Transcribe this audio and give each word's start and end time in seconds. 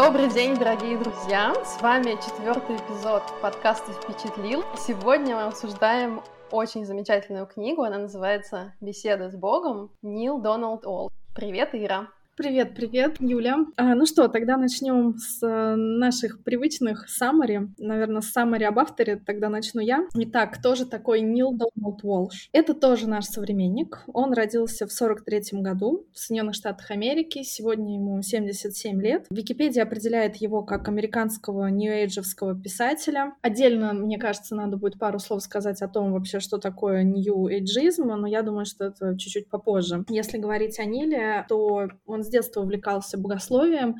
Добрый 0.00 0.28
день, 0.28 0.56
дорогие 0.56 0.96
друзья! 0.96 1.52
С 1.64 1.82
вами 1.82 2.12
четвертый 2.24 2.76
эпизод 2.76 3.20
подкаста 3.42 3.92
«Впечатлил». 3.94 4.62
Сегодня 4.76 5.34
мы 5.34 5.42
обсуждаем 5.42 6.22
очень 6.52 6.86
замечательную 6.86 7.46
книгу. 7.46 7.82
Она 7.82 7.98
называется 7.98 8.74
«Беседы 8.80 9.28
с 9.28 9.34
Богом» 9.34 9.90
Нил 10.00 10.38
Доналд 10.38 10.86
Олл. 10.86 11.10
Привет, 11.34 11.70
Ира! 11.72 12.06
Привет, 12.38 12.76
привет, 12.76 13.16
Юля. 13.18 13.66
А, 13.76 13.96
ну 13.96 14.06
что, 14.06 14.28
тогда 14.28 14.56
начнем 14.56 15.16
с 15.18 15.44
э, 15.44 15.74
наших 15.74 16.44
привычных 16.44 17.08
саммари. 17.08 17.62
Наверное, 17.78 18.20
с 18.20 18.26
саммари 18.26 18.62
об 18.62 18.78
авторе 18.78 19.16
тогда 19.16 19.48
начну 19.48 19.80
я. 19.80 20.06
Итак, 20.14 20.54
кто 20.56 20.76
же 20.76 20.86
такой 20.86 21.20
Нил 21.20 21.50
Дональд 21.50 22.04
Уолш? 22.04 22.48
Это 22.52 22.74
тоже 22.74 23.08
наш 23.08 23.24
современник. 23.24 24.04
Он 24.06 24.32
родился 24.32 24.86
в 24.86 24.92
43 24.92 25.60
году 25.62 26.06
в 26.12 26.18
Соединенных 26.20 26.54
Штатах 26.54 26.92
Америки. 26.92 27.42
Сегодня 27.42 27.96
ему 27.96 28.22
77 28.22 29.02
лет. 29.02 29.26
Википедия 29.30 29.82
определяет 29.82 30.36
его 30.36 30.62
как 30.62 30.86
американского 30.86 31.66
нью-эйджевского 31.66 32.54
писателя. 32.54 33.34
Отдельно, 33.42 33.92
мне 33.94 34.16
кажется, 34.16 34.54
надо 34.54 34.76
будет 34.76 34.96
пару 35.00 35.18
слов 35.18 35.42
сказать 35.42 35.82
о 35.82 35.88
том 35.88 36.12
вообще, 36.12 36.38
что 36.38 36.58
такое 36.58 37.02
нью-эйджизм, 37.02 38.06
но 38.06 38.28
я 38.28 38.42
думаю, 38.42 38.64
что 38.64 38.84
это 38.84 39.18
чуть-чуть 39.18 39.50
попозже. 39.50 40.04
Если 40.08 40.38
говорить 40.38 40.78
о 40.78 40.84
Ниле, 40.84 41.44
то 41.48 41.88
он 42.06 42.27
с 42.28 42.30
детства 42.30 42.60
увлекался 42.60 43.18
богословием, 43.18 43.96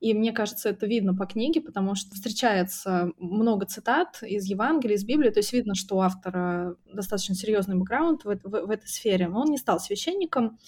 и 0.00 0.12
мне 0.12 0.32
кажется, 0.32 0.68
это 0.68 0.86
видно 0.86 1.14
по 1.14 1.26
книге, 1.26 1.62
потому 1.62 1.94
что 1.94 2.14
встречается 2.14 3.12
много 3.18 3.64
цитат 3.64 4.22
из 4.22 4.44
Евангелия, 4.44 4.96
из 4.96 5.04
Библии, 5.04 5.30
то 5.30 5.40
есть 5.40 5.52
видно, 5.52 5.74
что 5.74 5.96
у 5.96 6.00
автора 6.00 6.76
достаточно 6.92 7.34
серьезный 7.34 7.76
бэкграунд 7.76 8.24
в, 8.24 8.28
в, 8.28 8.66
в 8.66 8.70
этой 8.70 8.88
сфере. 8.88 9.28
Но 9.28 9.40
он 9.40 9.50
не 9.50 9.56
стал 9.56 9.80
священником. 9.80 10.58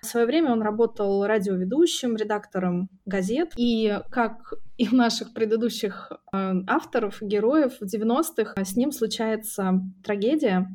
В 0.00 0.06
свое 0.06 0.26
время 0.26 0.52
он 0.52 0.62
работал 0.62 1.26
радиоведущим, 1.26 2.16
редактором 2.16 2.88
газет, 3.04 3.52
и 3.56 3.98
как 4.10 4.54
и 4.78 4.88
у 4.88 4.94
наших 4.94 5.34
предыдущих 5.34 6.12
э, 6.32 6.54
авторов, 6.66 7.18
героев 7.20 7.78
в 7.80 7.84
90-х 7.84 8.64
с 8.64 8.76
ним 8.76 8.92
случается 8.92 9.80
трагедия, 10.04 10.68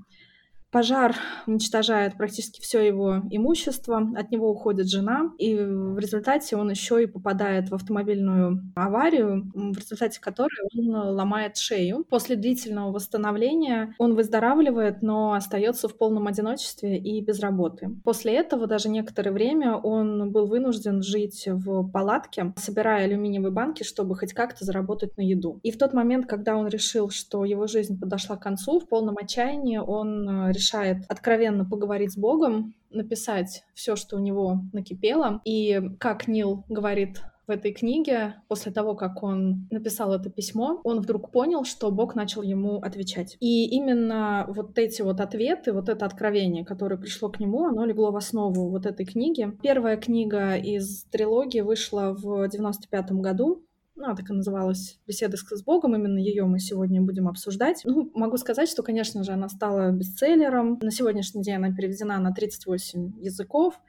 Пожар 0.73 1.16
уничтожает 1.45 2.17
практически 2.17 2.59
все 2.59 2.81
его 2.81 3.21
имущество, 3.29 4.02
от 4.16 4.31
него 4.31 4.49
уходит 4.49 4.89
жена, 4.89 5.31
и 5.38 5.55
в 5.55 5.99
результате 5.99 6.57
он 6.57 6.71
еще 6.71 7.03
и 7.03 7.05
попадает 7.05 7.69
в 7.69 7.75
автомобильную 7.75 8.59
аварию, 8.75 9.52
в 9.53 9.77
результате 9.77 10.19
которой 10.19 10.57
он 10.75 11.15
ломает 11.15 11.57
шею. 11.57 12.03
После 12.09 12.35
длительного 12.35 12.91
восстановления 12.91 13.93
он 13.99 14.15
выздоравливает, 14.15 15.03
но 15.03 15.33
остается 15.33 15.88
в 15.88 15.95
полном 15.95 16.25
одиночестве 16.25 16.97
и 16.97 17.21
без 17.23 17.39
работы. 17.39 17.89
После 18.03 18.33
этого 18.33 18.65
даже 18.65 18.89
некоторое 18.89 19.31
время 19.31 19.75
он 19.77 20.31
был 20.31 20.47
вынужден 20.47 21.03
жить 21.03 21.47
в 21.47 21.87
палатке, 21.91 22.52
собирая 22.58 23.05
алюминиевые 23.05 23.52
банки, 23.52 23.83
чтобы 23.83 24.15
хоть 24.15 24.33
как-то 24.33 24.65
заработать 24.65 25.15
на 25.17 25.21
еду. 25.21 25.59
И 25.61 25.69
в 25.69 25.77
тот 25.77 25.93
момент, 25.93 26.25
когда 26.25 26.55
он 26.55 26.67
решил, 26.67 27.11
что 27.11 27.45
его 27.45 27.67
жизнь 27.67 27.99
подошла 27.99 28.37
к 28.37 28.41
концу, 28.41 28.80
в 28.80 28.87
полном 28.87 29.17
отчаянии 29.17 29.77
он 29.77 30.49
решил 30.49 30.62
решает 30.64 31.03
откровенно 31.09 31.66
поговорить 31.66 32.14
с 32.14 32.17
Богом, 32.17 32.73
написать 32.92 33.64
все, 33.73 33.95
что 33.95 34.16
у 34.16 34.19
него 34.19 34.61
накипело. 34.72 35.42
И 35.45 35.81
как 36.00 36.28
Нил 36.28 36.64
говорит 36.70 37.22
в 37.45 37.52
этой 37.52 37.73
книге, 37.73 38.36
после 38.47 38.72
того, 38.72 38.95
как 38.95 39.22
он 39.22 39.67
написал 39.70 40.14
это 40.14 40.30
письмо, 40.30 40.80
он 40.86 41.02
вдруг 41.02 41.30
понял, 41.30 41.66
что 41.66 41.92
Бог 41.92 42.16
начал 42.16 42.42
ему 42.42 42.78
отвечать. 42.78 43.36
И 43.42 43.66
именно 43.66 44.45
вот 44.47 44.78
эти 44.78 45.02
вот 45.02 45.20
ответы, 45.20 45.73
вот 45.73 45.89
это 45.89 46.05
откровение, 46.05 46.64
которое 46.64 46.95
пришло 46.95 47.30
к 47.30 47.42
нему, 47.42 47.66
оно 47.66 47.83
легло 47.83 48.11
в 48.11 48.16
основу 48.16 48.70
вот 48.70 48.86
этой 48.86 49.05
книги. 49.05 49.52
Первая 49.61 49.98
книга 49.98 50.55
из 50.55 51.03
трилогии 51.11 51.60
вышла 51.60 52.16
в 52.17 52.48
95 52.48 53.11
году, 53.11 53.66
ну, 53.95 54.05
она 54.05 54.15
так 54.15 54.30
и 54.30 54.33
называлась 54.33 54.99
«Беседы 55.08 55.37
с 55.37 55.64
Богом», 55.64 55.95
именно 55.95 56.17
ее 56.17 56.45
мы 56.45 56.59
сегодня 56.59 57.02
будем 57.02 57.27
обсуждать. 57.27 57.81
Ну, 57.86 58.11
могу 58.15 58.37
сказать, 58.37 58.70
что, 58.70 58.81
конечно 58.83 59.23
же, 59.23 59.31
она 59.31 59.49
стала 59.49 59.92
бестселлером. 59.92 60.80
На 60.81 60.92
сегодняшний 60.92 61.43
день 61.43 61.55
она 61.55 61.71
переведена 61.71 62.20
на 62.20 62.33
38 62.33 63.21
языков, 63.21 63.80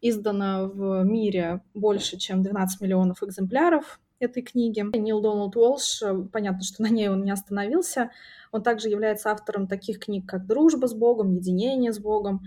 издана 0.00 0.64
в 0.64 1.02
мире 1.04 1.62
больше, 1.74 2.18
чем 2.18 2.42
12 2.42 2.80
миллионов 2.80 3.22
экземпляров 3.22 4.00
этой 4.20 4.42
книги. 4.42 4.84
Нил 4.96 5.20
Доналд 5.20 5.56
Уолш, 5.56 6.02
понятно, 6.32 6.62
что 6.62 6.82
на 6.82 6.88
ней 6.88 7.08
он 7.08 7.24
не 7.24 7.30
остановился, 7.30 8.10
он 8.52 8.62
также 8.62 8.88
является 8.88 9.30
автором 9.30 9.66
таких 9.66 9.98
книг, 9.98 10.28
как 10.28 10.46
«Дружба 10.46 10.86
с 10.86 10.94
Богом», 10.94 11.34
«Единение 11.34 11.92
с 11.92 11.98
Богом», 11.98 12.42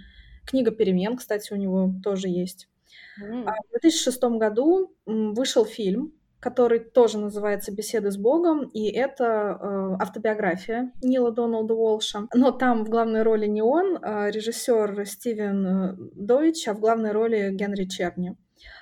книга 0.46 0.72
«Перемен», 0.72 1.18
кстати, 1.18 1.52
у 1.52 1.58
него 1.58 1.94
тоже 2.04 2.30
есть. 2.30 2.70
Mm. 3.22 3.44
В 3.44 3.82
2006 3.82 4.22
году 4.24 4.94
вышел 5.06 5.66
фильм 5.66 6.14
который 6.42 6.80
тоже 6.80 7.20
называется 7.20 7.72
«Беседы 7.72 8.12
с 8.12 8.18
Богом», 8.18 8.70
и 8.70 8.92
это 8.92 9.24
э, 9.24 9.96
автобиография 10.02 10.92
Нила 11.04 11.32
Доналда 11.32 11.76
Уолша. 11.76 12.28
Но 12.34 12.52
там 12.52 12.84
в 12.84 12.90
главной 12.90 13.22
роли 13.22 13.46
не 13.46 13.62
он, 13.62 14.00
а 14.02 14.30
режиссер 14.30 15.06
Стивен 15.06 15.68
э, 15.68 15.96
Дойч, 16.16 16.68
а 16.68 16.74
в 16.74 16.80
главной 16.80 17.12
роли 17.12 17.52
Генри 17.52 17.86
Черни. 17.86 18.36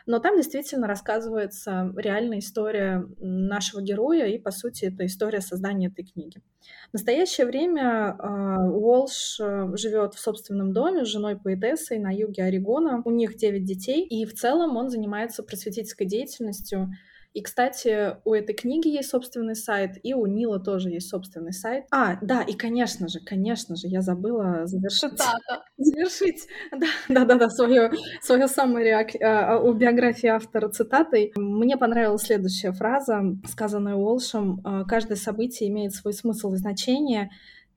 Но 0.05 0.19
там 0.19 0.37
действительно 0.37 0.87
рассказывается 0.87 1.93
реальная 1.95 2.39
история 2.39 3.05
нашего 3.19 3.81
героя, 3.81 4.25
и, 4.25 4.37
по 4.37 4.51
сути, 4.51 4.85
это 4.85 5.05
история 5.05 5.41
создания 5.41 5.87
этой 5.87 6.05
книги. 6.05 6.41
В 6.89 6.93
настоящее 6.93 7.45
время 7.45 8.15
э, 8.17 8.69
Уолш 8.71 9.39
э, 9.39 9.67
живет 9.75 10.13
в 10.13 10.19
собственном 10.19 10.73
доме 10.73 11.05
с 11.05 11.09
женой 11.09 11.37
поэтессой 11.37 11.99
на 11.99 12.11
юге 12.11 12.43
Орегона. 12.43 13.01
У 13.05 13.11
них 13.11 13.35
9 13.35 13.63
детей, 13.63 14.05
и 14.05 14.25
в 14.25 14.33
целом 14.33 14.77
он 14.77 14.89
занимается 14.89 15.43
просветительской 15.43 16.07
деятельностью 16.07 16.89
и, 17.33 17.41
кстати, 17.41 18.17
у 18.25 18.33
этой 18.33 18.55
книги 18.55 18.87
есть 18.87 19.09
собственный 19.09 19.55
сайт, 19.55 19.97
и 20.01 20.15
у 20.15 20.25
Нила 20.25 20.59
тоже 20.59 20.89
есть 20.89 21.09
собственный 21.09 21.53
сайт. 21.53 21.85
А, 21.91 22.17
да, 22.21 22.41
и, 22.41 22.53
конечно 22.53 23.07
же, 23.07 23.19
конечно 23.19 23.75
же, 23.75 23.87
я 23.87 24.01
забыла 24.01 24.65
завершить. 24.65 25.11
Цитата. 25.11 25.63
Завершить, 25.77 26.47
да, 26.71 26.87
да, 27.07 27.25
да, 27.25 27.35
да 27.35 27.49
свое, 27.49 27.91
свое 28.21 28.47
самое 28.47 29.07
а, 29.21 29.59
у 29.59 29.73
биографии 29.73 30.27
автора 30.27 30.69
цитатой. 30.69 31.31
Мне 31.35 31.77
понравилась 31.77 32.23
следующая 32.23 32.71
фраза, 32.71 33.21
сказанная 33.47 33.95
Уолшем. 33.95 34.61
«А, 34.63 34.83
«Каждое 34.85 35.15
событие 35.15 35.69
имеет 35.69 35.93
свой 35.93 36.13
смысл 36.13 36.53
и 36.53 36.57
значение, 36.57 37.29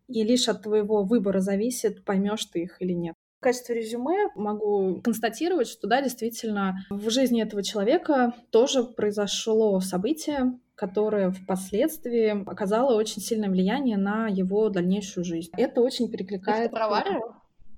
и 0.08 0.24
лишь 0.24 0.48
от 0.48 0.62
твоего 0.62 1.04
выбора 1.04 1.40
зависит, 1.40 2.04
поймешь 2.04 2.44
ты 2.46 2.62
их 2.62 2.80
или 2.80 2.92
нет. 2.92 3.14
В 3.42 3.44
качестве 3.44 3.74
резюме 3.74 4.28
могу 4.36 5.00
констатировать, 5.02 5.66
что 5.66 5.88
да, 5.88 6.00
действительно, 6.00 6.76
в 6.90 7.10
жизни 7.10 7.42
этого 7.42 7.64
человека 7.64 8.34
тоже 8.50 8.84
произошло 8.84 9.80
событие, 9.80 10.60
которое 10.76 11.32
впоследствии 11.32 12.48
оказало 12.48 12.94
очень 12.94 13.20
сильное 13.20 13.50
влияние 13.50 13.96
на 13.96 14.28
его 14.28 14.68
дальнейшую 14.68 15.24
жизнь. 15.24 15.50
Это 15.56 15.80
очень 15.80 16.08
перекликается. 16.08 16.66
Это 16.66 16.72
про 16.72 16.88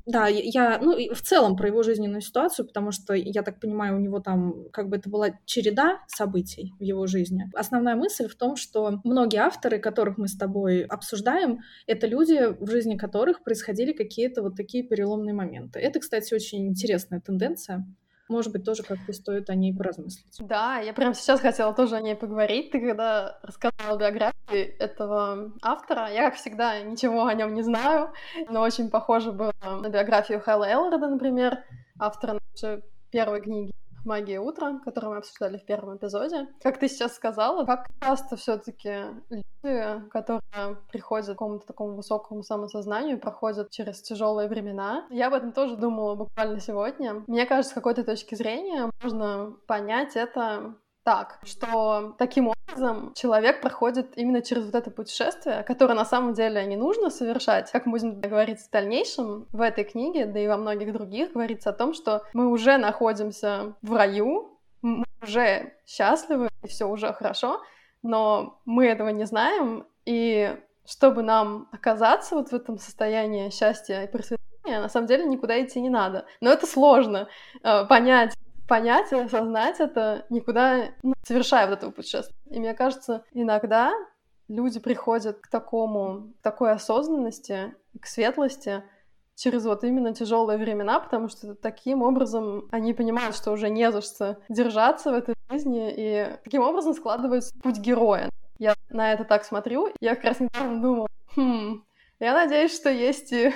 да, 0.06 0.28
я, 0.28 0.78
ну, 0.82 0.96
в 1.14 1.22
целом 1.22 1.56
про 1.56 1.68
его 1.68 1.82
жизненную 1.82 2.20
ситуацию, 2.20 2.66
потому 2.66 2.92
что, 2.92 3.14
я 3.14 3.42
так 3.42 3.58
понимаю, 3.58 3.96
у 3.96 4.00
него 4.00 4.20
там 4.20 4.68
как 4.70 4.88
бы 4.88 4.96
это 4.96 5.08
была 5.08 5.30
череда 5.46 6.00
событий 6.08 6.74
в 6.78 6.82
его 6.82 7.06
жизни. 7.06 7.50
Основная 7.54 7.96
мысль 7.96 8.28
в 8.28 8.34
том, 8.34 8.56
что 8.56 9.00
многие 9.04 9.38
авторы, 9.38 9.78
которых 9.78 10.18
мы 10.18 10.28
с 10.28 10.36
тобой 10.36 10.82
обсуждаем, 10.82 11.60
это 11.86 12.06
люди, 12.06 12.54
в 12.60 12.70
жизни 12.70 12.96
которых 12.96 13.42
происходили 13.42 13.92
какие-то 13.92 14.42
вот 14.42 14.56
такие 14.56 14.84
переломные 14.84 15.34
моменты. 15.34 15.78
Это, 15.78 16.00
кстати, 16.00 16.34
очень 16.34 16.68
интересная 16.68 17.20
тенденция. 17.20 17.86
Может 18.34 18.50
быть, 18.52 18.64
тоже 18.64 18.82
как-то 18.82 19.12
стоит 19.12 19.48
о 19.48 19.54
ней 19.54 19.72
поразмыслить. 19.72 20.36
Да, 20.40 20.78
я 20.78 20.92
прямо 20.92 21.14
сейчас 21.14 21.38
хотела 21.38 21.72
тоже 21.72 21.94
о 21.94 22.00
ней 22.00 22.16
поговорить. 22.16 22.72
Ты 22.72 22.80
когда 22.80 23.38
рассказала 23.42 23.96
биографию 23.96 24.76
этого 24.80 25.52
автора, 25.62 26.10
я, 26.10 26.30
как 26.30 26.34
всегда, 26.34 26.80
ничего 26.80 27.26
о 27.26 27.34
нем 27.34 27.54
не 27.54 27.62
знаю, 27.62 28.12
но 28.50 28.62
очень 28.62 28.90
похоже 28.90 29.30
было 29.30 29.52
на 29.62 29.88
биографию 29.88 30.40
Хэлла 30.40 30.64
Элларда, 30.64 31.06
например, 31.06 31.62
автора 32.00 32.40
нашей 32.52 32.82
первой 33.12 33.40
книги 33.40 33.72
«Магия 34.04 34.40
утра», 34.40 34.78
которую 34.84 35.12
мы 35.12 35.18
обсуждали 35.18 35.58
в 35.58 35.64
первом 35.64 35.96
эпизоде. 35.96 36.48
Как 36.62 36.78
ты 36.78 36.88
сейчас 36.88 37.14
сказала, 37.14 37.64
как 37.64 37.88
часто 38.00 38.36
все 38.36 38.58
таки 38.58 39.06
люди, 39.30 40.08
которые 40.10 40.42
приходят 40.90 41.26
к 41.26 41.30
какому-то 41.30 41.66
такому 41.66 41.96
высокому 41.96 42.42
самосознанию, 42.42 43.18
проходят 43.18 43.70
через 43.70 44.02
тяжелые 44.02 44.48
времена. 44.48 45.06
Я 45.10 45.28
об 45.28 45.34
этом 45.34 45.52
тоже 45.52 45.76
думала 45.76 46.14
буквально 46.14 46.60
сегодня. 46.60 47.24
Мне 47.26 47.46
кажется, 47.46 47.70
с 47.70 47.74
какой-то 47.74 48.04
точки 48.04 48.34
зрения 48.34 48.90
можно 49.02 49.56
понять 49.66 50.16
это 50.16 50.74
так, 51.04 51.38
что 51.44 52.14
таким 52.18 52.48
образом 52.48 53.12
человек 53.14 53.60
проходит 53.60 54.16
именно 54.16 54.42
через 54.42 54.64
вот 54.64 54.74
это 54.74 54.90
путешествие, 54.90 55.62
которое 55.62 55.94
на 55.94 56.06
самом 56.06 56.32
деле 56.32 56.64
не 56.64 56.76
нужно 56.76 57.10
совершать. 57.10 57.70
Как 57.70 57.86
мы 57.86 57.92
будем 57.92 58.20
говорить 58.20 58.60
в 58.60 58.70
дальнейшем, 58.70 59.46
в 59.52 59.60
этой 59.60 59.84
книге, 59.84 60.26
да 60.26 60.40
и 60.40 60.48
во 60.48 60.56
многих 60.56 60.92
других, 60.92 61.32
говорится 61.32 61.70
о 61.70 61.74
том, 61.74 61.92
что 61.92 62.24
мы 62.32 62.50
уже 62.50 62.78
находимся 62.78 63.74
в 63.82 63.94
раю, 63.94 64.58
мы 64.82 65.04
уже 65.22 65.74
счастливы, 65.86 66.48
и 66.62 66.68
все 66.68 66.88
уже 66.88 67.12
хорошо, 67.12 67.60
но 68.02 68.60
мы 68.64 68.86
этого 68.86 69.10
не 69.10 69.24
знаем, 69.24 69.86
и 70.06 70.56
чтобы 70.86 71.22
нам 71.22 71.68
оказаться 71.72 72.34
вот 72.34 72.48
в 72.48 72.54
этом 72.54 72.78
состоянии 72.78 73.50
счастья 73.50 74.02
и 74.02 74.10
просветления, 74.10 74.80
на 74.80 74.88
самом 74.88 75.06
деле 75.06 75.24
никуда 75.26 75.62
идти 75.62 75.80
не 75.80 75.90
надо. 75.90 76.26
Но 76.40 76.50
это 76.50 76.66
сложно 76.66 77.28
э, 77.62 77.84
понять 77.86 78.34
понять 78.68 79.12
осознать 79.12 79.80
это, 79.80 80.26
никуда 80.30 80.90
ну, 81.02 81.14
совершая 81.22 81.68
вот 81.68 81.78
этого 81.78 81.90
путешествия. 81.90 82.34
И 82.50 82.58
мне 82.58 82.74
кажется, 82.74 83.24
иногда 83.32 83.92
люди 84.48 84.80
приходят 84.80 85.40
к 85.40 85.48
такому, 85.48 86.32
к 86.38 86.42
такой 86.42 86.72
осознанности, 86.72 87.74
к 88.00 88.06
светлости 88.06 88.82
через 89.36 89.64
вот 89.64 89.82
именно 89.84 90.14
тяжелые 90.14 90.58
времена, 90.58 91.00
потому 91.00 91.28
что 91.28 91.54
таким 91.54 92.02
образом 92.02 92.68
они 92.70 92.94
понимают, 92.94 93.34
что 93.34 93.52
уже 93.52 93.68
не 93.68 93.90
за 93.90 94.00
что 94.00 94.38
держаться 94.48 95.10
в 95.10 95.14
этой 95.14 95.34
жизни, 95.50 95.92
и 95.96 96.36
таким 96.44 96.62
образом 96.62 96.94
складывается 96.94 97.54
путь 97.62 97.78
героя. 97.78 98.30
Я 98.58 98.74
на 98.90 99.12
это 99.12 99.24
так 99.24 99.44
смотрю, 99.44 99.88
я 100.00 100.14
как 100.14 100.24
раз 100.24 100.40
недавно 100.40 100.80
думала, 100.80 101.08
хм, 101.34 101.84
я 102.20 102.32
надеюсь, 102.32 102.74
что 102.74 102.90
есть 102.90 103.32
и 103.32 103.52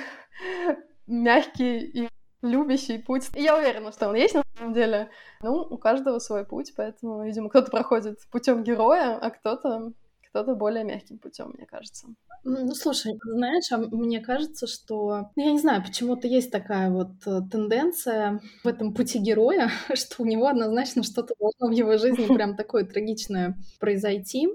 мягкий 1.07 1.79
и 1.79 2.09
любящий 2.41 2.97
путь. 2.97 3.29
И 3.35 3.41
я 3.41 3.57
уверена, 3.57 3.91
что 3.91 4.09
он 4.09 4.15
есть 4.15 4.35
на 4.35 4.43
самом 4.57 4.73
деле. 4.73 5.09
Ну, 5.41 5.55
у 5.61 5.77
каждого 5.77 6.19
свой 6.19 6.45
путь, 6.45 6.73
поэтому, 6.75 7.23
видимо, 7.23 7.49
кто-то 7.49 7.71
проходит 7.71 8.19
путем 8.31 8.63
героя, 8.63 9.17
а 9.17 9.29
кто-то 9.29 9.93
кто-то 10.29 10.53
более 10.53 10.83
мягким 10.83 11.17
путем, 11.17 11.53
мне 11.55 11.65
кажется. 11.65 12.07
Ну, 12.43 12.73
слушай, 12.73 13.13
знаешь, 13.23 13.71
а 13.71 13.77
мне 13.77 14.19
кажется, 14.19 14.67
что, 14.67 15.31
ну, 15.35 15.43
я 15.43 15.51
не 15.51 15.59
знаю, 15.59 15.83
почему-то 15.83 16.27
есть 16.27 16.51
такая 16.51 16.91
вот 16.91 17.09
э, 17.25 17.41
тенденция 17.51 18.39
в 18.63 18.67
этом 18.67 18.93
пути 18.93 19.17
героя, 19.17 19.71
что 19.95 20.21
у 20.23 20.25
него 20.25 20.47
однозначно 20.47 21.03
что-то 21.03 21.33
должно 21.39 21.67
в 21.67 21.71
его 21.71 21.97
жизни 21.97 22.27
прям 22.33 22.55
такое 22.55 22.85
трагичное 22.85 23.57
произойти. 23.79 24.49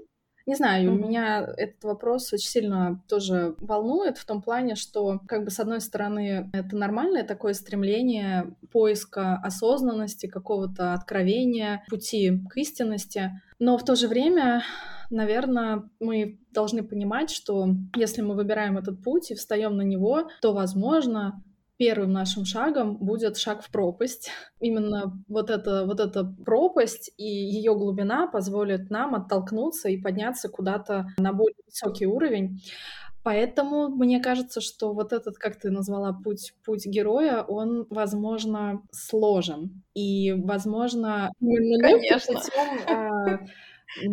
Не 0.45 0.55
знаю, 0.55 0.91
mm-hmm. 0.91 1.07
меня 1.07 1.53
этот 1.57 1.83
вопрос 1.83 2.31
очень 2.31 2.49
сильно 2.49 3.03
тоже 3.07 3.55
волнует 3.57 4.17
в 4.17 4.25
том 4.25 4.41
плане, 4.43 4.75
что 4.75 5.19
как 5.27 5.43
бы 5.43 5.49
с 5.49 5.59
одной 5.59 5.81
стороны 5.81 6.51
это 6.53 6.75
нормальное 6.75 7.23
такое 7.23 7.53
стремление 7.53 8.55
поиска 8.71 9.37
осознанности, 9.37 10.27
какого-то 10.27 10.93
откровения, 10.93 11.83
пути 11.89 12.41
к 12.49 12.57
истинности, 12.57 13.41
но 13.57 13.77
в 13.77 13.83
то 13.83 13.95
же 13.95 14.07
время 14.07 14.61
наверное, 15.09 15.83
мы 15.99 16.39
должны 16.51 16.83
понимать, 16.83 17.29
что 17.29 17.67
если 17.95 18.21
мы 18.21 18.35
выбираем 18.35 18.77
этот 18.77 19.03
путь 19.03 19.31
и 19.31 19.35
встаем 19.35 19.77
на 19.77 19.83
него, 19.83 20.29
то, 20.41 20.53
возможно, 20.53 21.43
первым 21.77 22.11
нашим 22.13 22.45
шагом 22.45 22.97
будет 22.97 23.37
шаг 23.37 23.63
в 23.63 23.71
пропасть. 23.71 24.29
Именно 24.59 25.21
вот 25.27 25.49
эта, 25.49 25.85
вот 25.85 25.99
эта 25.99 26.23
пропасть 26.23 27.11
и 27.17 27.25
ее 27.25 27.75
глубина 27.75 28.27
позволит 28.27 28.89
нам 28.89 29.15
оттолкнуться 29.15 29.89
и 29.89 30.01
подняться 30.01 30.49
куда-то 30.49 31.07
на 31.17 31.33
более 31.33 31.57
высокий 31.65 32.05
уровень. 32.05 32.61
Поэтому 33.23 33.89
мне 33.89 34.19
кажется, 34.19 34.61
что 34.61 34.93
вот 34.93 35.11
этот, 35.11 35.37
как 35.37 35.59
ты 35.59 35.71
назвала, 35.71 36.13
путь, 36.13 36.53
путь 36.63 36.85
героя, 36.85 37.41
он, 37.41 37.87
возможно, 37.89 38.83
сложен. 38.91 39.81
И, 39.95 40.31
возможно, 40.31 41.31
Конечно. 41.39 42.35
Путем, 42.35 43.49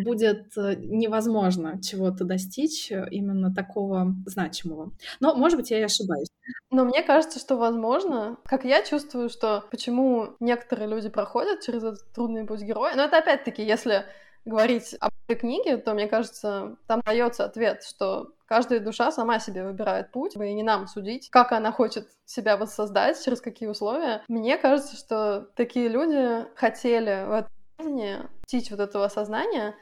будет 0.04 0.56
э, 0.56 0.74
невозможно 0.76 1.80
чего-то 1.82 2.24
достичь 2.24 2.90
э, 2.90 3.06
именно 3.10 3.54
такого 3.54 4.14
значимого. 4.26 4.92
Но, 5.20 5.34
может 5.34 5.58
быть, 5.58 5.70
я 5.70 5.80
и 5.80 5.82
ошибаюсь. 5.82 6.28
Но 6.70 6.84
мне 6.84 7.02
кажется, 7.02 7.38
что 7.38 7.56
возможно, 7.56 8.38
как 8.44 8.64
я 8.64 8.82
чувствую, 8.82 9.28
что 9.28 9.64
почему 9.70 10.36
некоторые 10.40 10.88
люди 10.88 11.08
проходят 11.08 11.60
через 11.60 11.82
этот 11.84 12.12
трудный 12.12 12.46
путь 12.46 12.62
героя. 12.62 12.94
Но 12.96 13.04
это 13.04 13.19
опять-таки, 13.19 13.62
если 13.62 14.04
говорить 14.44 14.94
об 15.00 15.12
этой 15.26 15.38
книге, 15.38 15.76
то, 15.76 15.94
мне 15.94 16.08
кажется, 16.08 16.76
там 16.86 17.00
дается 17.04 17.44
ответ, 17.44 17.84
что 17.84 18.32
каждая 18.46 18.80
душа 18.80 19.12
сама 19.12 19.38
себе 19.38 19.64
выбирает 19.64 20.10
путь, 20.10 20.36
и 20.36 20.52
не 20.52 20.62
нам 20.62 20.86
судить, 20.86 21.30
как 21.30 21.52
она 21.52 21.72
хочет 21.72 22.08
себя 22.25 22.56
воссоздать, 22.56 23.22
через 23.25 23.40
какие 23.40 23.68
условия. 23.68 24.22
Мне 24.28 24.58
кажется, 24.58 24.96
что 24.96 25.48
такие 25.54 25.88
люди 25.88 26.44
хотели 26.56 27.25
в 27.26 27.32
этом 27.32 27.50
достичь 27.78 28.70
вот 28.70 28.80
этого 28.80 29.04
осознания, 29.04 29.74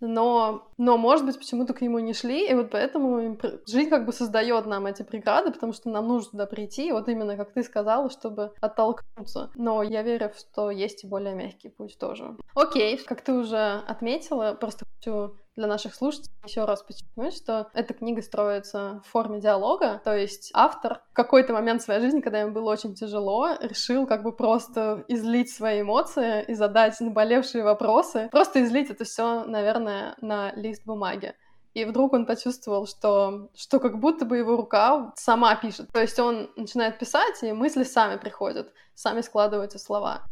но, 0.00 0.68
но, 0.76 0.96
может 0.96 1.26
быть, 1.26 1.38
почему-то 1.38 1.74
к 1.74 1.80
нему 1.80 1.98
не 1.98 2.14
шли, 2.14 2.48
и 2.48 2.54
вот 2.54 2.70
поэтому 2.70 3.36
жизнь 3.66 3.90
как 3.90 4.06
бы 4.06 4.12
создает 4.12 4.66
нам 4.66 4.86
эти 4.86 5.02
преграды, 5.02 5.50
потому 5.50 5.72
что 5.72 5.90
нам 5.90 6.06
нужно 6.06 6.30
туда 6.30 6.46
прийти, 6.46 6.92
вот 6.92 7.08
именно 7.08 7.36
как 7.36 7.52
ты 7.52 7.62
сказала, 7.64 8.08
чтобы 8.10 8.52
оттолкнуться. 8.60 9.50
Но 9.56 9.82
я 9.82 10.02
верю, 10.02 10.30
что 10.38 10.70
есть 10.70 11.04
и 11.04 11.08
более 11.08 11.34
мягкий 11.34 11.68
путь 11.68 11.98
тоже. 11.98 12.36
Окей, 12.54 12.96
как 12.98 13.22
ты 13.22 13.32
уже 13.32 13.82
отметила, 13.88 14.54
просто 14.54 14.84
хочу 14.94 15.34
для 15.58 15.66
наших 15.66 15.94
слушателей 15.94 16.32
еще 16.44 16.64
раз 16.64 16.82
подчеркнуть, 16.82 17.36
что 17.36 17.68
эта 17.74 17.92
книга 17.92 18.22
строится 18.22 19.02
в 19.04 19.10
форме 19.10 19.40
диалога, 19.40 20.00
то 20.04 20.16
есть 20.16 20.50
автор 20.54 21.02
в 21.10 21.14
какой-то 21.14 21.52
момент 21.52 21.82
своей 21.82 22.00
жизни, 22.00 22.20
когда 22.20 22.40
ему 22.40 22.52
было 22.52 22.70
очень 22.70 22.94
тяжело, 22.94 23.50
решил 23.60 24.06
как 24.06 24.22
бы 24.22 24.32
просто 24.32 25.04
излить 25.08 25.52
свои 25.52 25.82
эмоции 25.82 26.44
и 26.46 26.54
задать 26.54 26.98
наболевшие 27.00 27.64
вопросы, 27.64 28.28
просто 28.30 28.62
излить 28.62 28.90
это 28.90 29.04
все, 29.04 29.44
наверное, 29.44 30.14
на 30.20 30.52
лист 30.52 30.86
бумаги. 30.86 31.34
И 31.74 31.84
вдруг 31.84 32.12
он 32.12 32.24
почувствовал, 32.24 32.86
что, 32.86 33.50
что 33.54 33.80
как 33.80 33.98
будто 33.98 34.24
бы 34.24 34.38
его 34.38 34.56
рука 34.56 35.12
сама 35.16 35.54
пишет. 35.56 35.88
То 35.92 36.00
есть 36.00 36.18
он 36.18 36.50
начинает 36.56 36.98
писать, 36.98 37.42
и 37.42 37.52
мысли 37.52 37.82
сами 37.82 38.16
приходят, 38.16 38.72
сами 38.94 39.20
складываются 39.20 39.78
слова. 39.78 40.22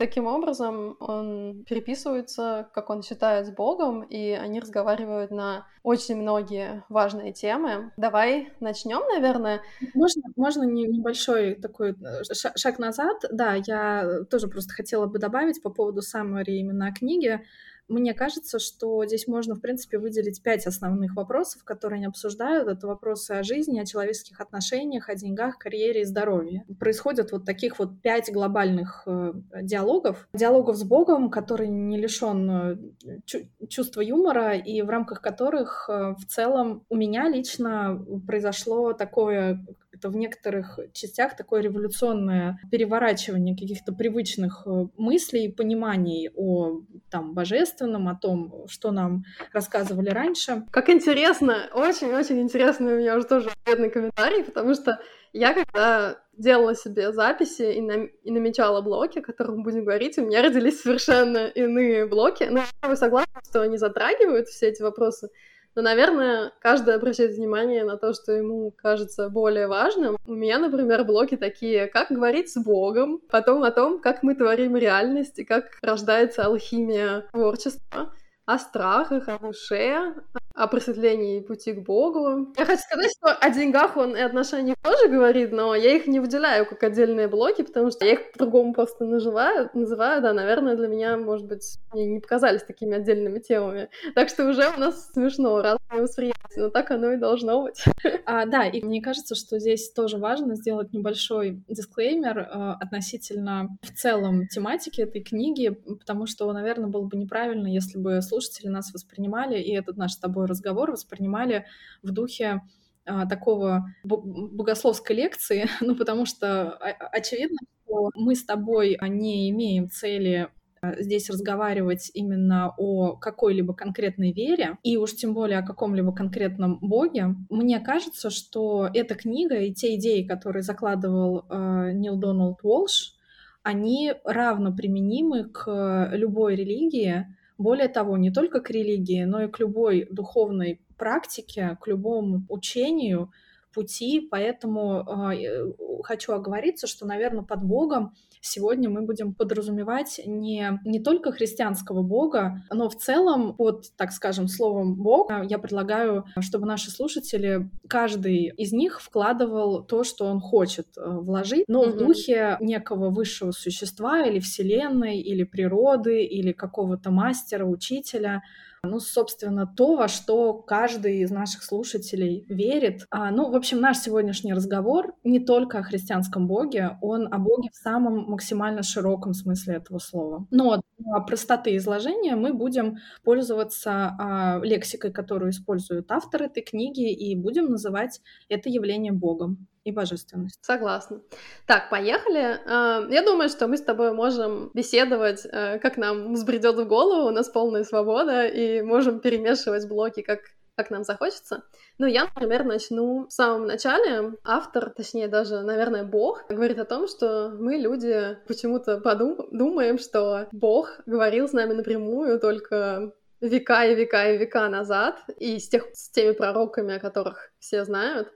Таким 0.00 0.26
образом, 0.26 0.96
он 0.98 1.62
переписывается, 1.68 2.70
как 2.72 2.88
он 2.88 3.02
считает, 3.02 3.46
с 3.46 3.50
Богом, 3.50 4.02
и 4.02 4.30
они 4.30 4.58
разговаривают 4.58 5.30
на 5.30 5.66
очень 5.82 6.16
многие 6.16 6.84
важные 6.88 7.34
темы. 7.34 7.92
Давай 7.98 8.50
начнем, 8.60 9.02
наверное. 9.12 9.60
Можно, 9.92 10.22
можно 10.36 10.62
небольшой 10.62 11.54
такой 11.56 11.90
э, 11.90 12.22
шаг 12.56 12.78
назад? 12.78 13.26
Да, 13.30 13.56
я 13.66 14.24
тоже 14.30 14.48
просто 14.48 14.72
хотела 14.72 15.04
бы 15.04 15.18
добавить 15.18 15.62
по 15.62 15.68
поводу 15.68 16.00
summary 16.00 16.44
именно 16.44 16.86
о 16.86 16.92
книге. 16.94 17.44
Мне 17.90 18.14
кажется, 18.14 18.60
что 18.60 19.04
здесь 19.04 19.26
можно, 19.26 19.56
в 19.56 19.60
принципе, 19.60 19.98
выделить 19.98 20.42
пять 20.42 20.64
основных 20.64 21.16
вопросов, 21.16 21.64
которые 21.64 21.96
они 21.98 22.06
обсуждают. 22.06 22.68
Это 22.68 22.86
вопросы 22.86 23.32
о 23.32 23.42
жизни, 23.42 23.80
о 23.80 23.84
человеческих 23.84 24.40
отношениях, 24.40 25.08
о 25.08 25.16
деньгах, 25.16 25.58
карьере 25.58 26.02
и 26.02 26.04
здоровье. 26.04 26.64
Происходят 26.78 27.32
вот 27.32 27.44
таких 27.44 27.80
вот 27.80 28.00
пять 28.00 28.32
глобальных 28.32 29.02
э, 29.06 29.32
диалогов. 29.62 30.28
Диалогов 30.32 30.76
с 30.76 30.84
Богом, 30.84 31.30
который 31.30 31.66
не 31.66 31.98
лишен 31.98 32.50
э, 32.50 33.66
чувства 33.68 34.02
юмора, 34.02 34.56
и 34.56 34.82
в 34.82 34.88
рамках 34.88 35.20
которых 35.20 35.88
э, 35.88 36.14
в 36.16 36.26
целом 36.26 36.84
у 36.88 36.94
меня 36.94 37.28
лично 37.28 38.00
произошло 38.24 38.92
такое 38.92 39.66
это 40.00 40.08
в 40.08 40.16
некоторых 40.16 40.78
частях 40.92 41.36
такое 41.36 41.60
революционное 41.60 42.58
переворачивание 42.70 43.54
каких-то 43.54 43.92
привычных 43.92 44.62
э, 44.66 44.86
мыслей 44.96 45.44
и 45.44 45.52
пониманий 45.52 46.30
о 46.34 46.80
там, 47.10 47.34
божественном, 47.34 48.08
о 48.08 48.14
том, 48.14 48.66
что 48.68 48.90
нам 48.92 49.24
рассказывали 49.52 50.08
раньше. 50.08 50.64
Как 50.70 50.88
интересно, 50.88 51.68
очень-очень 51.74 52.40
интересно 52.40 52.92
у 52.92 52.96
меня 52.96 53.16
уже 53.16 53.26
тоже 53.26 53.50
ответный 53.62 53.90
комментарий, 53.90 54.42
потому 54.42 54.74
что 54.74 54.98
я 55.32 55.52
когда 55.52 56.18
делала 56.36 56.74
себе 56.74 57.12
записи 57.12 57.62
и, 57.62 57.80
нам, 57.82 58.06
и 58.06 58.30
намечала 58.30 58.80
блоки, 58.80 59.18
о 59.18 59.22
которых 59.22 59.56
мы 59.56 59.62
будем 59.64 59.84
говорить, 59.84 60.16
у 60.18 60.24
меня 60.24 60.42
родились 60.42 60.80
совершенно 60.80 61.46
иные 61.46 62.06
блоки. 62.06 62.44
Но 62.50 62.62
я 62.82 62.96
согласна, 62.96 63.40
что 63.48 63.60
они 63.60 63.76
затрагивают 63.76 64.48
все 64.48 64.68
эти 64.68 64.82
вопросы, 64.82 65.28
но, 65.74 65.82
наверное, 65.82 66.52
каждый 66.60 66.94
обращает 66.94 67.36
внимание 67.36 67.84
на 67.84 67.96
то, 67.96 68.12
что 68.12 68.32
ему 68.32 68.72
кажется 68.72 69.28
более 69.28 69.68
важным. 69.68 70.16
У 70.26 70.34
меня, 70.34 70.58
например, 70.58 71.04
блоки 71.04 71.36
такие, 71.36 71.86
как 71.86 72.10
говорить 72.10 72.50
с 72.50 72.62
Богом, 72.62 73.20
потом 73.30 73.62
о 73.62 73.70
том, 73.70 74.00
как 74.00 74.22
мы 74.22 74.34
творим 74.34 74.76
реальность 74.76 75.38
и 75.38 75.44
как 75.44 75.78
рождается 75.82 76.44
алхимия 76.44 77.26
творчества 77.32 78.12
о 78.46 78.58
страхах, 78.58 79.28
о 79.28 79.38
душе, 79.38 80.14
о 80.60 80.66
просветлении 80.66 81.40
пути 81.40 81.72
к 81.72 81.80
Богу. 81.80 82.52
Я 82.58 82.66
хочу 82.66 82.82
сказать, 82.82 83.10
что 83.16 83.32
о 83.32 83.50
деньгах 83.50 83.96
он 83.96 84.14
и 84.14 84.20
отношениях 84.20 84.76
тоже 84.82 85.08
говорит, 85.08 85.52
но 85.52 85.74
я 85.74 85.96
их 85.96 86.06
не 86.06 86.20
выделяю 86.20 86.66
как 86.66 86.82
отдельные 86.82 87.28
блоки, 87.28 87.62
потому 87.62 87.90
что 87.90 88.04
я 88.04 88.12
их 88.12 88.32
по-другому 88.32 88.74
просто 88.74 89.06
называю, 89.06 89.70
называю, 89.72 90.20
да, 90.20 90.34
наверное, 90.34 90.76
для 90.76 90.86
меня, 90.86 91.16
может 91.16 91.46
быть, 91.46 91.78
мне 91.92 92.06
не 92.06 92.20
показались 92.20 92.62
такими 92.62 92.96
отдельными 92.96 93.38
темами. 93.38 93.88
Так 94.14 94.28
что 94.28 94.46
уже 94.46 94.68
у 94.68 94.78
нас 94.78 95.10
смешно, 95.12 95.62
разные 95.62 96.02
восприятия, 96.02 96.36
но 96.58 96.68
так 96.68 96.90
оно 96.90 97.12
и 97.12 97.16
должно 97.16 97.62
быть. 97.62 97.82
А, 98.26 98.44
да, 98.44 98.66
и 98.66 98.82
мне 98.84 99.00
кажется, 99.00 99.34
что 99.34 99.58
здесь 99.58 99.90
тоже 99.92 100.18
важно 100.18 100.56
сделать 100.56 100.92
небольшой 100.92 101.62
дисклеймер 101.68 102.38
э, 102.38 102.74
относительно 102.80 103.76
в 103.82 103.92
целом 103.92 104.46
тематики 104.46 105.00
этой 105.00 105.22
книги, 105.22 105.70
потому 105.70 106.26
что, 106.26 106.52
наверное, 106.52 106.88
было 106.88 107.06
бы 107.06 107.16
неправильно, 107.16 107.66
если 107.66 107.98
бы 107.98 108.20
слушатели 108.20 108.68
нас 108.68 108.92
воспринимали, 108.92 109.58
и 109.58 109.74
этот 109.74 109.96
наш 109.96 110.12
с 110.12 110.18
тобой 110.18 110.49
разговор 110.50 110.90
воспринимали 110.90 111.64
в 112.02 112.12
духе 112.12 112.60
а, 113.06 113.26
такого 113.26 113.86
богословской 114.04 115.16
лекции, 115.16 115.66
ну, 115.80 115.96
потому 115.96 116.26
что 116.26 116.70
очевидно, 117.12 117.58
что 117.84 118.10
мы 118.14 118.34
с 118.34 118.44
тобой 118.44 118.98
не 119.02 119.50
имеем 119.50 119.90
цели 119.90 120.48
а, 120.82 121.00
здесь 121.02 121.28
разговаривать 121.28 122.10
именно 122.14 122.72
о 122.76 123.16
какой-либо 123.16 123.74
конкретной 123.74 124.32
вере, 124.32 124.76
и 124.82 124.96
уж 124.96 125.14
тем 125.14 125.34
более 125.34 125.58
о 125.58 125.66
каком-либо 125.66 126.14
конкретном 126.14 126.78
боге, 126.80 127.34
мне 127.48 127.80
кажется, 127.80 128.30
что 128.30 128.88
эта 128.92 129.14
книга 129.14 129.56
и 129.56 129.74
те 129.74 129.96
идеи, 129.96 130.22
которые 130.22 130.62
закладывал 130.62 131.46
э, 131.48 131.92
Нил 131.92 132.16
Дональд 132.16 132.58
Уолш, 132.62 133.14
они 133.62 134.14
равно 134.24 134.74
применимы 134.74 135.44
к 135.50 136.10
любой 136.12 136.56
религии, 136.56 137.26
более 137.60 137.88
того, 137.88 138.16
не 138.16 138.30
только 138.30 138.60
к 138.60 138.70
религии, 138.70 139.24
но 139.24 139.42
и 139.42 139.48
к 139.48 139.58
любой 139.58 140.08
духовной 140.10 140.80
практике, 140.96 141.76
к 141.78 141.86
любому 141.86 142.46
учению, 142.48 143.30
пути, 143.72 144.26
поэтому 144.30 145.32
э, 145.32 145.72
хочу 146.02 146.32
оговориться, 146.32 146.86
что, 146.86 147.06
наверное, 147.06 147.44
под 147.44 147.62
Богом 147.62 148.14
сегодня 148.40 148.88
мы 148.88 149.02
будем 149.02 149.34
подразумевать 149.34 150.20
не, 150.24 150.78
не 150.84 151.00
только 151.00 151.32
христианского 151.32 152.02
Бога, 152.02 152.62
но 152.70 152.88
в 152.88 152.96
целом 152.96 153.54
под, 153.54 153.94
так 153.96 154.12
скажем, 154.12 154.48
словом 154.48 154.94
Бог 154.94 155.30
я 155.44 155.58
предлагаю, 155.58 156.24
чтобы 156.40 156.66
наши 156.66 156.90
слушатели, 156.90 157.70
каждый 157.88 158.46
из 158.56 158.72
них 158.72 159.00
вкладывал 159.00 159.82
то, 159.82 160.04
что 160.04 160.26
он 160.26 160.40
хочет 160.40 160.86
э, 160.96 161.02
вложить, 161.06 161.64
но 161.68 161.84
mm-hmm. 161.84 161.90
в 161.90 161.96
духе 161.96 162.56
некого 162.60 163.10
высшего 163.10 163.52
существа 163.52 164.22
или 164.22 164.40
вселенной, 164.40 165.18
или 165.18 165.44
природы, 165.44 166.24
или 166.24 166.52
какого-то 166.52 167.10
мастера, 167.10 167.64
учителя, 167.64 168.42
ну, 168.82 168.98
собственно, 168.98 169.66
то, 169.66 169.96
во 169.96 170.08
что 170.08 170.54
каждый 170.54 171.20
из 171.20 171.30
наших 171.30 171.62
слушателей 171.62 172.44
верит. 172.48 173.06
А, 173.10 173.30
ну, 173.30 173.50
в 173.50 173.56
общем, 173.56 173.80
наш 173.80 173.98
сегодняшний 173.98 174.54
разговор 174.54 175.14
не 175.22 175.38
только 175.38 175.78
о 175.78 175.82
христианском 175.82 176.46
Боге, 176.46 176.98
он 177.02 177.32
о 177.32 177.38
Боге 177.38 177.68
в 177.72 177.76
самом 177.76 178.30
максимально 178.30 178.82
широком 178.82 179.34
смысле 179.34 179.76
этого 179.76 179.98
слова. 179.98 180.46
Но 180.50 180.80
для 180.98 181.20
простоты 181.20 181.76
изложения 181.76 182.36
мы 182.36 182.54
будем 182.54 182.98
пользоваться 183.22 184.16
а, 184.18 184.60
лексикой, 184.62 185.12
которую 185.12 185.50
используют 185.50 186.10
авторы 186.10 186.46
этой 186.46 186.62
книги, 186.62 187.12
и 187.12 187.36
будем 187.36 187.66
называть 187.66 188.20
это 188.48 188.70
явление 188.70 189.12
Богом 189.12 189.66
и 189.84 189.92
божественность. 189.92 190.58
Согласна. 190.62 191.22
Так, 191.66 191.90
поехали. 191.90 192.58
А, 192.66 193.06
я 193.10 193.22
думаю, 193.22 193.48
что 193.48 193.66
мы 193.66 193.76
с 193.76 193.82
тобой 193.82 194.12
можем 194.12 194.70
беседовать, 194.74 195.46
э, 195.46 195.78
как 195.78 195.96
нам 195.96 196.34
взбредет 196.34 196.76
в 196.76 196.86
голову, 196.86 197.28
у 197.28 197.30
нас 197.30 197.48
полная 197.48 197.84
свобода, 197.84 198.46
и 198.46 198.82
можем 198.82 199.20
перемешивать 199.20 199.88
блоки, 199.88 200.20
как, 200.20 200.40
как 200.76 200.90
нам 200.90 201.02
захочется. 201.04 201.64
Ну, 201.98 202.06
я, 202.06 202.24
например, 202.24 202.64
начну 202.64 203.26
в 203.26 203.32
самом 203.32 203.66
начале. 203.66 204.34
Автор, 204.44 204.90
точнее 204.90 205.28
даже, 205.28 205.62
наверное, 205.62 206.04
Бог, 206.04 206.44
говорит 206.48 206.78
о 206.78 206.84
том, 206.84 207.08
что 207.08 207.50
мы, 207.50 207.76
люди, 207.76 208.36
почему-то 208.46 208.98
подум- 208.98 209.48
думаем, 209.50 209.98
что 209.98 210.48
Бог 210.52 211.00
говорил 211.06 211.48
с 211.48 211.52
нами 211.52 211.72
напрямую 211.72 212.38
только 212.38 213.12
века 213.40 213.86
и 213.86 213.94
века 213.94 214.30
и 214.30 214.36
века 214.36 214.68
назад, 214.68 215.18
и 215.38 215.58
с, 215.58 215.70
тех, 215.70 215.86
с 215.94 216.10
теми 216.10 216.32
пророками, 216.32 216.96
о 216.96 217.00
которых 217.00 217.50
все 217.58 217.84
знают 217.86 218.30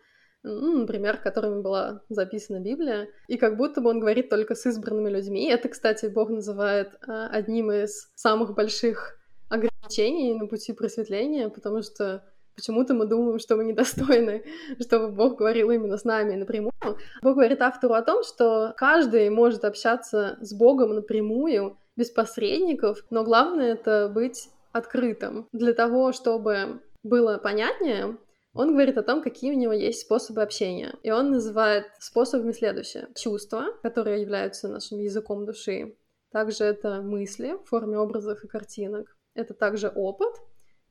ну, 0.44 0.80
например, 0.80 1.16
которыми 1.16 1.62
была 1.62 2.02
записана 2.08 2.60
Библия, 2.60 3.08
и 3.28 3.36
как 3.36 3.56
будто 3.56 3.80
бы 3.80 3.90
он 3.90 3.98
говорит 3.98 4.28
только 4.28 4.54
с 4.54 4.66
избранными 4.66 5.10
людьми. 5.10 5.48
Это, 5.48 5.68
кстати, 5.68 6.06
Бог 6.06 6.28
называет 6.28 6.92
а, 7.06 7.28
одним 7.28 7.72
из 7.72 8.10
самых 8.14 8.54
больших 8.54 9.18
ограничений 9.48 10.34
на 10.34 10.46
пути 10.46 10.72
просветления, 10.72 11.48
потому 11.48 11.82
что 11.82 12.22
Почему-то 12.56 12.94
мы 12.94 13.06
думаем, 13.06 13.40
что 13.40 13.56
мы 13.56 13.64
недостойны, 13.64 14.44
чтобы 14.80 15.08
Бог 15.08 15.38
говорил 15.38 15.72
именно 15.72 15.96
с 15.96 16.04
нами 16.04 16.36
напрямую. 16.36 16.72
Бог 17.20 17.34
говорит 17.34 17.60
автору 17.60 17.94
о 17.94 18.02
том, 18.02 18.22
что 18.22 18.74
каждый 18.76 19.28
может 19.30 19.64
общаться 19.64 20.38
с 20.40 20.54
Богом 20.54 20.94
напрямую, 20.94 21.76
без 21.96 22.10
посредников, 22.10 23.04
но 23.10 23.24
главное 23.24 23.72
это 23.72 24.08
быть 24.12 24.50
открытым. 24.72 25.48
Для 25.52 25.72
того, 25.72 26.12
чтобы 26.12 26.80
было 27.02 27.38
понятнее, 27.38 28.16
он 28.54 28.72
говорит 28.72 28.96
о 28.96 29.02
том, 29.02 29.22
какие 29.22 29.52
у 29.52 29.58
него 29.58 29.72
есть 29.72 30.00
способы 30.00 30.42
общения. 30.42 30.94
И 31.02 31.10
он 31.10 31.30
называет 31.30 31.86
способами 31.98 32.52
следующее. 32.52 33.08
Чувства, 33.16 33.66
которые 33.82 34.20
являются 34.22 34.68
нашим 34.68 35.00
языком 35.00 35.44
души. 35.44 35.96
Также 36.30 36.64
это 36.64 37.02
мысли 37.02 37.56
в 37.64 37.68
форме 37.68 37.98
образов 37.98 38.42
и 38.44 38.48
картинок. 38.48 39.16
Это 39.34 39.54
также 39.54 39.88
опыт 39.88 40.34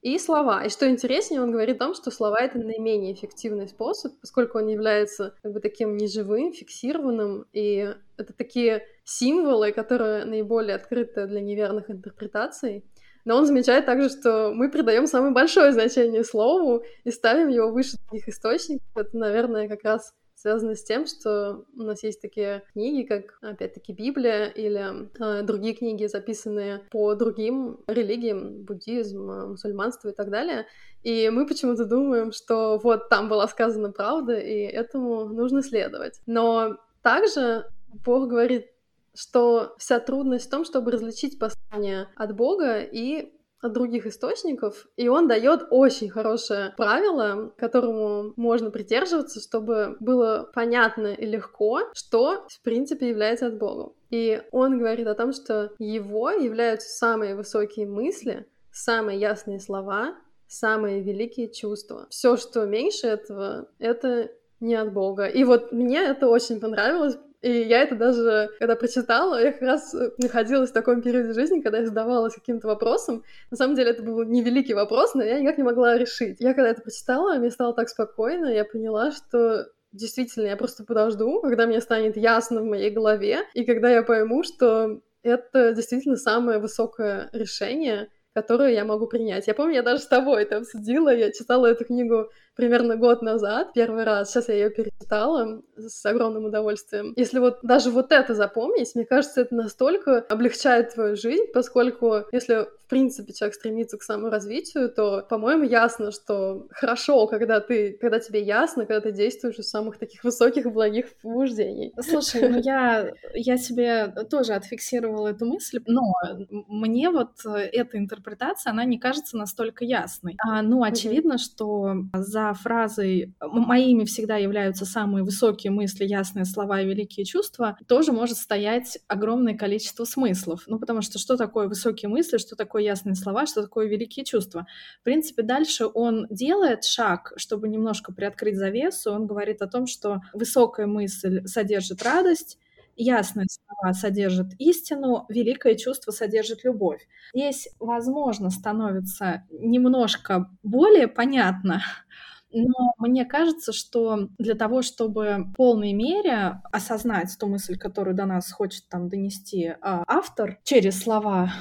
и 0.01 0.19
слова. 0.19 0.65
И 0.65 0.69
что 0.69 0.89
интереснее, 0.89 1.41
он 1.41 1.51
говорит 1.51 1.77
о 1.77 1.85
том, 1.85 1.93
что 1.93 2.11
слова— 2.11 2.37
это 2.41 2.57
наименее 2.59 3.13
эффективный 3.13 3.69
способ, 3.69 4.19
поскольку 4.19 4.57
он 4.57 4.67
является 4.67 5.33
как 5.41 5.53
бы 5.53 5.61
таким 5.61 5.95
неживым, 5.95 6.51
фиксированным, 6.51 7.45
и 7.53 7.95
это 8.17 8.33
такие 8.33 8.85
символы, 9.05 9.71
которые 9.71 10.25
наиболее 10.25 10.75
открыты 10.75 11.25
для 11.25 11.39
неверных 11.39 11.89
интерпретаций. 11.89 12.83
Но 13.25 13.37
он 13.37 13.45
замечает 13.45 13.85
также, 13.85 14.09
что 14.09 14.51
мы 14.53 14.69
придаем 14.69 15.07
самое 15.07 15.33
большое 15.33 15.71
значение 15.71 16.23
слову 16.23 16.83
и 17.03 17.11
ставим 17.11 17.47
его 17.47 17.71
выше 17.71 17.97
других 18.05 18.27
источников. 18.27 18.87
Это, 18.95 19.17
наверное, 19.17 19.67
как 19.67 19.83
раз 19.83 20.13
связано 20.35 20.75
с 20.75 20.83
тем, 20.83 21.05
что 21.05 21.63
у 21.77 21.83
нас 21.83 22.03
есть 22.03 22.21
такие 22.21 22.63
книги, 22.73 23.07
как, 23.07 23.37
опять-таки, 23.41 23.93
Библия 23.93 24.47
или 24.47 25.09
э, 25.17 25.43
другие 25.43 25.73
книги, 25.73 26.05
записанные 26.05 26.81
по 26.91 27.15
другим 27.15 27.79
религиям, 27.87 28.63
буддизм, 28.63 29.49
мусульманство 29.51 30.09
и 30.09 30.13
так 30.13 30.29
далее. 30.29 30.67
И 31.01 31.29
мы 31.29 31.47
почему-то 31.47 31.85
думаем, 31.85 32.33
что 32.33 32.77
вот 32.83 33.07
там 33.07 33.29
была 33.29 33.47
сказана 33.47 33.91
правда, 33.91 34.37
и 34.37 34.63
этому 34.63 35.25
нужно 35.25 35.63
следовать. 35.63 36.19
Но 36.25 36.77
также 37.01 37.65
Бог 38.05 38.27
говорит 38.27 38.67
что 39.15 39.75
вся 39.77 39.99
трудность 39.99 40.47
в 40.47 40.49
том, 40.49 40.65
чтобы 40.65 40.91
различить 40.91 41.39
послание 41.39 42.07
от 42.15 42.35
Бога 42.35 42.79
и 42.79 43.33
от 43.63 43.71
других 43.71 44.05
источников, 44.05 44.87
и 44.97 45.07
он 45.07 45.27
дает 45.27 45.67
очень 45.69 46.09
хорошее 46.09 46.73
правило, 46.75 47.53
которому 47.57 48.33
можно 48.35 48.71
придерживаться, 48.71 49.39
чтобы 49.39 49.95
было 50.01 50.51
понятно 50.53 51.13
и 51.13 51.25
легко, 51.25 51.79
что 51.93 52.45
в 52.49 52.61
принципе 52.61 53.09
является 53.09 53.47
от 53.47 53.57
Бога. 53.57 53.93
И 54.09 54.41
он 54.51 54.79
говорит 54.79 55.07
о 55.07 55.15
том, 55.15 55.31
что 55.31 55.71
его 55.79 56.29
являются 56.31 56.89
самые 56.89 57.35
высокие 57.35 57.87
мысли, 57.87 58.45
самые 58.71 59.19
ясные 59.19 59.61
слова, 59.61 60.17
самые 60.47 61.01
великие 61.01 61.49
чувства. 61.49 62.07
Все, 62.09 62.35
что 62.35 62.65
меньше 62.65 63.07
этого, 63.07 63.69
это 63.79 64.29
не 64.59 64.75
от 64.75 64.91
Бога. 64.93 65.25
И 65.25 65.45
вот 65.45 65.71
мне 65.71 65.99
это 65.99 66.27
очень 66.27 66.59
понравилось, 66.59 67.17
и 67.43 67.51
я 67.63 67.81
это 67.81 67.95
даже, 67.95 68.51
когда 68.57 68.77
прочитала, 68.77 69.35
я 69.39 69.51
как 69.51 69.61
раз 69.61 69.93
э, 69.93 70.11
находилась 70.17 70.69
в 70.69 70.73
таком 70.73 71.01
периоде 71.01 71.33
жизни, 71.33 71.59
когда 71.59 71.79
я 71.79 71.85
задавалась 71.85 72.35
каким-то 72.35 72.67
вопросом. 72.67 73.25
На 73.51 73.57
самом 73.57 73.75
деле 73.75 73.91
это 73.91 74.01
был 74.01 74.23
невеликий 74.23 74.73
вопрос, 74.73 75.13
но 75.13 75.23
я 75.23 75.41
никак 75.41 75.57
не 75.57 75.65
могла 75.65 75.97
решить. 75.97 76.37
Я 76.39 76.53
когда 76.53 76.69
это 76.69 76.81
прочитала, 76.81 77.35
мне 77.35 77.51
стало 77.51 77.73
так 77.73 77.89
спокойно, 77.89 78.45
я 78.45 78.63
поняла, 78.63 79.11
что 79.11 79.67
действительно, 79.91 80.47
я 80.47 80.55
просто 80.55 80.85
подожду, 80.85 81.41
когда 81.41 81.67
мне 81.67 81.81
станет 81.81 82.15
ясно 82.15 82.61
в 82.61 82.65
моей 82.65 82.89
голове, 82.89 83.41
и 83.53 83.65
когда 83.65 83.89
я 83.89 84.03
пойму, 84.03 84.43
что 84.43 85.01
это 85.21 85.73
действительно 85.73 86.15
самое 86.15 86.59
высокое 86.59 87.29
решение, 87.33 88.09
которое 88.33 88.73
я 88.73 88.85
могу 88.85 89.07
принять. 89.07 89.47
Я 89.47 89.53
помню, 89.53 89.75
я 89.75 89.83
даже 89.83 90.01
с 90.01 90.07
тобой 90.07 90.43
это 90.43 90.57
обсудила, 90.57 91.13
я 91.13 91.31
читала 91.31 91.67
эту 91.67 91.83
книгу 91.85 92.29
примерно 92.55 92.95
год 92.95 93.21
назад, 93.21 93.73
первый 93.73 94.03
раз. 94.03 94.31
Сейчас 94.31 94.49
я 94.49 94.55
ее 94.55 94.69
перечитала 94.69 95.61
с 95.75 96.05
огромным 96.05 96.45
удовольствием. 96.45 97.13
Если 97.15 97.39
вот 97.39 97.59
даже 97.63 97.89
вот 97.89 98.11
это 98.11 98.35
запомнить, 98.35 98.93
мне 98.95 99.05
кажется, 99.05 99.41
это 99.41 99.55
настолько 99.55 100.19
облегчает 100.29 100.93
твою 100.93 101.15
жизнь, 101.15 101.45
поскольку 101.53 102.23
если 102.31 102.67
в 102.85 102.89
принципе 102.89 103.33
человек 103.33 103.55
стремится 103.55 103.97
к 103.97 104.03
саморазвитию, 104.03 104.89
то, 104.89 105.25
по-моему, 105.27 105.63
ясно, 105.63 106.11
что 106.11 106.67
хорошо, 106.69 107.25
когда 107.27 107.59
ты, 107.59 107.97
когда 107.99 108.19
тебе 108.19 108.43
ясно, 108.43 108.85
когда 108.85 109.01
ты 109.01 109.11
действуешь 109.11 109.57
из 109.57 109.69
самых 109.69 109.97
таких 109.97 110.23
высоких 110.23 110.71
благих 110.71 111.05
побуждений. 111.21 111.91
Слушай, 111.99 112.49
ну 112.49 112.59
я, 112.59 113.11
я 113.33 113.57
себе 113.57 114.13
тоже 114.29 114.53
отфиксировала 114.53 115.29
эту 115.29 115.45
мысль, 115.45 115.79
но 115.87 116.13
мне 116.49 117.09
вот 117.09 117.31
эта 117.45 117.97
интерпретация, 117.97 118.71
она 118.71 118.85
не 118.85 118.99
кажется 118.99 119.37
настолько 119.37 119.85
ясной. 119.85 120.35
А, 120.45 120.61
ну, 120.61 120.83
очевидно, 120.83 121.37
что 121.37 121.95
за 122.13 122.42
за 122.43 122.53
фразой 122.53 123.33
«моими 123.41 124.05
всегда 124.05 124.37
являются 124.37 124.85
самые 124.85 125.23
высокие 125.23 125.71
мысли, 125.71 126.05
ясные 126.05 126.45
слова 126.45 126.81
и 126.81 126.85
великие 126.85 127.25
чувства», 127.25 127.77
тоже 127.87 128.11
может 128.11 128.37
стоять 128.37 128.99
огромное 129.07 129.55
количество 129.55 130.03
смыслов. 130.05 130.63
Ну, 130.67 130.79
потому 130.79 131.01
что 131.01 131.19
что 131.19 131.37
такое 131.37 131.67
высокие 131.67 132.09
мысли, 132.09 132.37
что 132.37 132.55
такое 132.55 132.83
ясные 132.83 133.15
слова, 133.15 133.45
что 133.45 133.61
такое 133.61 133.87
великие 133.87 134.25
чувства. 134.25 134.67
В 134.99 135.03
принципе, 135.03 135.43
дальше 135.43 135.85
он 135.93 136.27
делает 136.29 136.83
шаг, 136.83 137.33
чтобы 137.37 137.67
немножко 137.67 138.13
приоткрыть 138.13 138.57
завесу. 138.57 139.11
Он 139.11 139.27
говорит 139.27 139.61
о 139.61 139.67
том, 139.67 139.87
что 139.87 140.21
высокая 140.33 140.87
мысль 140.87 141.45
содержит 141.45 142.03
радость, 142.03 142.57
ясные 142.95 143.47
слова 143.49 143.93
содержат 143.93 144.53
истину, 144.59 145.25
великое 145.29 145.75
чувство 145.75 146.11
содержит 146.11 146.63
любовь. 146.63 147.07
Здесь, 147.33 147.69
возможно, 147.79 148.49
становится 148.49 149.43
немножко 149.51 150.49
более 150.63 151.07
понятно, 151.07 151.81
но 152.53 152.93
мне 152.97 153.25
кажется, 153.25 153.73
что 153.73 154.29
для 154.37 154.55
того, 154.55 154.81
чтобы 154.81 155.45
в 155.47 155.53
полной 155.55 155.93
мере 155.93 156.61
осознать 156.71 157.35
ту 157.39 157.47
мысль, 157.47 157.77
которую 157.77 158.15
до 158.15 158.25
нас 158.25 158.51
хочет 158.51 158.87
там 158.89 159.09
донести 159.09 159.75
а, 159.81 160.03
автор 160.07 160.59
через 160.63 161.01
слова 161.01 161.51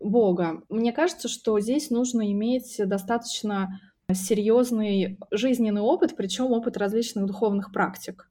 Бога, 0.00 0.62
мне 0.68 0.92
кажется, 0.92 1.28
что 1.28 1.58
здесь 1.60 1.90
нужно 1.90 2.30
иметь 2.32 2.80
достаточно 2.84 3.80
серьезный 4.12 5.18
жизненный 5.30 5.80
опыт, 5.80 6.16
причем 6.16 6.46
опыт 6.46 6.76
различных 6.76 7.26
духовных 7.26 7.72
практик. 7.72 8.28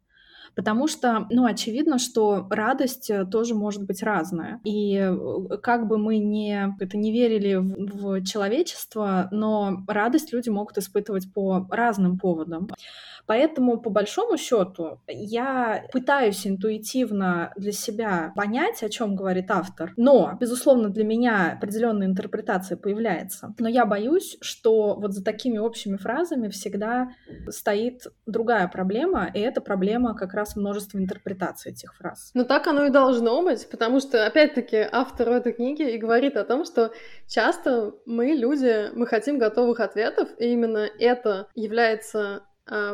Потому 0.60 0.88
что, 0.88 1.25
ну, 1.30 1.46
очевидно, 1.46 2.00
что 2.00 2.46
радость 2.50 3.10
э, 3.10 3.24
тоже 3.24 3.56
может 3.56 3.86
быть 3.86 4.04
разная. 4.04 4.60
И 4.66 4.94
э, 4.98 5.58
как 5.63 5.88
бы 5.88 5.98
мы 5.98 6.18
не, 6.18 6.75
это 6.82 6.98
не 6.98 7.13
верили 7.13 7.56
в, 7.56 8.20
в 8.20 8.25
человечество, 8.25 9.30
но 9.32 9.86
радость 9.88 10.34
люди 10.34 10.50
могут 10.50 10.78
испытывать 10.78 11.34
по 11.34 11.66
разным 11.72 12.20
поводам. 12.20 12.68
Поэтому, 13.29 13.79
по 13.79 13.91
большому 13.91 14.38
счету, 14.38 15.01
я 15.07 15.86
пытаюсь 15.91 16.48
интуитивно 16.48 17.53
для 17.55 17.71
себя 17.71 18.33
понять, 18.36 18.81
о 18.81 18.89
чем 18.89 19.15
говорит 19.15 19.51
автор. 19.51 19.93
Но, 19.98 20.36
безусловно, 20.41 20.89
для 20.89 21.03
меня 21.03 21.51
определенная 21.51 22.07
интерпретация 22.07 22.75
появляется. 22.75 23.53
Но 23.59 23.69
я 23.69 23.86
боюсь, 23.86 24.39
что 24.41 24.95
вот 24.95 25.13
за 25.13 25.24
такими 25.24 25.59
общими 25.59 25.98
фразами 25.98 26.50
всегда 26.50 27.12
стоит 27.50 28.07
другая 28.25 28.67
проблема, 28.67 29.29
и 29.31 29.39
это 29.39 29.62
проблема 29.62 30.15
как 30.15 30.33
раз 30.33 30.55
множества 30.55 30.98
интерпретаций 30.98 31.71
этих 31.71 31.93
фраз. 31.93 32.31
Ну 32.33 32.45
так 32.45 32.65
оно 32.65 32.86
и 32.86 32.89
должно 32.89 33.43
быть, 33.43 33.69
потому 33.69 34.00
что, 34.00 34.25
опять-таки, 34.25 34.88
автор 34.91 35.29
этой 35.29 35.53
книги 35.53 35.88
и 35.88 36.00
говорит 36.00 36.36
о 36.36 36.45
том, 36.45 36.65
что 36.65 36.93
часто 37.27 37.93
мы, 38.07 38.29
люди, 38.29 38.89
мы 38.95 39.05
хотим 39.05 39.38
готовых 39.38 39.81
ответов, 39.81 40.29
и 40.39 40.48
именно 40.48 40.89
это 40.98 41.48
является 41.53 42.41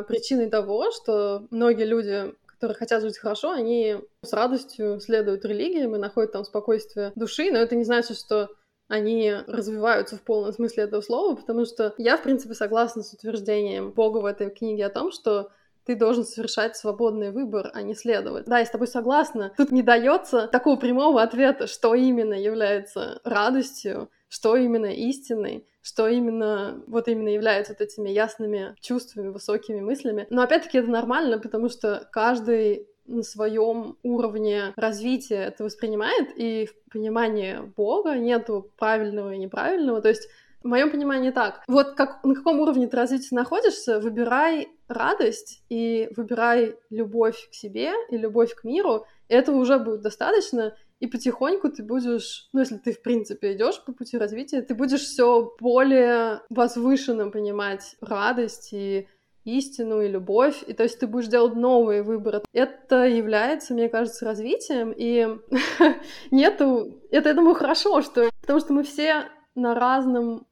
причиной 0.08 0.48
того, 0.48 0.90
что 0.90 1.46
многие 1.50 1.84
люди, 1.84 2.34
которые 2.46 2.76
хотят 2.76 3.02
жить 3.02 3.18
хорошо, 3.18 3.50
они 3.50 3.96
с 4.22 4.32
радостью 4.32 5.00
следуют 5.00 5.44
религиям 5.44 5.94
и 5.94 5.98
находят 5.98 6.32
там 6.32 6.44
спокойствие 6.44 7.12
души, 7.14 7.50
но 7.52 7.58
это 7.58 7.76
не 7.76 7.84
значит, 7.84 8.18
что 8.18 8.50
они 8.88 9.32
развиваются 9.46 10.16
в 10.16 10.22
полном 10.22 10.52
смысле 10.52 10.84
этого 10.84 11.00
слова, 11.00 11.34
потому 11.34 11.64
что 11.64 11.94
я, 11.98 12.16
в 12.16 12.22
принципе, 12.22 12.54
согласна 12.54 13.02
с 13.02 13.12
утверждением 13.12 13.90
Бога 13.90 14.18
в 14.18 14.26
этой 14.26 14.50
книге 14.50 14.86
о 14.86 14.90
том, 14.90 15.10
что 15.10 15.50
ты 15.84 15.94
должен 15.94 16.24
совершать 16.24 16.76
свободный 16.76 17.30
выбор, 17.30 17.70
а 17.72 17.82
не 17.82 17.94
следовать. 17.94 18.46
Да, 18.46 18.58
я 18.58 18.66
с 18.66 18.70
тобой 18.70 18.88
согласна. 18.88 19.52
Тут 19.56 19.70
не 19.70 19.82
дается 19.82 20.48
такого 20.48 20.76
прямого 20.76 21.22
ответа, 21.22 21.68
что 21.68 21.94
именно 21.94 22.34
является 22.34 23.20
радостью, 23.24 24.10
что 24.28 24.56
именно 24.56 24.86
истиной, 24.86 25.66
что 25.86 26.08
именно 26.08 26.82
вот 26.88 27.06
именно 27.06 27.28
является 27.28 27.72
вот 27.72 27.80
этими 27.80 28.10
ясными 28.10 28.74
чувствами, 28.80 29.28
высокими 29.28 29.80
мыслями. 29.80 30.26
Но 30.30 30.42
опять-таки 30.42 30.78
это 30.78 30.90
нормально, 30.90 31.38
потому 31.38 31.68
что 31.68 32.08
каждый 32.10 32.88
на 33.06 33.22
своем 33.22 33.96
уровне 34.02 34.72
развития 34.74 35.44
это 35.44 35.62
воспринимает, 35.62 36.36
и 36.36 36.66
в 36.66 36.92
понимании 36.92 37.58
Бога 37.76 38.16
нету 38.16 38.72
правильного 38.76 39.34
и 39.34 39.38
неправильного. 39.38 40.02
То 40.02 40.08
есть 40.08 40.28
в 40.64 40.66
моем 40.66 40.90
понимании 40.90 41.30
так. 41.30 41.62
Вот 41.68 41.92
как, 41.92 42.24
на 42.24 42.34
каком 42.34 42.58
уровне 42.58 42.88
ты 42.88 42.96
развития 42.96 43.36
находишься, 43.36 44.00
выбирай 44.00 44.68
радость 44.88 45.62
и 45.68 46.08
выбирай 46.16 46.74
любовь 46.90 47.48
к 47.48 47.54
себе 47.54 47.92
и 48.10 48.16
любовь 48.16 48.56
к 48.56 48.64
миру. 48.64 49.06
Этого 49.28 49.58
уже 49.58 49.78
будет 49.78 50.00
достаточно, 50.00 50.76
и 50.98 51.06
потихоньку 51.06 51.70
ты 51.70 51.82
будешь, 51.82 52.48
ну, 52.52 52.60
если 52.60 52.76
ты, 52.76 52.92
в 52.92 53.02
принципе, 53.02 53.52
идешь 53.52 53.82
по 53.84 53.92
пути 53.92 54.16
развития, 54.16 54.62
ты 54.62 54.74
будешь 54.74 55.02
все 55.02 55.54
более 55.60 56.40
возвышенно 56.48 57.28
понимать 57.30 57.96
радость 58.00 58.72
и 58.72 59.06
истину 59.44 60.00
и 60.00 60.08
любовь, 60.08 60.64
и 60.66 60.72
то 60.72 60.82
есть 60.82 60.98
ты 60.98 61.06
будешь 61.06 61.28
делать 61.28 61.54
новые 61.54 62.02
выборы. 62.02 62.42
Это 62.52 63.06
является, 63.06 63.74
мне 63.74 63.88
кажется, 63.88 64.24
развитием, 64.24 64.92
и 64.96 65.38
нету... 66.30 67.00
Это, 67.10 67.28
я 67.28 67.34
думаю, 67.34 67.54
хорошо, 67.54 68.02
что... 68.02 68.28
Потому 68.40 68.60
что 68.60 68.72
мы 68.72 68.82
все 68.82 69.26
на 69.54 69.74
разном 69.74 70.46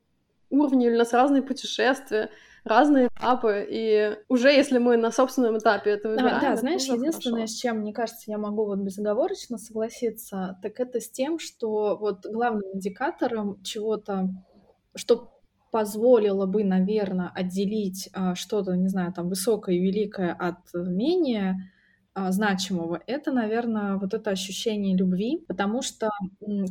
уровне, 0.50 0.86
или 0.86 0.94
у 0.94 0.98
нас 0.98 1.12
разные 1.12 1.42
путешествия, 1.42 2.30
разные 2.64 3.09
этапы, 3.09 3.66
и 3.68 4.16
уже 4.28 4.49
если 4.50 4.78
мы 4.78 4.97
на 4.97 5.11
собственном 5.11 5.59
этапе 5.59 5.90
это 5.90 6.09
выбираем... 6.09 6.40
Да, 6.40 6.50
да 6.50 6.56
знаешь, 6.56 6.85
единственное, 6.85 7.40
хорошо. 7.42 7.52
с 7.52 7.56
чем, 7.56 7.78
мне 7.78 7.92
кажется, 7.92 8.30
я 8.30 8.38
могу 8.38 8.64
вот 8.64 8.78
безоговорочно 8.78 9.59
согласиться, 9.59 10.59
так 10.62 10.81
это 10.81 11.00
с 11.00 11.11
тем, 11.11 11.38
что 11.38 11.96
вот 11.96 12.27
главным 12.27 12.74
индикатором 12.74 13.62
чего-то, 13.62 14.31
что 14.94 15.31
позволило 15.70 16.46
бы, 16.46 16.62
наверное, 16.62 17.33
отделить 17.35 18.09
а, 18.12 18.35
что-то, 18.35 18.77
не 18.77 18.88
знаю, 18.88 19.12
там, 19.12 19.29
высокое 19.29 19.74
и 19.74 19.81
великое 19.81 20.33
от 20.33 20.72
менее 20.72 21.50
а, 21.50 21.73
значимого, 22.14 23.03
это, 23.07 23.33
наверное, 23.33 23.96
вот 23.96 24.14
это 24.14 24.31
ощущение 24.31 24.96
любви, 24.96 25.44
потому 25.48 25.83
что 25.83 26.11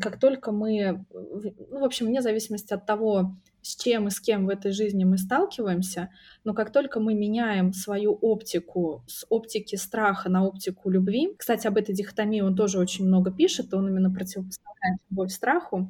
как 0.01 0.19
только 0.19 0.51
мы, 0.51 1.05
ну, 1.11 1.79
в 1.79 1.83
общем, 1.83 2.07
вне 2.07 2.21
зависимости 2.21 2.73
от 2.73 2.85
того, 2.85 3.35
с 3.61 3.75
чем 3.75 4.07
и 4.07 4.11
с 4.11 4.19
кем 4.19 4.45
в 4.45 4.49
этой 4.49 4.71
жизни 4.71 5.03
мы 5.03 5.17
сталкиваемся, 5.17 6.09
но 6.43 6.53
как 6.53 6.71
только 6.71 6.99
мы 6.99 7.13
меняем 7.13 7.73
свою 7.73 8.13
оптику 8.13 9.03
с 9.07 9.25
оптики 9.29 9.75
страха 9.75 10.29
на 10.29 10.45
оптику 10.45 10.89
любви, 10.89 11.33
кстати, 11.37 11.67
об 11.67 11.77
этой 11.77 11.95
дихотомии 11.95 12.41
он 12.41 12.55
тоже 12.55 12.79
очень 12.79 13.05
много 13.05 13.31
пишет, 13.31 13.73
он 13.73 13.87
именно 13.87 14.11
противопоставляет 14.11 14.99
любовь 15.09 15.31
страху, 15.31 15.89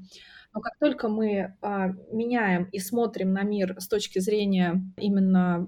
но 0.54 0.62
как 0.62 0.78
только 0.80 1.10
мы 1.10 1.56
а, 1.62 1.90
меняем 2.12 2.66
и 2.66 2.80
смотрим 2.80 3.34
на 3.34 3.42
мир 3.42 3.76
с 3.80 3.88
точки 3.88 4.20
зрения 4.20 4.84
именно 4.98 5.68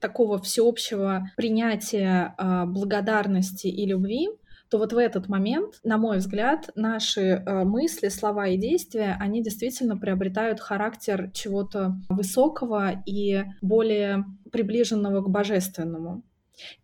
такого 0.00 0.38
всеобщего 0.38 1.30
принятия 1.36 2.34
а, 2.36 2.66
благодарности 2.66 3.66
и 3.66 3.86
любви, 3.86 4.28
то 4.68 4.78
вот 4.78 4.92
в 4.92 4.98
этот 4.98 5.28
момент, 5.28 5.78
на 5.84 5.96
мой 5.96 6.18
взгляд, 6.18 6.70
наши 6.74 7.20
э, 7.20 7.64
мысли, 7.64 8.08
слова 8.08 8.48
и 8.48 8.56
действия, 8.56 9.16
они 9.20 9.42
действительно 9.42 9.96
приобретают 9.96 10.60
характер 10.60 11.30
чего-то 11.32 11.94
высокого 12.08 13.02
и 13.06 13.44
более 13.62 14.24
приближенного 14.50 15.22
к 15.22 15.30
божественному. 15.30 16.24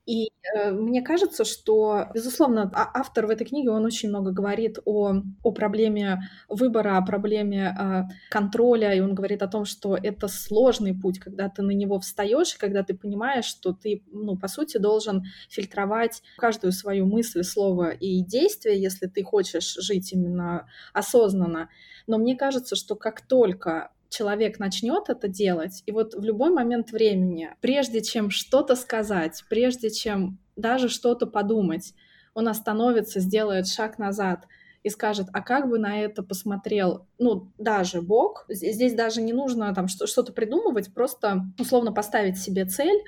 И 0.04 0.30
э, 0.54 0.72
мне 0.72 1.00
кажется, 1.02 1.44
что, 1.44 2.08
безусловно, 2.12 2.70
а, 2.74 2.90
автор 2.94 3.26
в 3.26 3.30
этой 3.30 3.46
книге, 3.46 3.70
он 3.70 3.84
очень 3.84 4.08
много 4.08 4.32
говорит 4.32 4.78
о, 4.84 5.14
о 5.42 5.52
проблеме 5.52 6.22
выбора, 6.48 6.98
о 6.98 7.06
проблеме 7.06 7.76
э, 7.78 8.02
контроля, 8.30 8.92
и 8.94 9.00
он 9.00 9.14
говорит 9.14 9.42
о 9.42 9.48
том, 9.48 9.64
что 9.64 9.96
это 9.96 10.28
сложный 10.28 10.94
путь, 10.94 11.20
когда 11.20 11.48
ты 11.48 11.62
на 11.62 11.70
него 11.70 12.00
встаешь, 12.00 12.54
когда 12.56 12.82
ты 12.82 12.94
понимаешь, 12.94 13.44
что 13.44 13.72
ты, 13.72 14.02
ну, 14.12 14.36
по 14.36 14.48
сути, 14.48 14.78
должен 14.78 15.24
фильтровать 15.48 16.22
каждую 16.36 16.72
свою 16.72 17.06
мысль, 17.06 17.44
слово 17.44 17.90
и 17.90 18.22
действие, 18.22 18.82
если 18.82 19.06
ты 19.06 19.22
хочешь 19.22 19.74
жить 19.74 20.12
именно 20.12 20.66
осознанно. 20.92 21.68
Но 22.06 22.18
мне 22.18 22.36
кажется, 22.36 22.74
что 22.74 22.96
как 22.96 23.20
только 23.20 23.92
человек 24.12 24.58
начнет 24.58 25.08
это 25.08 25.26
делать, 25.26 25.82
и 25.86 25.92
вот 25.92 26.14
в 26.14 26.22
любой 26.22 26.50
момент 26.50 26.92
времени, 26.92 27.50
прежде 27.60 28.02
чем 28.02 28.30
что-то 28.30 28.76
сказать, 28.76 29.42
прежде 29.48 29.90
чем 29.90 30.38
даже 30.56 30.88
что-то 30.88 31.26
подумать, 31.26 31.94
он 32.34 32.48
остановится, 32.48 33.20
сделает 33.20 33.66
шаг 33.66 33.98
назад 33.98 34.46
и 34.82 34.88
скажет, 34.88 35.28
а 35.32 35.42
как 35.42 35.68
бы 35.68 35.78
на 35.78 36.00
это 36.00 36.22
посмотрел, 36.22 37.06
ну, 37.18 37.52
даже 37.58 38.02
Бог. 38.02 38.44
Здесь 38.48 38.94
даже 38.94 39.22
не 39.22 39.32
нужно 39.32 39.72
там 39.74 39.86
что-то 39.88 40.32
придумывать, 40.32 40.92
просто 40.92 41.42
условно 41.58 41.92
поставить 41.92 42.38
себе 42.38 42.64
цель, 42.64 43.00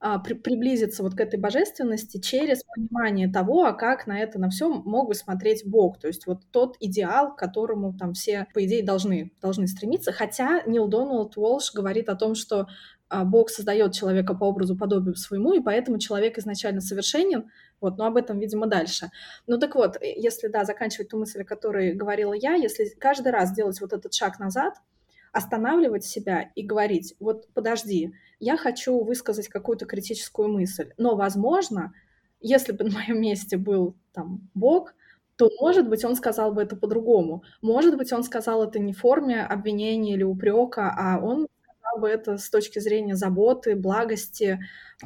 при, 0.00 0.34
приблизиться 0.34 1.02
вот 1.02 1.14
к 1.14 1.20
этой 1.20 1.38
божественности 1.40 2.20
через 2.20 2.62
понимание 2.62 3.28
того, 3.28 3.64
а 3.64 3.72
как 3.72 4.06
на 4.06 4.18
это, 4.18 4.38
на 4.38 4.48
все 4.48 4.68
мог 4.68 5.08
бы 5.08 5.14
смотреть 5.14 5.66
Бог. 5.66 5.98
То 5.98 6.06
есть 6.06 6.26
вот 6.26 6.42
тот 6.52 6.76
идеал, 6.80 7.34
к 7.34 7.38
которому 7.38 7.96
там 7.96 8.12
все, 8.12 8.46
по 8.54 8.64
идее, 8.64 8.84
должны, 8.84 9.32
должны 9.40 9.66
стремиться. 9.66 10.12
Хотя 10.12 10.62
Нил 10.66 10.86
Доналд 10.88 11.36
Уолш 11.36 11.72
говорит 11.72 12.08
о 12.08 12.16
том, 12.16 12.34
что 12.34 12.68
а, 13.08 13.24
Бог 13.24 13.50
создает 13.50 13.92
человека 13.92 14.34
по 14.34 14.44
образу 14.44 14.76
подобию 14.76 15.16
своему, 15.16 15.54
и 15.54 15.60
поэтому 15.60 15.98
человек 15.98 16.38
изначально 16.38 16.80
совершенен. 16.80 17.50
Вот, 17.80 17.96
но 17.96 18.06
об 18.06 18.16
этом, 18.16 18.38
видимо, 18.38 18.66
дальше. 18.66 19.10
Ну 19.46 19.58
так 19.58 19.74
вот, 19.74 19.96
если, 20.02 20.48
да, 20.48 20.64
заканчивать 20.64 21.08
ту 21.08 21.18
мысль, 21.18 21.42
о 21.42 21.44
которой 21.44 21.94
говорила 21.94 22.34
я, 22.34 22.54
если 22.54 22.86
каждый 22.98 23.32
раз 23.32 23.52
делать 23.52 23.80
вот 23.80 23.92
этот 23.92 24.12
шаг 24.12 24.38
назад, 24.38 24.74
останавливать 25.32 26.04
себя 26.04 26.50
и 26.54 26.64
говорить, 26.64 27.14
вот 27.20 27.48
подожди, 27.54 28.12
я 28.40 28.56
хочу 28.56 29.02
высказать 29.04 29.48
какую-то 29.48 29.86
критическую 29.86 30.48
мысль, 30.48 30.92
но, 30.96 31.16
возможно, 31.16 31.92
если 32.40 32.72
бы 32.72 32.84
на 32.84 32.90
моем 32.92 33.20
месте 33.20 33.56
был 33.56 33.96
там 34.12 34.48
Бог, 34.54 34.94
то, 35.36 35.50
может 35.60 35.88
быть, 35.88 36.04
он 36.04 36.16
сказал 36.16 36.52
бы 36.52 36.62
это 36.62 36.76
по-другому. 36.76 37.44
Может 37.62 37.96
быть, 37.96 38.12
он 38.12 38.24
сказал 38.24 38.64
это 38.64 38.80
не 38.80 38.92
в 38.92 38.98
форме 38.98 39.40
обвинения 39.42 40.14
или 40.14 40.24
упрека, 40.24 40.92
а 40.96 41.20
он 41.22 41.46
сказал 41.62 42.00
бы 42.00 42.08
это 42.08 42.38
с 42.38 42.50
точки 42.50 42.80
зрения 42.80 43.14
заботы, 43.14 43.76
благости. 43.76 44.58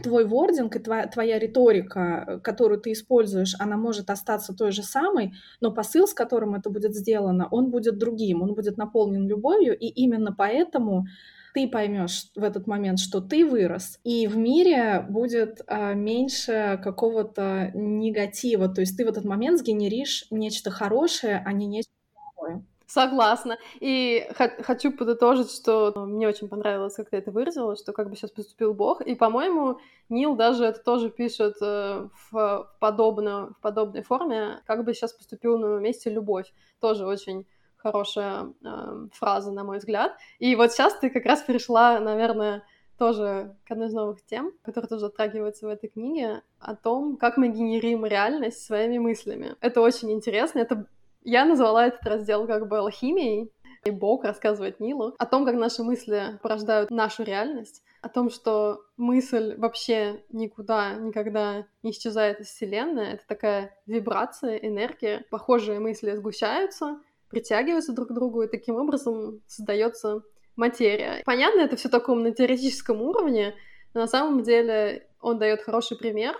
Твой 0.03 0.25
вординг 0.25 0.75
и 0.75 0.79
твоя, 0.79 1.07
твоя 1.07 1.39
риторика, 1.39 2.41
которую 2.43 2.81
ты 2.81 2.93
используешь, 2.93 3.55
она 3.59 3.77
может 3.77 4.09
остаться 4.09 4.55
той 4.55 4.73
же 4.73 4.83
самой, 4.83 5.35
но 5.61 5.71
посыл, 5.71 6.09
с 6.09 6.15
которым 6.15 6.55
это 6.55 6.71
будет 6.71 6.95
сделано, 6.95 7.47
он 7.51 7.71
будет 7.71 7.99
другим, 7.99 8.41
он 8.41 8.55
будет 8.55 8.79
наполнен 8.79 9.29
любовью, 9.29 9.77
и 9.79 9.87
именно 9.87 10.33
поэтому 10.33 11.05
ты 11.53 11.69
поймешь 11.69 12.27
в 12.35 12.43
этот 12.43 12.67
момент, 12.67 12.99
что 12.99 13.21
ты 13.21 13.47
вырос, 13.47 13.99
и 14.05 14.27
в 14.27 14.37
мире 14.37 15.05
будет 15.09 15.61
а, 15.67 15.95
меньше 15.95 16.81
какого-то 16.83 17.71
негатива. 17.75 18.69
То 18.69 18.81
есть 18.81 18.97
ты 18.97 19.05
в 19.05 19.09
этот 19.09 19.25
момент 19.25 19.59
сгенеришь 19.59 20.27
нечто 20.31 20.71
хорошее, 20.71 21.43
а 21.45 21.53
не 21.53 21.67
нечто 21.67 21.93
плохое. 22.15 22.65
Согласна. 22.87 23.57
И 23.81 24.29
хочу 24.37 24.93
подытожить, 24.93 25.51
что 25.51 25.93
мне 25.97 26.29
очень 26.29 26.49
понравилось, 26.49 26.95
как 26.95 27.09
ты 27.09 27.17
это 27.17 27.31
выразила, 27.31 27.75
что 27.75 27.93
как 27.93 28.11
бы 28.11 28.17
сейчас 28.17 28.31
поступил 28.31 28.75
Бог. 28.75 29.01
И, 29.01 29.15
по-моему, 29.15 29.79
Нил 30.11 30.37
даже 30.37 30.67
это 30.67 30.81
тоже 30.81 31.09
пишет 31.09 31.55
э, 31.63 32.09
в, 32.31 32.71
подобно, 32.81 33.55
в 33.59 33.63
подобной 33.63 34.03
форме, 34.03 34.61
как 34.67 34.85
бы 34.85 34.93
сейчас 34.93 35.15
поступил 35.15 35.59
на 35.59 35.79
месте 35.79 36.11
любовь. 36.11 36.53
Тоже 36.81 37.07
очень 37.07 37.47
хорошая 37.83 38.53
э, 38.65 39.07
фраза, 39.13 39.53
на 39.53 39.65
мой 39.65 39.79
взгляд. 39.79 40.17
И 40.39 40.55
вот 40.57 40.73
сейчас 40.73 40.95
ты 40.99 41.11
как 41.11 41.25
раз 41.25 41.43
перешла, 41.43 41.99
наверное, 42.01 42.65
тоже 42.99 43.57
к 43.67 43.73
одной 43.73 43.89
из 43.89 43.93
новых 43.93 44.25
тем, 44.25 44.53
которая 44.63 44.89
тоже 44.89 45.01
затрагивается 45.01 45.67
в 45.67 45.71
этой 45.71 45.89
книге, 45.89 46.43
о 46.61 46.77
том, 46.77 47.17
как 47.17 47.37
мы 47.37 47.49
генерим 47.49 48.07
реальность 48.07 48.65
своими 48.65 48.99
мыслями. 48.99 49.57
Это 49.61 49.81
очень 49.81 50.13
интересно. 50.13 50.61
Это 50.61 50.87
я 51.25 51.45
назвала 51.45 51.87
этот 51.87 52.05
раздел 52.07 52.47
как 52.47 52.69
бы 52.69 52.79
алхимией, 52.79 53.51
и 53.85 53.91
Бог 53.91 54.25
рассказывает 54.25 54.79
Нилу 54.79 55.15
о 55.19 55.27
том, 55.27 55.45
как 55.45 55.57
наши 55.57 55.83
мысли 55.83 56.39
порождают 56.41 56.91
нашу 56.91 57.25
реальность, 57.25 57.83
о 58.01 58.09
том, 58.09 58.31
что 58.31 58.83
мысль 58.97 59.57
вообще 59.57 60.23
никуда, 60.31 60.95
никогда 60.95 61.67
не 61.83 61.91
исчезает 61.91 62.41
из 62.41 62.47
Вселенной. 62.47 63.15
Это 63.15 63.25
такая 63.27 63.77
вибрация, 63.87 64.57
энергия. 64.57 65.25
Похожие 65.31 65.81
мысли 65.81 66.15
сгущаются, 66.15 67.01
притягиваются 67.33 67.93
друг 67.93 68.11
к 68.11 68.13
другу, 68.13 68.43
и 68.43 68.49
таким 68.49 68.77
образом 68.77 69.41
создается 69.47 70.23
материя. 70.55 71.23
Понятно, 71.25 71.61
это 71.61 71.77
все 71.77 71.89
таком 71.89 72.23
на 72.23 72.31
теоретическом 72.31 73.01
уровне, 73.03 73.55
но 73.95 74.03
на 74.03 74.07
самом 74.07 74.43
деле 74.43 75.09
он 75.21 75.39
дает 75.39 75.63
хороший 75.63 75.97
пример 75.97 76.37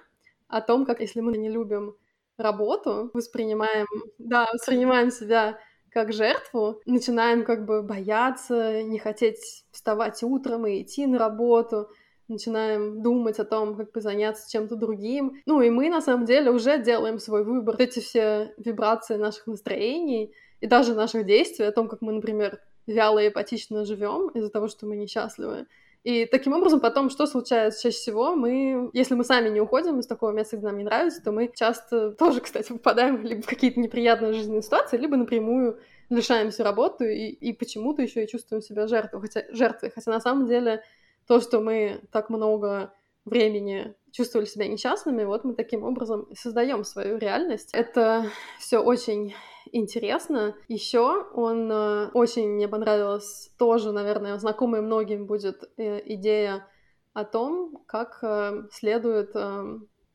о 0.49 0.61
том, 0.61 0.85
как 0.85 1.01
если 1.01 1.21
мы 1.21 1.37
не 1.39 1.49
любим 1.49 1.97
работу, 2.37 3.11
воспринимаем, 3.15 3.87
да, 4.19 4.47
воспринимаем 4.53 5.11
себя 5.11 5.59
как 5.91 6.13
жертву, 6.13 6.81
начинаем 6.87 7.45
как 7.45 7.65
бы 7.65 7.83
бояться, 7.83 8.83
не 8.83 8.99
хотеть 8.99 9.65
вставать 9.73 10.23
утром 10.23 10.67
и 10.67 10.83
идти 10.83 11.07
на 11.07 11.19
работу, 11.19 11.89
начинаем 12.29 13.03
думать 13.03 13.39
о 13.39 13.45
том, 13.45 13.77
как 13.77 13.93
бы 13.93 14.01
заняться 14.01 14.51
чем-то 14.51 14.77
другим. 14.77 15.43
Ну 15.47 15.61
и 15.61 15.71
мы 15.71 15.91
на 15.91 16.01
самом 16.01 16.25
деле 16.25 16.51
уже 16.51 16.83
делаем 16.83 17.19
свой 17.19 17.45
выбор. 17.45 17.77
Эти 17.79 18.01
все 18.01 18.55
вибрации 18.57 19.17
наших 19.17 19.47
настроений 19.47 20.35
и 20.63 20.67
даже 20.67 20.95
наших 20.95 21.27
действий, 21.27 21.67
о 21.67 21.73
том, 21.73 21.89
как 21.89 22.01
мы, 22.01 22.13
например, 22.13 22.61
вяло 22.87 23.19
и 23.19 23.27
апатично 23.27 23.85
живем 23.85 24.29
из-за 24.29 24.49
того, 24.49 24.69
что 24.69 24.87
мы 24.87 24.97
несчастливы, 24.97 25.67
и 26.05 26.27
таким 26.27 26.53
образом 26.53 26.81
потом 26.81 27.11
что 27.11 27.27
случается 27.27 27.81
чаще 27.81 27.97
всего? 27.97 28.35
Мы, 28.35 28.91
если 28.93 29.15
мы 29.15 29.23
сами 29.23 29.49
не 29.51 29.61
уходим 29.61 30.01
из 30.01 30.07
такого 30.07 30.33
места, 30.33 30.57
где 30.57 30.67
нам 30.67 30.79
не 30.79 30.85
нравится, 30.85 31.23
то 31.23 31.31
мы 31.31 31.51
часто 31.55 32.11
тоже, 32.13 32.41
кстати, 32.41 32.73
попадаем 32.73 33.23
либо 33.25 33.43
в 33.43 33.47
какие-то 33.47 33.79
неприятные 33.79 34.33
жизненные 34.33 34.63
ситуации, 34.63 34.97
либо 34.97 35.17
напрямую 35.17 35.79
лишаемся 36.11 36.65
работы 36.65 37.17
и, 37.17 37.31
и 37.31 37.53
почему-то 37.53 38.03
еще 38.03 38.25
и 38.25 38.29
чувствуем 38.29 38.63
себя 38.63 38.89
жертвой, 38.89 39.21
хотя, 39.21 39.45
жертвой. 39.51 39.91
Хотя 39.91 40.11
на 40.11 40.21
самом 40.21 40.47
деле 40.47 40.83
то, 41.29 41.41
что 41.41 41.61
мы 41.61 42.01
так 42.11 42.31
много 42.31 42.93
времени 43.25 43.95
чувствовали 44.11 44.47
себя 44.47 44.67
несчастными, 44.67 45.23
вот 45.23 45.45
мы 45.45 45.55
таким 45.55 45.85
образом 45.85 46.27
создаем 46.35 46.85
свою 46.85 47.17
реальность. 47.19 47.71
Это 47.73 48.27
все 48.59 48.79
очень 48.79 49.35
интересно. 49.73 50.55
Еще 50.69 51.25
он 51.35 51.71
э, 51.71 52.11
очень 52.15 52.49
мне 52.51 52.69
понравилась 52.69 53.51
тоже, 53.59 53.93
наверное, 53.93 54.39
знакомая 54.39 54.83
многим 54.83 55.27
будет 55.27 55.65
э, 55.77 56.01
идея 56.15 56.69
о 57.13 57.25
том, 57.25 57.83
как 57.87 58.19
э, 58.23 58.69
следует 58.71 59.35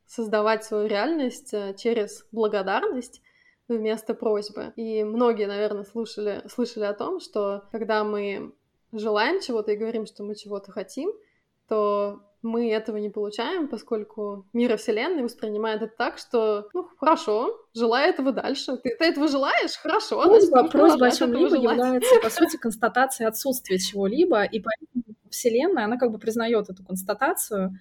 создавать 0.06 0.64
свою 0.64 0.88
реальность 0.88 1.54
через 1.76 2.26
благодарность 2.32 3.22
вместо 3.68 4.14
просьбы. 4.14 4.72
И 4.78 5.04
многие, 5.04 5.48
наверное, 5.48 5.84
слушали, 5.84 6.44
слышали 6.48 6.86
о 6.86 6.94
том, 6.94 7.20
что 7.20 7.64
когда 7.74 8.06
мы 8.06 8.54
желаем 8.94 9.42
чего-то 9.42 9.74
и 9.74 9.76
говорим, 9.76 10.06
что 10.06 10.24
мы 10.24 10.36
чего-то 10.36 10.72
хотим, 10.72 11.12
то 11.68 12.22
мы 12.42 12.72
этого 12.72 12.98
не 12.98 13.10
получаем, 13.10 13.68
поскольку 13.68 14.46
мир 14.54 14.74
и 14.74 14.78
Вселенная 14.78 15.24
воспринимает 15.24 15.82
это 15.82 15.94
так, 15.98 16.18
что, 16.18 16.70
ну, 16.74 16.88
хорошо, 16.98 17.58
желаю 17.74 18.14
этого 18.14 18.32
дальше. 18.32 18.78
Ты, 18.78 18.96
ты 18.98 19.06
этого 19.06 19.28
желаешь? 19.28 19.76
Хорошо. 19.78 20.24
Просьба, 20.24 20.68
просьба 20.68 21.08
о 21.08 21.12
чем-либо 21.12 21.56
является, 21.56 22.20
по 22.22 22.30
сути, 22.30 22.58
констатацией 22.62 23.28
отсутствия 23.28 23.80
чего-либо, 23.80 24.44
и 24.44 24.62
поэтому 24.62 25.16
Вселенная, 25.30 25.86
она 25.86 25.98
как 25.98 26.12
бы 26.12 26.20
признает 26.20 26.70
эту 26.70 26.84
констатацию. 26.84 27.80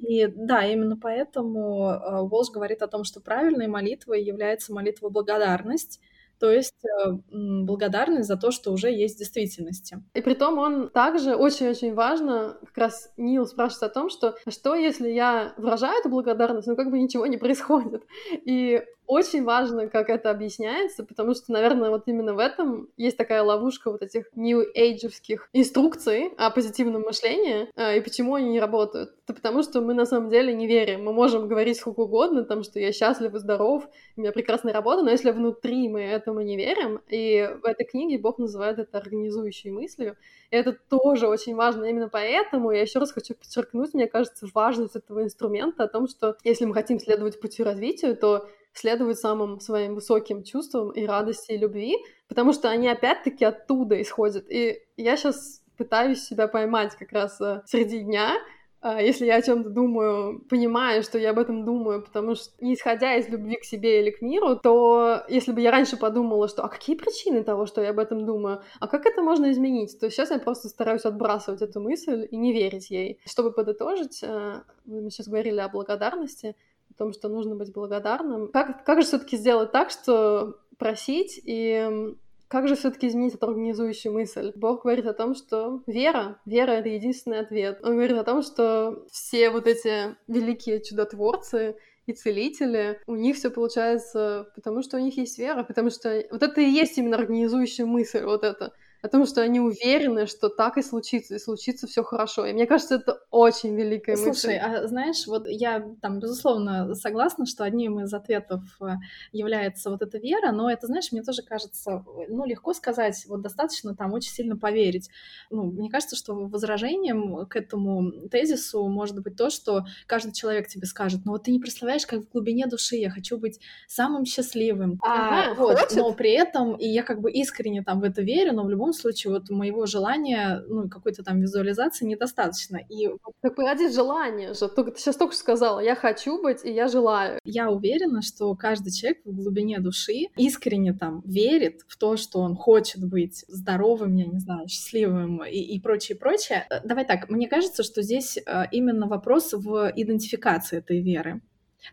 И 0.00 0.26
да, 0.26 0.64
именно 0.64 0.96
поэтому 0.96 1.90
э, 1.90 2.22
Волж 2.22 2.50
говорит 2.50 2.82
о 2.82 2.88
том, 2.88 3.04
что 3.04 3.20
правильной 3.20 3.66
молитвой 3.66 4.22
является 4.22 4.72
молитва 4.72 5.08
благодарность, 5.08 6.00
то 6.38 6.50
есть 6.50 6.84
э, 6.84 7.12
благодарность 7.30 8.28
за 8.28 8.36
то, 8.36 8.50
что 8.50 8.72
уже 8.72 8.90
есть 8.90 9.16
в 9.16 9.18
действительности. 9.18 10.02
И 10.14 10.20
при 10.20 10.34
том 10.34 10.58
он 10.58 10.90
также 10.90 11.34
очень-очень 11.34 11.94
важно, 11.94 12.58
как 12.66 12.78
раз 12.78 13.12
Нил 13.16 13.46
спрашивает 13.46 13.90
о 13.90 13.94
том, 13.94 14.10
что 14.10 14.34
что 14.48 14.74
если 14.74 15.08
я 15.08 15.54
выражаю 15.56 15.98
эту 15.98 16.08
благодарность, 16.08 16.68
но 16.68 16.76
как 16.76 16.90
бы 16.90 16.98
ничего 16.98 17.26
не 17.26 17.36
происходит. 17.36 18.04
И 18.44 18.82
очень 19.06 19.44
важно, 19.44 19.88
как 19.88 20.10
это 20.10 20.30
объясняется, 20.30 21.04
потому 21.04 21.34
что, 21.34 21.52
наверное, 21.52 21.90
вот 21.90 22.04
именно 22.06 22.34
в 22.34 22.38
этом 22.38 22.88
есть 22.96 23.16
такая 23.16 23.42
ловушка 23.42 23.90
вот 23.90 24.02
этих 24.02 24.26
age'овских 24.36 25.48
инструкций 25.52 26.32
о 26.36 26.50
позитивном 26.50 27.02
мышлении, 27.02 27.68
э, 27.76 27.98
и 27.98 28.00
почему 28.00 28.34
они 28.34 28.50
не 28.50 28.60
работают. 28.60 29.14
Это 29.24 29.34
потому, 29.34 29.62
что 29.62 29.80
мы 29.80 29.94
на 29.94 30.06
самом 30.06 30.30
деле 30.30 30.54
не 30.54 30.66
верим. 30.66 31.04
Мы 31.04 31.12
можем 31.12 31.48
говорить 31.48 31.78
сколько 31.78 32.00
угодно, 32.00 32.44
там, 32.44 32.62
что 32.62 32.78
я 32.80 32.92
счастлив 32.92 33.34
и 33.34 33.38
здоров, 33.38 33.88
у 34.16 34.20
меня 34.20 34.32
прекрасная 34.32 34.72
работа, 34.72 35.02
но 35.02 35.10
если 35.10 35.30
внутри 35.30 35.88
мы 35.88 36.02
этому 36.02 36.40
не 36.40 36.56
верим, 36.56 37.00
и 37.08 37.48
в 37.62 37.64
этой 37.64 37.86
книге 37.86 38.18
Бог 38.18 38.38
называет 38.38 38.78
это 38.78 38.98
организующей 38.98 39.70
мыслью, 39.70 40.16
и 40.50 40.56
это 40.56 40.72
тоже 40.72 41.28
очень 41.28 41.54
важно. 41.54 41.84
Именно 41.84 42.08
поэтому 42.08 42.70
я 42.70 42.82
еще 42.82 42.98
раз 42.98 43.12
хочу 43.12 43.34
подчеркнуть, 43.34 43.94
мне 43.94 44.06
кажется, 44.06 44.46
важность 44.54 44.96
этого 44.96 45.22
инструмента 45.22 45.84
о 45.84 45.88
том, 45.88 46.08
что 46.08 46.36
если 46.44 46.64
мы 46.64 46.74
хотим 46.74 46.98
следовать 46.98 47.40
пути 47.40 47.62
развития, 47.62 48.14
то 48.14 48.48
следовать 48.78 49.18
самым 49.18 49.60
своим 49.60 49.94
высоким 49.94 50.42
чувствам 50.42 50.90
и 50.90 51.06
радости, 51.06 51.52
и 51.52 51.58
любви, 51.58 51.98
потому 52.28 52.52
что 52.52 52.68
они 52.68 52.88
опять-таки 52.88 53.44
оттуда 53.44 54.00
исходят. 54.00 54.50
И 54.50 54.82
я 54.96 55.16
сейчас 55.16 55.62
пытаюсь 55.76 56.22
себя 56.22 56.48
поймать 56.48 56.94
как 56.96 57.12
раз 57.12 57.40
э, 57.40 57.62
среди 57.66 58.00
дня, 58.00 58.34
э, 58.82 58.98
если 59.00 59.26
я 59.26 59.36
о 59.36 59.42
чем-то 59.42 59.70
думаю, 59.70 60.40
понимаю, 60.48 61.02
что 61.02 61.18
я 61.18 61.30
об 61.30 61.38
этом 61.38 61.64
думаю, 61.64 62.02
потому 62.02 62.34
что, 62.34 62.52
исходя 62.60 63.14
из 63.16 63.28
любви 63.28 63.56
к 63.56 63.64
себе 63.64 64.00
или 64.00 64.10
к 64.10 64.22
миру, 64.22 64.56
то 64.56 65.22
если 65.28 65.52
бы 65.52 65.60
я 65.60 65.70
раньше 65.70 65.96
подумала, 65.96 66.48
что 66.48 66.62
а 66.62 66.68
какие 66.68 66.96
причины 66.96 67.44
того, 67.44 67.66
что 67.66 67.82
я 67.82 67.90
об 67.90 67.98
этом 67.98 68.24
думаю, 68.24 68.62
а 68.80 68.88
как 68.88 69.06
это 69.06 69.22
можно 69.22 69.50
изменить, 69.52 69.98
то 70.00 70.10
сейчас 70.10 70.30
я 70.30 70.38
просто 70.38 70.68
стараюсь 70.68 71.04
отбрасывать 71.04 71.62
эту 71.62 71.80
мысль 71.80 72.26
и 72.30 72.36
не 72.36 72.52
верить 72.52 72.90
ей. 72.90 73.20
Чтобы 73.26 73.52
подытожить, 73.52 74.22
э, 74.22 74.60
мы 74.86 75.10
сейчас 75.10 75.28
говорили 75.28 75.60
о 75.60 75.68
благодарности, 75.68 76.56
о 76.96 76.98
том, 76.98 77.12
что 77.12 77.28
нужно 77.28 77.54
быть 77.54 77.72
благодарным. 77.72 78.48
Как, 78.48 78.84
как 78.84 79.00
же 79.00 79.06
все-таки 79.06 79.36
сделать 79.36 79.70
так, 79.70 79.90
что 79.90 80.58
просить 80.78 81.40
и 81.44 82.14
как 82.48 82.68
же 82.68 82.76
все-таки 82.76 83.08
изменить 83.08 83.34
эту 83.34 83.46
организующую 83.46 84.12
мысль? 84.12 84.52
Бог 84.54 84.82
говорит 84.82 85.06
о 85.06 85.12
том, 85.12 85.34
что 85.34 85.82
вера, 85.86 86.40
вера— 86.46 86.70
это 86.72 86.88
единственный 86.88 87.40
ответ. 87.40 87.80
Он 87.82 87.94
говорит 87.94 88.16
о 88.16 88.24
том, 88.24 88.42
что 88.42 89.04
все 89.10 89.50
вот 89.50 89.66
эти 89.66 90.16
великие 90.28 90.82
чудотворцы 90.82 91.76
и 92.06 92.12
целители, 92.12 93.00
у 93.06 93.16
них 93.16 93.36
все 93.36 93.50
получается, 93.50 94.48
потому 94.54 94.82
что 94.82 94.96
у 94.96 95.00
них 95.00 95.16
есть 95.16 95.38
вера, 95.38 95.64
потому 95.64 95.90
что 95.90 96.24
вот 96.30 96.42
это 96.42 96.60
и 96.60 96.70
есть 96.70 96.96
именно 96.98 97.16
организующая 97.16 97.84
мысль, 97.84 98.22
вот 98.22 98.44
это— 98.44 98.72
о 99.06 99.08
том, 99.08 99.26
что 99.26 99.40
они 99.40 99.60
уверены, 99.60 100.26
что 100.26 100.48
так 100.48 100.76
и 100.76 100.82
случится, 100.82 101.36
и 101.36 101.38
случится 101.38 101.86
все 101.86 102.02
хорошо. 102.02 102.44
И 102.46 102.52
мне 102.52 102.66
кажется, 102.66 102.96
это 102.96 103.20
очень 103.30 103.74
великая 103.74 104.12
мысль. 104.12 104.24
Слушай, 104.24 104.58
а 104.58 104.86
знаешь, 104.86 105.26
вот 105.26 105.46
я 105.48 105.84
там, 106.02 106.18
безусловно, 106.18 106.94
согласна, 106.94 107.46
что 107.46 107.64
одним 107.64 108.00
из 108.00 108.12
ответов 108.12 108.62
э, 108.80 108.94
является 109.32 109.90
вот 109.90 110.02
эта 110.02 110.18
вера, 110.18 110.52
но 110.52 110.70
это, 110.70 110.86
знаешь, 110.86 111.12
мне 111.12 111.22
тоже 111.22 111.42
кажется, 111.42 112.04
ну, 112.28 112.44
легко 112.44 112.74
сказать, 112.74 113.24
вот 113.28 113.42
достаточно 113.42 113.94
там 113.94 114.12
очень 114.12 114.32
сильно 114.32 114.56
поверить. 114.56 115.08
Ну, 115.50 115.64
мне 115.64 115.88
кажется, 115.88 116.16
что 116.16 116.34
возражением 116.34 117.46
к 117.46 117.56
этому 117.56 118.28
тезису 118.28 118.86
может 118.88 119.20
быть 119.20 119.36
то, 119.36 119.50
что 119.50 119.86
каждый 120.06 120.32
человек 120.32 120.68
тебе 120.68 120.86
скажет, 120.86 121.22
ну 121.24 121.32
вот 121.32 121.44
ты 121.44 121.52
не 121.52 121.60
представляешь, 121.60 122.06
как 122.06 122.20
в 122.20 122.32
глубине 122.32 122.66
души 122.66 122.96
я 122.96 123.10
хочу 123.10 123.38
быть 123.38 123.60
самым 123.86 124.24
счастливым. 124.24 124.98
Ага, 125.02 125.52
а, 125.52 125.54
вот, 125.54 125.94
но 125.94 126.12
при 126.12 126.32
этом, 126.32 126.74
и 126.74 126.88
я 126.88 127.02
как 127.02 127.20
бы 127.20 127.30
искренне 127.30 127.82
там 127.82 128.00
в 128.00 128.04
это 128.04 128.22
верю, 128.22 128.52
но 128.52 128.64
в 128.64 128.70
любом 128.70 128.92
случае 128.96 129.32
вот 129.32 129.50
моего 129.50 129.86
желания, 129.86 130.62
ну, 130.68 130.88
какой-то 130.88 131.22
там 131.22 131.40
визуализации 131.40 132.04
недостаточно. 132.04 132.78
И... 132.88 133.08
Так 133.42 133.54
погоди, 133.54 133.88
желание 133.88 134.54
же. 134.54 134.68
Только, 134.68 134.92
ты 134.92 135.00
сейчас 135.00 135.16
только 135.16 135.34
что 135.34 135.42
сказала, 135.42 135.80
я 135.80 135.94
хочу 135.94 136.42
быть, 136.42 136.64
и 136.64 136.72
я 136.72 136.88
желаю. 136.88 137.40
Я 137.44 137.70
уверена, 137.70 138.22
что 138.22 138.54
каждый 138.54 138.92
человек 138.92 139.18
в 139.24 139.34
глубине 139.34 139.78
души 139.78 140.26
искренне 140.36 140.92
там 140.92 141.22
верит 141.24 141.82
в 141.86 141.96
то, 141.96 142.16
что 142.16 142.40
он 142.40 142.56
хочет 142.56 143.04
быть 143.04 143.44
здоровым, 143.48 144.14
я 144.14 144.26
не 144.26 144.38
знаю, 144.38 144.68
счастливым 144.68 145.44
и, 145.44 145.58
и 145.58 145.80
прочее, 145.80 146.16
прочее. 146.16 146.66
Э, 146.70 146.80
давай 146.84 147.04
так, 147.04 147.28
мне 147.28 147.48
кажется, 147.48 147.82
что 147.82 148.02
здесь 148.02 148.38
э, 148.38 148.64
именно 148.72 149.06
вопрос 149.06 149.52
в 149.52 149.92
идентификации 149.94 150.78
этой 150.78 151.00
веры. 151.00 151.40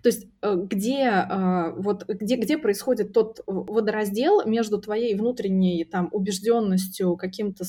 То 0.01 0.09
есть 0.09 0.27
э, 0.41 0.55
где, 0.55 1.07
а, 1.07 1.73
вот, 1.77 2.05
где, 2.07 2.35
где 2.35 2.57
происходит 2.57 3.13
тот 3.13 3.41
водораздел 3.45 4.45
между 4.45 4.79
твоей 4.81 5.15
внутренней 5.15 5.85
там, 5.85 6.09
убежденностью, 6.11 7.15
каким-то 7.15 7.63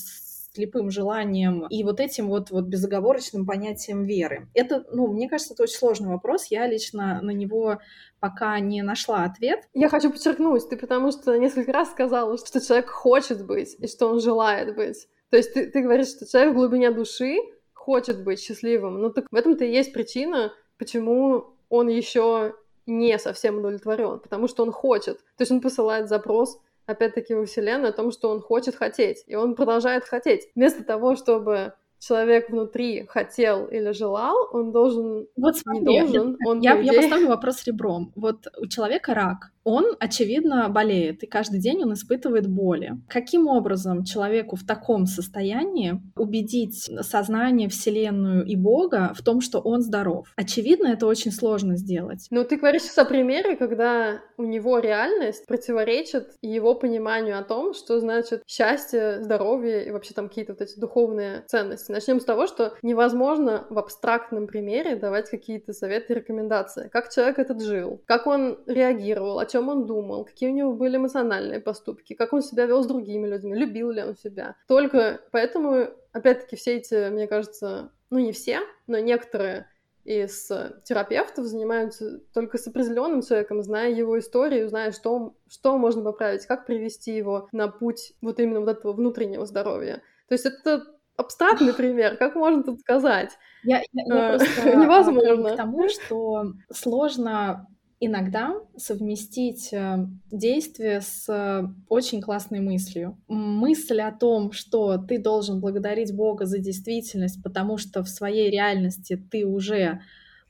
слепым 0.55 0.89
желанием 0.89 1.67
и 1.69 1.83
вот 1.83 1.99
этим 1.99 2.29
вот, 2.29 2.49
вот 2.49 2.65
безоговорочным 2.65 3.45
понятием 3.45 4.05
веры? 4.05 4.47
Это, 4.53 4.85
ну, 4.91 5.07
мне 5.07 5.29
кажется, 5.29 5.53
это 5.53 5.63
очень 5.63 5.75
сложный 5.77 6.09
вопрос. 6.09 6.47
Я 6.49 6.67
лично 6.67 7.21
на 7.21 7.31
него 7.31 7.79
пока 8.19 8.59
не 8.59 8.81
нашла 8.81 9.25
ответ. 9.25 9.67
Я 9.73 9.89
хочу 9.89 10.11
подчеркнуть, 10.11 10.67
ты 10.69 10.77
потому 10.77 11.11
что 11.11 11.37
несколько 11.37 11.71
раз 11.73 11.91
сказала, 11.91 12.37
что 12.37 12.61
человек 12.61 12.89
хочет 12.89 13.45
быть 13.45 13.75
и 13.79 13.87
что 13.87 14.07
он 14.07 14.19
желает 14.19 14.75
быть. 14.75 15.07
То 15.29 15.37
есть 15.37 15.53
ты, 15.53 15.69
ты 15.69 15.81
говоришь, 15.81 16.07
что 16.07 16.25
человек 16.25 16.53
в 16.53 16.57
глубине 16.57 16.91
души 16.91 17.37
хочет 17.73 18.23
быть 18.23 18.39
счастливым. 18.39 19.01
Ну 19.01 19.11
так 19.11 19.25
в 19.29 19.35
этом-то 19.35 19.65
и 19.65 19.71
есть 19.71 19.93
причина, 19.93 20.53
почему 20.77 21.54
он 21.69 21.87
еще 21.87 22.55
не 22.85 23.17
совсем 23.17 23.57
удовлетворен, 23.57 24.19
потому 24.19 24.47
что 24.47 24.63
он 24.63 24.71
хочет. 24.71 25.17
То 25.37 25.41
есть 25.41 25.51
он 25.51 25.61
посылает 25.61 26.07
запрос 26.07 26.59
опять-таки 26.85 27.33
во 27.33 27.45
Вселенную 27.45 27.89
о 27.89 27.93
том, 27.93 28.11
что 28.11 28.29
он 28.29 28.41
хочет 28.41 28.75
хотеть, 28.75 29.23
и 29.27 29.35
он 29.35 29.55
продолжает 29.55 30.05
хотеть. 30.05 30.49
Вместо 30.55 30.83
того, 30.83 31.15
чтобы 31.15 31.73
человек 31.99 32.49
внутри 32.49 33.05
хотел 33.07 33.65
или 33.65 33.91
желал, 33.91 34.35
он 34.51 34.71
должен... 34.71 35.27
Вот 35.35 35.57
смотри, 35.57 35.81
не 35.81 35.99
должен, 35.99 36.37
он, 36.45 36.59
я, 36.61 36.79
идее... 36.81 36.93
я 36.93 37.01
поставлю 37.01 37.27
вопрос 37.27 37.63
ребром. 37.65 38.11
Вот 38.15 38.47
у 38.59 38.67
человека 38.67 39.13
рак, 39.13 39.51
он, 39.63 39.95
очевидно, 39.99 40.69
болеет, 40.69 41.23
и 41.23 41.27
каждый 41.27 41.59
день 41.59 41.83
он 41.83 41.93
испытывает 41.93 42.47
боли. 42.47 42.93
Каким 43.09 43.47
образом 43.47 44.03
человеку 44.03 44.55
в 44.55 44.65
таком 44.65 45.07
состоянии 45.07 45.99
убедить 46.15 46.89
сознание, 47.01 47.67
Вселенную 47.67 48.45
и 48.45 48.55
Бога 48.55 49.13
в 49.15 49.23
том, 49.23 49.41
что 49.41 49.59
он 49.59 49.81
здоров? 49.81 50.27
Очевидно, 50.35 50.87
это 50.89 51.07
очень 51.07 51.31
сложно 51.31 51.77
сделать. 51.77 52.27
Ну, 52.29 52.43
ты 52.43 52.57
говоришь 52.57 52.83
о 52.95 53.05
примере, 53.05 53.55
когда 53.55 54.21
у 54.37 54.43
него 54.43 54.77
реальность 54.77 55.47
противоречит 55.47 56.33
его 56.41 56.75
пониманию 56.75 57.39
о 57.39 57.43
том, 57.43 57.73
что 57.73 57.99
значит 57.99 58.43
счастье, 58.45 59.23
здоровье 59.23 59.87
и 59.87 59.91
вообще 59.91 60.13
там 60.13 60.29
какие-то 60.29 60.53
вот 60.53 60.61
эти 60.61 60.79
духовные 60.79 61.43
ценности. 61.47 61.84
Начнем 61.93 62.19
с 62.19 62.25
того, 62.25 62.47
что 62.47 62.73
невозможно 62.81 63.65
в 63.69 63.77
абстрактном 63.79 64.47
примере 64.47 64.95
давать 64.95 65.29
какие-то 65.29 65.73
советы 65.73 66.13
и 66.13 66.15
рекомендации. 66.15 66.89
Как 66.89 67.09
человек 67.09 67.39
этот 67.39 67.61
жил, 67.61 68.01
как 68.05 68.27
он 68.27 68.59
реагировал, 68.65 69.39
о 69.39 69.45
чем 69.45 69.69
он 69.69 69.85
думал, 69.85 70.25
какие 70.25 70.49
у 70.49 70.53
него 70.53 70.73
были 70.73 70.97
эмоциональные 70.97 71.59
поступки, 71.59 72.13
как 72.13 72.33
он 72.33 72.41
себя 72.41 72.65
вел 72.65 72.83
с 72.83 72.87
другими 72.87 73.27
людьми, 73.27 73.55
любил 73.55 73.91
ли 73.91 74.03
он 74.03 74.15
себя. 74.15 74.55
Только 74.67 75.21
поэтому, 75.31 75.87
опять-таки, 76.11 76.55
все 76.55 76.77
эти, 76.77 77.09
мне 77.09 77.27
кажется, 77.27 77.91
ну 78.09 78.19
не 78.19 78.31
все, 78.31 78.59
но 78.87 78.99
некоторые 78.99 79.67
из 80.03 80.51
терапевтов 80.83 81.45
занимаются 81.45 82.19
только 82.31 82.59
с 82.59 82.67
определенным 82.67 83.23
человеком, 83.23 83.63
зная 83.63 83.89
его 83.89 84.19
историю, 84.19 84.69
зная, 84.69 84.91
что, 84.91 85.33
что 85.49 85.77
можно 85.79 86.03
поправить, 86.03 86.45
как 86.45 86.67
привести 86.67 87.15
его 87.15 87.49
на 87.51 87.67
путь 87.67 88.13
вот 88.21 88.39
именно 88.39 88.59
вот 88.59 88.69
этого 88.69 88.93
внутреннего 88.93 89.47
здоровья. 89.47 90.03
То 90.27 90.33
есть 90.33 90.45
это 90.45 90.83
абстрактный 91.17 91.73
пример, 91.73 92.17
как 92.17 92.35
можно 92.35 92.63
тут 92.63 92.79
сказать? 92.79 93.31
Я, 93.63 93.81
я, 93.91 94.03
я 94.05 94.33
э, 94.33 94.37
просто 94.37 94.69
невозможно. 94.75 95.49
К 95.51 95.55
тому, 95.55 95.89
что 95.89 96.53
сложно 96.71 97.67
иногда 97.99 98.53
совместить 98.75 99.71
э, 99.71 100.05
действие 100.31 101.01
с 101.01 101.27
э, 101.29 101.63
очень 101.89 102.21
классной 102.21 102.59
мыслью. 102.59 103.17
Мысль 103.27 104.01
о 104.01 104.11
том, 104.11 104.51
что 104.51 104.97
ты 104.97 105.17
должен 105.17 105.59
благодарить 105.59 106.13
Бога 106.13 106.45
за 106.45 106.59
действительность, 106.59 107.41
потому 107.41 107.77
что 107.77 108.03
в 108.03 108.09
своей 108.09 108.51
реальности 108.51 109.15
ты 109.31 109.45
уже 109.45 110.01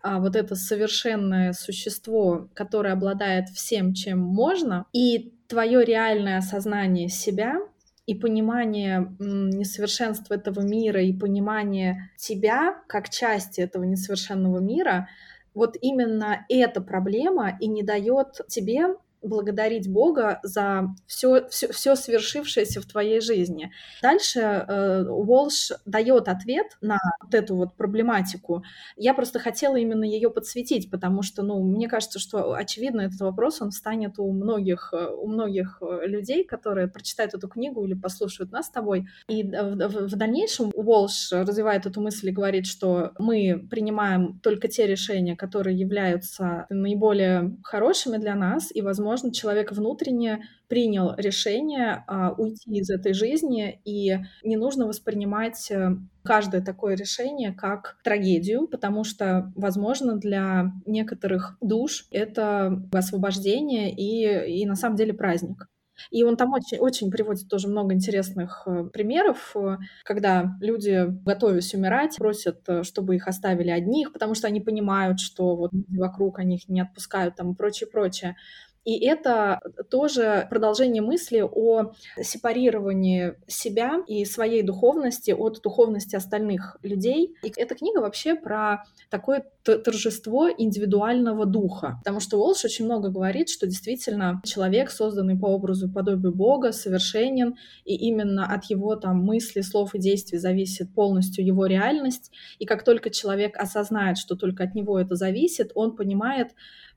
а, 0.01 0.19
вот 0.19 0.35
это 0.35 0.55
совершенное 0.55 1.53
существо, 1.53 2.49
которое 2.53 2.93
обладает 2.93 3.49
всем, 3.49 3.93
чем 3.93 4.19
можно, 4.19 4.85
и 4.93 5.33
твое 5.47 5.83
реальное 5.83 6.37
осознание 6.37 7.09
себя 7.09 7.57
и 8.05 8.15
понимание 8.15 9.15
несовершенства 9.19 10.35
этого 10.35 10.61
мира, 10.61 11.01
и 11.01 11.13
понимание 11.13 12.11
тебя 12.17 12.81
как 12.87 13.09
части 13.09 13.61
этого 13.61 13.83
несовершенного 13.83 14.59
мира— 14.59 15.09
вот 15.55 15.77
именно 15.81 16.45
эта 16.49 16.81
проблема 16.81 17.57
и 17.59 17.67
не 17.67 17.81
дает 17.81 18.41
тебе 18.49 18.95
благодарить 19.25 19.91
Бога 19.91 20.39
за 20.43 20.87
все, 21.07 21.47
все, 21.49 21.71
все 21.71 21.95
свершившееся 21.95 22.81
в 22.81 22.85
твоей 22.85 23.21
жизни. 23.21 23.71
Дальше 24.01 24.39
э, 24.39 25.05
Уолш 25.07 25.71
дает 25.85 26.27
ответ 26.27 26.77
на 26.81 26.97
вот 27.23 27.33
эту 27.33 27.55
вот 27.55 27.75
проблематику. 27.75 28.63
Я 28.95 29.13
просто 29.13 29.39
хотела 29.39 29.75
именно 29.75 30.03
ее 30.03 30.29
подсветить, 30.29 30.89
потому 30.91 31.21
что, 31.21 31.43
ну, 31.43 31.63
мне 31.63 31.87
кажется, 31.87 32.19
что 32.19 32.53
очевидно 32.53 33.01
этот 33.01 33.19
вопрос, 33.21 33.61
он 33.61 33.71
встанет 33.71 34.19
у 34.19 34.31
многих, 34.31 34.93
э, 34.93 35.07
у 35.07 35.27
многих 35.27 35.81
э, 35.81 36.07
людей, 36.07 36.43
которые 36.43 36.87
прочитают 36.87 37.33
эту 37.33 37.47
книгу 37.47 37.85
или 37.85 37.93
послушают 37.93 38.51
нас 38.51 38.67
с 38.67 38.69
тобой. 38.69 39.07
И 39.27 39.43
в, 39.43 39.75
в, 39.75 40.07
в 40.07 40.15
дальнейшем 40.15 40.71
Уолш 40.73 41.31
развивает 41.31 41.85
эту 41.85 42.01
мысль 42.01 42.29
и 42.29 42.31
говорит, 42.31 42.65
что 42.65 43.11
мы 43.19 43.67
принимаем 43.69 44.39
только 44.39 44.67
те 44.67 44.87
решения, 44.87 45.35
которые 45.35 45.77
являются 45.77 46.65
наиболее 46.69 47.57
хорошими 47.63 48.17
для 48.17 48.35
нас, 48.35 48.69
и, 48.73 48.81
возможно, 48.81 49.14
возможно, 49.15 49.33
человек 49.33 49.71
внутренне 49.71 50.43
принял 50.67 51.15
решение 51.15 52.03
а, 52.07 52.33
уйти 52.37 52.79
из 52.79 52.89
этой 52.89 53.13
жизни, 53.13 53.79
и 53.85 54.17
не 54.43 54.57
нужно 54.57 54.87
воспринимать 54.87 55.71
э, 55.71 55.95
каждое 56.23 56.61
такое 56.61 56.95
решение 56.95 57.53
как 57.53 57.97
трагедию, 58.03 58.67
потому 58.67 59.05
что, 59.05 59.53
возможно, 59.55 60.17
для 60.17 60.73
некоторых 60.85 61.57
душ 61.61 62.07
это 62.11 62.81
освобождение 62.91 63.93
и, 63.93 64.61
и 64.61 64.65
на 64.65 64.75
самом 64.75 64.97
деле 64.97 65.13
праздник. 65.13 65.67
И 66.11 66.23
он 66.23 66.35
там 66.35 66.51
очень, 66.51 66.77
очень 66.79 67.09
приводит 67.09 67.47
тоже 67.47 67.69
много 67.69 67.93
интересных 67.93 68.63
э, 68.65 68.89
примеров, 68.91 69.55
э, 69.55 69.77
когда 70.03 70.57
люди, 70.59 71.05
готовясь 71.23 71.73
умирать, 71.73 72.17
просят, 72.17 72.67
чтобы 72.81 73.15
их 73.15 73.29
оставили 73.29 73.69
одних, 73.69 74.11
потому 74.11 74.35
что 74.35 74.47
они 74.47 74.59
понимают, 74.59 75.21
что 75.21 75.55
вот 75.55 75.71
вокруг 75.87 76.39
они 76.39 76.57
их 76.57 76.67
не 76.67 76.81
отпускают 76.81 77.35
там 77.37 77.53
и 77.53 77.55
прочее, 77.55 77.87
прочее. 77.89 78.35
И 78.85 79.03
это 79.05 79.59
тоже 79.89 80.47
продолжение 80.49 81.01
мысли 81.01 81.41
о 81.41 81.91
сепарировании 82.21 83.33
себя 83.47 84.03
и 84.07 84.23
своей 84.25 84.61
духовности 84.61 85.31
от 85.31 85.59
духовности 85.61 86.15
остальных 86.15 86.77
людей. 86.83 87.35
И 87.43 87.51
эта 87.57 87.73
книга 87.75 87.99
вообще 87.99 88.35
про 88.35 88.83
такое 89.09 89.45
торжество 89.63 90.47
индивидуального 90.55 91.45
духа. 91.47 91.95
Потому 92.03 92.19
что 92.19 92.37
Уолш 92.37 92.63
очень 92.65 92.85
много 92.85 93.09
говорит, 93.09 93.49
что 93.49 93.65
действительно 93.65 94.41
человек, 94.45 94.91
созданный 94.91 95.37
по 95.37 95.47
образу 95.47 95.87
и 95.87 95.91
подобию 95.91 96.33
Бога, 96.33 96.71
совершенен, 96.71 97.55
и 97.83 97.95
именно 97.95 98.45
от 98.45 98.65
его 98.65 98.95
там 98.95 99.23
мысли, 99.23 99.61
слов 99.61 99.95
и 99.95 99.99
действий 99.99 100.37
зависит 100.37 100.93
полностью 100.93 101.43
его 101.43 101.65
реальность. 101.65 102.31
И 102.59 102.65
как 102.65 102.83
только 102.83 103.09
человек 103.09 103.57
осознает, 103.57 104.19
что 104.19 104.35
только 104.35 104.63
от 104.63 104.75
него 104.75 104.99
это 104.99 105.15
зависит, 105.15 105.71
он 105.73 105.95
понимает, 105.95 106.51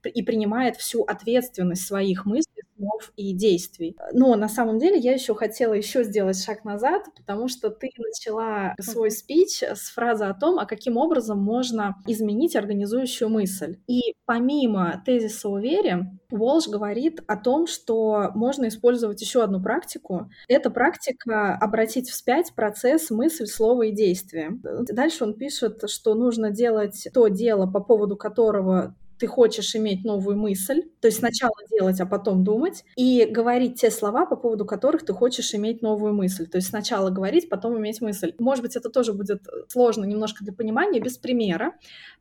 и 0.04 0.22
принимает 0.22 0.76
всю 0.76 1.02
ответственность 1.02 1.86
своих 1.86 2.24
мыслей, 2.26 2.62
слов 2.78 3.12
и 3.16 3.32
действий. 3.32 3.96
Но 4.12 4.34
на 4.36 4.48
самом 4.48 4.78
деле 4.78 4.98
я 4.98 5.12
еще 5.12 5.34
хотела 5.34 5.74
еще 5.74 6.04
сделать 6.04 6.42
шаг 6.42 6.64
назад, 6.64 7.04
потому 7.16 7.48
что 7.48 7.70
ты 7.70 7.90
начала 7.98 8.74
свой 8.80 9.10
спич 9.10 9.62
с 9.62 9.90
фразы 9.90 10.24
о 10.24 10.34
том, 10.34 10.58
а 10.58 10.66
каким 10.66 10.96
образом 10.96 11.38
можно 11.38 11.96
изменить 12.06 12.56
организующую 12.56 13.28
мысль. 13.28 13.78
И 13.86 14.14
помимо 14.24 15.02
тезиса 15.04 15.48
о 15.48 15.58
вере, 15.58 16.06
Уолш 16.30 16.68
говорит 16.68 17.20
о 17.26 17.36
том, 17.36 17.66
что 17.66 18.30
можно 18.34 18.68
использовать 18.68 19.20
еще 19.20 19.42
одну 19.42 19.62
практику. 19.62 20.30
Это 20.46 20.70
практика 20.70 21.56
обратить 21.56 22.10
вспять 22.10 22.52
процесс 22.54 23.10
мысль, 23.10 23.46
слова 23.46 23.82
и 23.82 23.92
действия. 23.92 24.50
Дальше 24.62 25.24
он 25.24 25.34
пишет, 25.34 25.88
что 25.90 26.14
нужно 26.14 26.50
делать 26.50 27.08
то 27.12 27.28
дело, 27.28 27.66
по 27.66 27.80
поводу 27.80 28.16
которого 28.16 28.94
ты 29.18 29.26
хочешь 29.26 29.74
иметь 29.76 30.04
новую 30.04 30.36
мысль, 30.36 30.82
то 31.00 31.08
есть 31.08 31.18
сначала 31.18 31.54
делать, 31.70 32.00
а 32.00 32.06
потом 32.06 32.44
думать, 32.44 32.84
и 32.96 33.24
говорить 33.24 33.80
те 33.80 33.90
слова, 33.90 34.26
по 34.26 34.36
поводу 34.36 34.64
которых 34.64 35.04
ты 35.04 35.12
хочешь 35.12 35.54
иметь 35.54 35.82
новую 35.82 36.14
мысль. 36.14 36.46
То 36.46 36.58
есть 36.58 36.68
сначала 36.68 37.10
говорить, 37.10 37.48
потом 37.48 37.76
иметь 37.78 38.00
мысль. 38.00 38.34
Может 38.38 38.62
быть, 38.62 38.76
это 38.76 38.90
тоже 38.90 39.12
будет 39.12 39.42
сложно 39.68 40.04
немножко 40.04 40.44
для 40.44 40.52
понимания, 40.52 41.00
без 41.00 41.18
примера. 41.18 41.72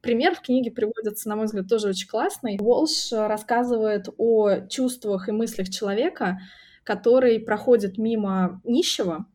Пример 0.01 0.35
в 0.35 0.41
книге 0.41 0.71
приводится, 0.71 1.29
на 1.29 1.35
мой 1.35 1.45
взгляд, 1.45 1.67
тоже 1.67 1.89
очень 1.89 2.07
классный. 2.07 2.57
Уолш 2.59 3.11
рассказывает 3.11 4.09
о 4.17 4.67
чувствах 4.67 5.29
и 5.29 5.31
мыслях 5.31 5.69
человека, 5.69 6.39
который 6.83 7.39
проходит 7.39 7.97
мимо 7.97 8.61
нищего, 8.63 9.25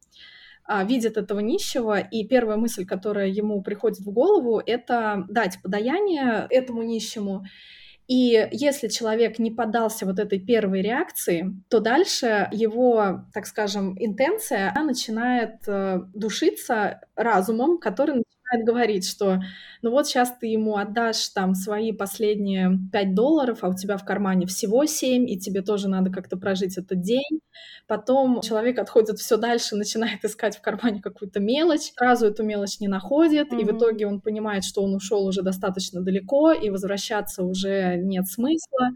видит 0.84 1.16
этого 1.16 1.40
нищего, 1.40 1.98
и 1.98 2.26
первая 2.26 2.56
мысль, 2.56 2.86
которая 2.86 3.28
ему 3.28 3.62
приходит 3.62 4.00
в 4.00 4.10
голову, 4.10 4.62
это 4.64 5.24
дать 5.28 5.60
подаяние 5.62 6.46
этому 6.50 6.82
нищему. 6.82 7.44
И 8.08 8.48
если 8.50 8.88
человек 8.88 9.38
не 9.38 9.50
поддался 9.50 10.06
вот 10.06 10.18
этой 10.18 10.38
первой 10.38 10.82
реакции, 10.82 11.54
то 11.68 11.80
дальше 11.80 12.48
его, 12.52 13.24
так 13.32 13.46
скажем, 13.46 13.96
интенция 13.98 14.72
начинает 14.82 15.66
э, 15.66 16.00
душиться 16.12 17.00
разумом, 17.16 17.78
который 17.78 18.16
начинает 18.52 18.66
говорить, 18.66 19.08
что 19.08 19.40
ну 19.82 19.90
вот 19.90 20.06
сейчас 20.06 20.32
ты 20.40 20.46
ему 20.46 20.76
отдашь 20.76 21.28
там 21.28 21.54
свои 21.54 21.92
последние 21.92 22.78
5 22.92 23.14
долларов, 23.14 23.58
а 23.62 23.68
у 23.68 23.74
тебя 23.74 23.96
в 23.96 24.04
кармане 24.04 24.46
всего 24.46 24.84
7, 24.86 25.28
и 25.28 25.38
тебе 25.38 25.62
тоже 25.62 25.88
надо 25.88 26.10
как-то 26.10 26.36
прожить 26.36 26.78
этот 26.78 27.00
день. 27.00 27.40
Потом 27.86 28.40
человек 28.40 28.78
отходит 28.78 29.18
все 29.18 29.36
дальше, 29.36 29.76
начинает 29.76 30.24
искать 30.24 30.56
в 30.56 30.62
кармане 30.62 31.00
какую-то 31.00 31.40
мелочь, 31.40 31.92
сразу 31.96 32.26
эту 32.26 32.42
мелочь 32.44 32.80
не 32.80 32.88
находит, 32.88 33.52
mm-hmm. 33.52 33.60
и 33.60 33.64
в 33.64 33.76
итоге 33.76 34.06
он 34.06 34.20
понимает, 34.20 34.64
что 34.64 34.82
он 34.82 34.94
ушел 34.94 35.26
уже 35.26 35.42
достаточно 35.42 36.00
далеко, 36.00 36.52
и 36.52 36.70
возвращаться 36.70 37.42
уже 37.42 37.96
нет 37.96 38.26
смысла. 38.28 38.90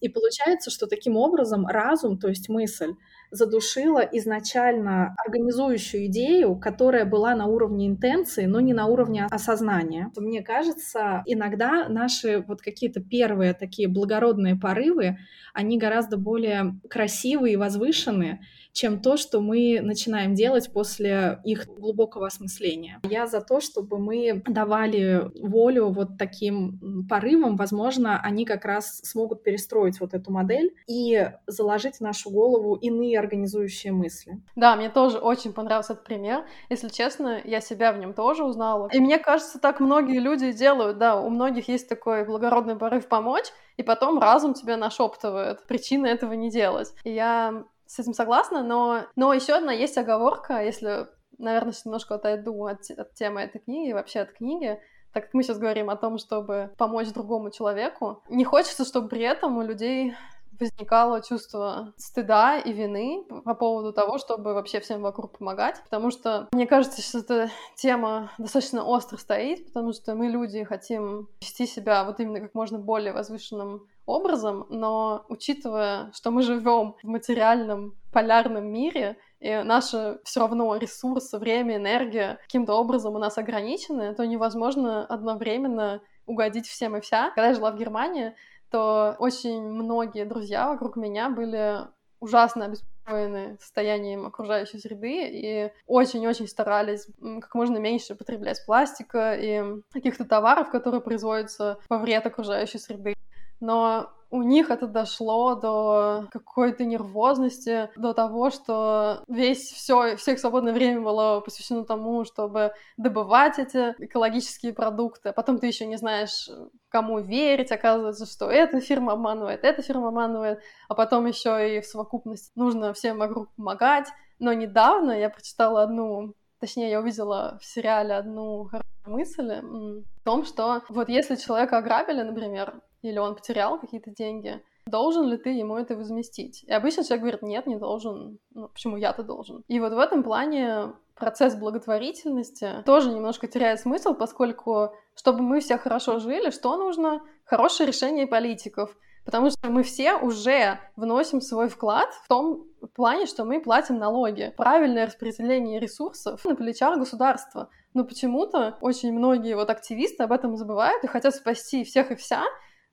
И 0.00 0.08
получается, 0.08 0.70
что 0.70 0.86
таким 0.86 1.16
образом 1.16 1.66
разум, 1.66 2.18
то 2.18 2.28
есть 2.28 2.48
мысль, 2.48 2.92
задушила 3.30 4.00
изначально 4.00 5.14
организующую 5.24 6.06
идею, 6.06 6.56
которая 6.56 7.04
была 7.04 7.34
на 7.34 7.46
уровне 7.46 7.86
интенции, 7.86 8.46
но 8.46 8.60
не 8.60 8.72
на 8.72 8.86
уровне 8.86 9.26
осознания. 9.30 10.10
Мне 10.16 10.42
кажется, 10.42 11.22
иногда 11.26 11.88
наши 11.88 12.44
вот 12.46 12.62
какие-то 12.62 13.00
первые 13.00 13.54
такие 13.54 13.88
благородные 13.88 14.56
порывы, 14.56 15.18
они 15.52 15.78
гораздо 15.78 16.16
более 16.16 16.78
красивые 16.88 17.54
и 17.54 17.56
возвышенные, 17.56 18.40
чем 18.72 19.00
то, 19.00 19.16
что 19.16 19.40
мы 19.40 19.80
начинаем 19.82 20.34
делать 20.34 20.72
после 20.72 21.40
их 21.44 21.66
глубокого 21.66 22.26
осмысления. 22.26 23.00
Я 23.02 23.26
за 23.26 23.40
то, 23.40 23.60
чтобы 23.60 23.98
мы 23.98 24.42
давали 24.46 25.30
волю 25.46 25.88
вот 25.88 26.18
таким 26.18 27.06
порывам, 27.08 27.56
возможно, 27.56 28.20
они 28.22 28.44
как 28.44 28.64
раз 28.64 29.00
смогут 29.02 29.42
перестроить 29.42 30.00
вот 30.00 30.14
эту 30.14 30.30
модель 30.30 30.74
и 30.86 31.30
заложить 31.46 31.96
в 31.96 32.00
нашу 32.00 32.30
голову 32.30 32.74
иные 32.74 33.18
организующие 33.18 33.92
мысли. 33.92 34.40
Да, 34.54 34.76
мне 34.76 34.90
тоже 34.90 35.18
очень 35.18 35.52
понравился 35.52 35.94
этот 35.94 36.04
пример. 36.04 36.44
Если 36.68 36.88
честно, 36.88 37.40
я 37.44 37.60
себя 37.60 37.92
в 37.92 37.98
нем 37.98 38.14
тоже 38.14 38.44
узнала. 38.44 38.88
И 38.92 39.00
мне 39.00 39.18
кажется, 39.18 39.58
так 39.58 39.80
многие 39.80 40.18
люди 40.18 40.52
делают, 40.52 40.98
да, 40.98 41.20
у 41.20 41.30
многих 41.30 41.68
есть 41.68 41.88
такой 41.88 42.24
благородный 42.24 42.76
порыв 42.76 43.08
помочь, 43.08 43.46
и 43.76 43.82
потом 43.82 44.18
разум 44.18 44.54
тебя 44.54 44.76
нашептывает 44.76 45.66
причины 45.66 46.06
этого 46.06 46.32
не 46.32 46.50
делать. 46.50 46.92
И 47.04 47.12
я 47.12 47.64
с 47.88 47.98
этим 47.98 48.12
согласна, 48.12 48.62
но, 48.62 49.06
но 49.16 49.32
еще 49.32 49.54
одна 49.54 49.72
есть 49.72 49.96
оговорка, 49.96 50.62
если, 50.62 51.08
наверное, 51.38 51.72
немножко 51.84 52.16
отойду 52.16 52.66
от, 52.66 52.90
от 52.90 53.14
темы 53.14 53.40
этой 53.40 53.60
книги, 53.60 53.92
вообще 53.92 54.20
от 54.20 54.32
книги, 54.32 54.78
так 55.14 55.24
как 55.24 55.34
мы 55.34 55.42
сейчас 55.42 55.58
говорим 55.58 55.88
о 55.88 55.96
том, 55.96 56.18
чтобы 56.18 56.70
помочь 56.76 57.08
другому 57.08 57.50
человеку, 57.50 58.22
не 58.28 58.44
хочется, 58.44 58.84
чтобы 58.84 59.08
при 59.08 59.22
этом 59.22 59.56
у 59.56 59.62
людей 59.62 60.14
возникало 60.60 61.22
чувство 61.22 61.92
стыда 61.96 62.58
и 62.58 62.72
вины 62.72 63.24
по 63.44 63.54
поводу 63.54 63.92
того, 63.92 64.18
чтобы 64.18 64.54
вообще 64.54 64.80
всем 64.80 65.02
вокруг 65.02 65.38
помогать, 65.38 65.82
потому 65.84 66.10
что, 66.10 66.48
мне 66.52 66.66
кажется, 66.66 67.00
сейчас 67.00 67.24
эта 67.24 67.50
тема 67.76 68.30
достаточно 68.38 68.84
остро 68.84 69.16
стоит, 69.16 69.66
потому 69.66 69.92
что 69.92 70.14
мы, 70.14 70.28
люди, 70.28 70.64
хотим 70.64 71.28
вести 71.40 71.66
себя 71.66 72.04
вот 72.04 72.20
именно 72.20 72.40
как 72.40 72.54
можно 72.54 72.78
более 72.78 73.12
возвышенным 73.12 73.86
образом, 74.06 74.66
но 74.70 75.24
учитывая, 75.28 76.10
что 76.14 76.30
мы 76.30 76.42
живем 76.42 76.96
в 77.02 77.06
материальном 77.06 77.94
полярном 78.12 78.66
мире, 78.66 79.18
и 79.40 79.54
наши 79.62 80.18
все 80.24 80.40
равно 80.40 80.74
ресурсы, 80.76 81.38
время, 81.38 81.76
энергия 81.76 82.38
каким-то 82.42 82.74
образом 82.74 83.14
у 83.14 83.18
нас 83.18 83.38
ограничены, 83.38 84.14
то 84.14 84.26
невозможно 84.26 85.04
одновременно 85.04 86.00
угодить 86.26 86.66
всем 86.66 86.96
и 86.96 87.00
вся. 87.00 87.30
Когда 87.30 87.48
я 87.48 87.54
жила 87.54 87.70
в 87.70 87.78
Германии, 87.78 88.34
то 88.70 89.16
очень 89.18 89.62
многие 89.62 90.24
друзья 90.24 90.68
вокруг 90.68 90.96
меня 90.96 91.30
были 91.30 91.86
ужасно 92.20 92.66
обеспокоены 92.66 93.56
состоянием 93.60 94.26
окружающей 94.26 94.78
среды 94.78 95.28
и 95.30 95.72
очень-очень 95.86 96.48
старались 96.48 97.06
как 97.40 97.54
можно 97.54 97.78
меньше 97.78 98.14
потреблять 98.14 98.64
пластика 98.66 99.34
и 99.34 99.62
каких-то 99.92 100.24
товаров, 100.24 100.70
которые 100.70 101.00
производятся 101.00 101.78
во 101.88 101.98
вред 101.98 102.26
окружающей 102.26 102.78
среды 102.78 103.14
но 103.60 104.10
у 104.30 104.42
них 104.42 104.70
это 104.70 104.86
дошло 104.86 105.54
до 105.54 106.26
какой-то 106.30 106.84
нервозности, 106.84 107.90
до 107.96 108.12
того, 108.12 108.50
что 108.50 109.22
весь 109.26 109.70
все, 109.72 110.16
все 110.16 110.32
их 110.32 110.38
свободное 110.38 110.74
время 110.74 111.00
было 111.00 111.40
посвящено 111.40 111.84
тому, 111.84 112.24
чтобы 112.24 112.72
добывать 112.96 113.58
эти 113.58 113.94
экологические 113.98 114.74
продукты. 114.74 115.32
Потом 115.32 115.58
ты 115.58 115.66
еще 115.66 115.86
не 115.86 115.96
знаешь, 115.96 116.48
кому 116.90 117.20
верить. 117.20 117.72
Оказывается, 117.72 118.26
что 118.26 118.50
эта 118.50 118.80
фирма 118.80 119.12
обманывает, 119.12 119.64
эта 119.64 119.80
фирма 119.80 120.08
обманывает, 120.08 120.60
а 120.88 120.94
потом 120.94 121.26
еще 121.26 121.76
и 121.76 121.80
в 121.80 121.86
совокупности 121.86 122.52
нужно 122.54 122.92
всем 122.92 123.18
вокруг 123.18 123.48
помогать. 123.56 124.08
Но 124.38 124.52
недавно 124.52 125.12
я 125.12 125.30
прочитала 125.30 125.82
одну 125.82 126.34
точнее, 126.60 126.90
я 126.90 127.00
увидела 127.00 127.58
в 127.60 127.64
сериале 127.64 128.14
одну 128.14 128.68
мысль 129.06 129.60
в 129.62 130.24
том, 130.24 130.44
что 130.44 130.82
вот 130.88 131.08
если 131.08 131.36
человека 131.36 131.78
ограбили, 131.78 132.22
например, 132.22 132.82
или 133.02 133.18
он 133.18 133.34
потерял 133.34 133.78
какие-то 133.78 134.10
деньги, 134.10 134.62
должен 134.86 135.28
ли 135.28 135.36
ты 135.36 135.50
ему 135.50 135.76
это 135.76 135.96
возместить? 135.96 136.64
И 136.64 136.72
обычно 136.72 137.04
человек 137.04 137.20
говорит, 137.20 137.42
нет, 137.42 137.66
не 137.66 137.76
должен. 137.76 138.38
Ну, 138.54 138.68
почему 138.68 138.96
я-то 138.96 139.22
должен? 139.22 139.62
И 139.68 139.80
вот 139.80 139.92
в 139.92 139.98
этом 139.98 140.22
плане 140.22 140.94
процесс 141.14 141.54
благотворительности 141.54 142.82
тоже 142.86 143.10
немножко 143.10 143.46
теряет 143.46 143.80
смысл, 143.80 144.14
поскольку, 144.14 144.92
чтобы 145.14 145.42
мы 145.42 145.60
все 145.60 145.78
хорошо 145.78 146.18
жили, 146.18 146.50
что 146.50 146.76
нужно? 146.76 147.22
Хорошее 147.44 147.88
решение 147.88 148.26
политиков. 148.26 148.96
Потому 149.24 149.50
что 149.50 149.68
мы 149.68 149.82
все 149.82 150.14
уже 150.14 150.78
вносим 150.96 151.42
свой 151.42 151.68
вклад 151.68 152.08
в 152.24 152.28
том 152.28 152.64
плане, 152.94 153.26
что 153.26 153.44
мы 153.44 153.60
платим 153.60 153.98
налоги. 153.98 154.54
Правильное 154.56 155.04
распределение 155.04 155.78
ресурсов 155.78 156.42
на 156.46 156.54
плечах 156.56 156.98
государства. 156.98 157.68
Но 157.92 158.04
почему-то 158.04 158.78
очень 158.80 159.12
многие 159.12 159.54
вот 159.54 159.68
активисты 159.68 160.22
об 160.22 160.32
этом 160.32 160.56
забывают 160.56 161.04
и 161.04 161.08
хотят 161.08 161.34
спасти 161.34 161.84
всех 161.84 162.10
и 162.10 162.14
вся, 162.14 162.42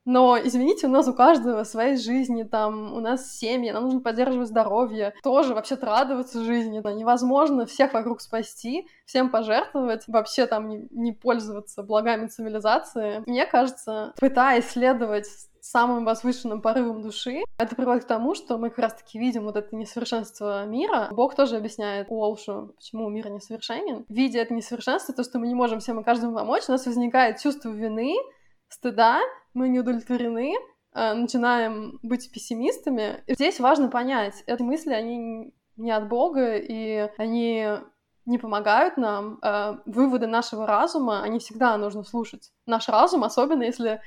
но, 0.06 0.38
извините, 0.42 0.88
у 0.88 0.92
нас 0.92 1.08
у 1.08 1.14
каждого 1.14 1.64
своей 1.64 1.98
жизни, 1.98 2.44
там, 2.44 2.94
у 2.94 3.00
нас 3.00 3.38
семьи, 3.38 3.72
нам 3.72 3.86
нужно 3.86 4.02
поддерживать 4.02 4.48
здоровье, 4.48 5.14
тоже 5.24 5.56
вообще-то 5.56 5.88
радоваться 5.88 6.44
жизни. 6.44 6.80
Но 6.84 6.92
невозможно 6.92 7.66
всех 7.66 7.94
вокруг 7.94 8.22
спасти, 8.22 8.88
всем 9.06 9.32
пожертвовать, 9.32 10.04
вообще 10.08 10.46
там 10.46 10.70
не, 10.70 10.88
не 10.92 11.12
пользоваться 11.12 11.82
благами 11.82 12.28
цивилизации. 12.28 13.24
Мне 13.26 13.48
кажется, 13.48 14.14
пытаясь 14.20 14.70
следовать 14.70 15.28
самым 15.66 16.06
возвышенным 16.06 16.62
порывом 16.62 17.02
души. 17.02 17.44
Это 17.58 17.76
приводит 17.76 18.04
к 18.04 18.08
тому, 18.08 18.36
что 18.36 18.60
мы 18.60 18.70
как 18.70 18.80
раз-таки 18.80 19.18
видим 19.18 19.46
вот 19.46 19.56
это 19.56 19.76
несовершенство 19.76 20.66
мира. 20.66 21.08
Бог 21.12 21.36
тоже 21.36 21.58
объясняет 21.58 22.08
Уолшу, 22.10 22.74
почему 22.76 23.10
мир 23.10 23.30
несовершенен. 23.32 24.06
Видя 24.08 24.42
это 24.42 24.54
несовершенство, 24.54 25.16
то, 25.16 25.24
что 25.24 25.40
мы 25.40 25.48
не 25.48 25.56
можем 25.56 25.80
всем 25.80 26.00
и 26.00 26.04
каждому 26.04 26.36
помочь, 26.36 26.64
у 26.68 26.72
нас 26.72 26.86
возникает 26.86 27.40
чувство 27.40 27.70
вины, 27.70 28.16
стыда, 28.76 29.22
мы 29.54 29.70
не 29.70 29.80
удовлетворены, 29.80 30.54
э, 30.94 31.14
начинаем 31.14 32.00
быть 32.04 32.32
пессимистами. 32.32 33.24
И 33.28 33.34
здесь 33.34 33.60
важно 33.60 33.90
понять, 33.90 34.44
эти 34.48 34.62
мысли, 34.62 34.94
они 34.94 35.54
не 35.78 35.92
от 35.92 36.08
Бога, 36.08 36.56
и 36.56 37.10
они 37.18 37.68
не 38.26 38.38
помогают 38.38 38.98
нам. 38.98 39.40
Э, 39.42 39.78
выводы 39.86 40.28
нашего 40.28 40.68
разума, 40.68 41.24
они 41.24 41.40
всегда 41.40 41.78
нужно 41.78 42.04
слушать. 42.04 42.52
Наш 42.66 42.90
разум, 42.90 43.24
особенно 43.24 43.64
если 43.64 44.02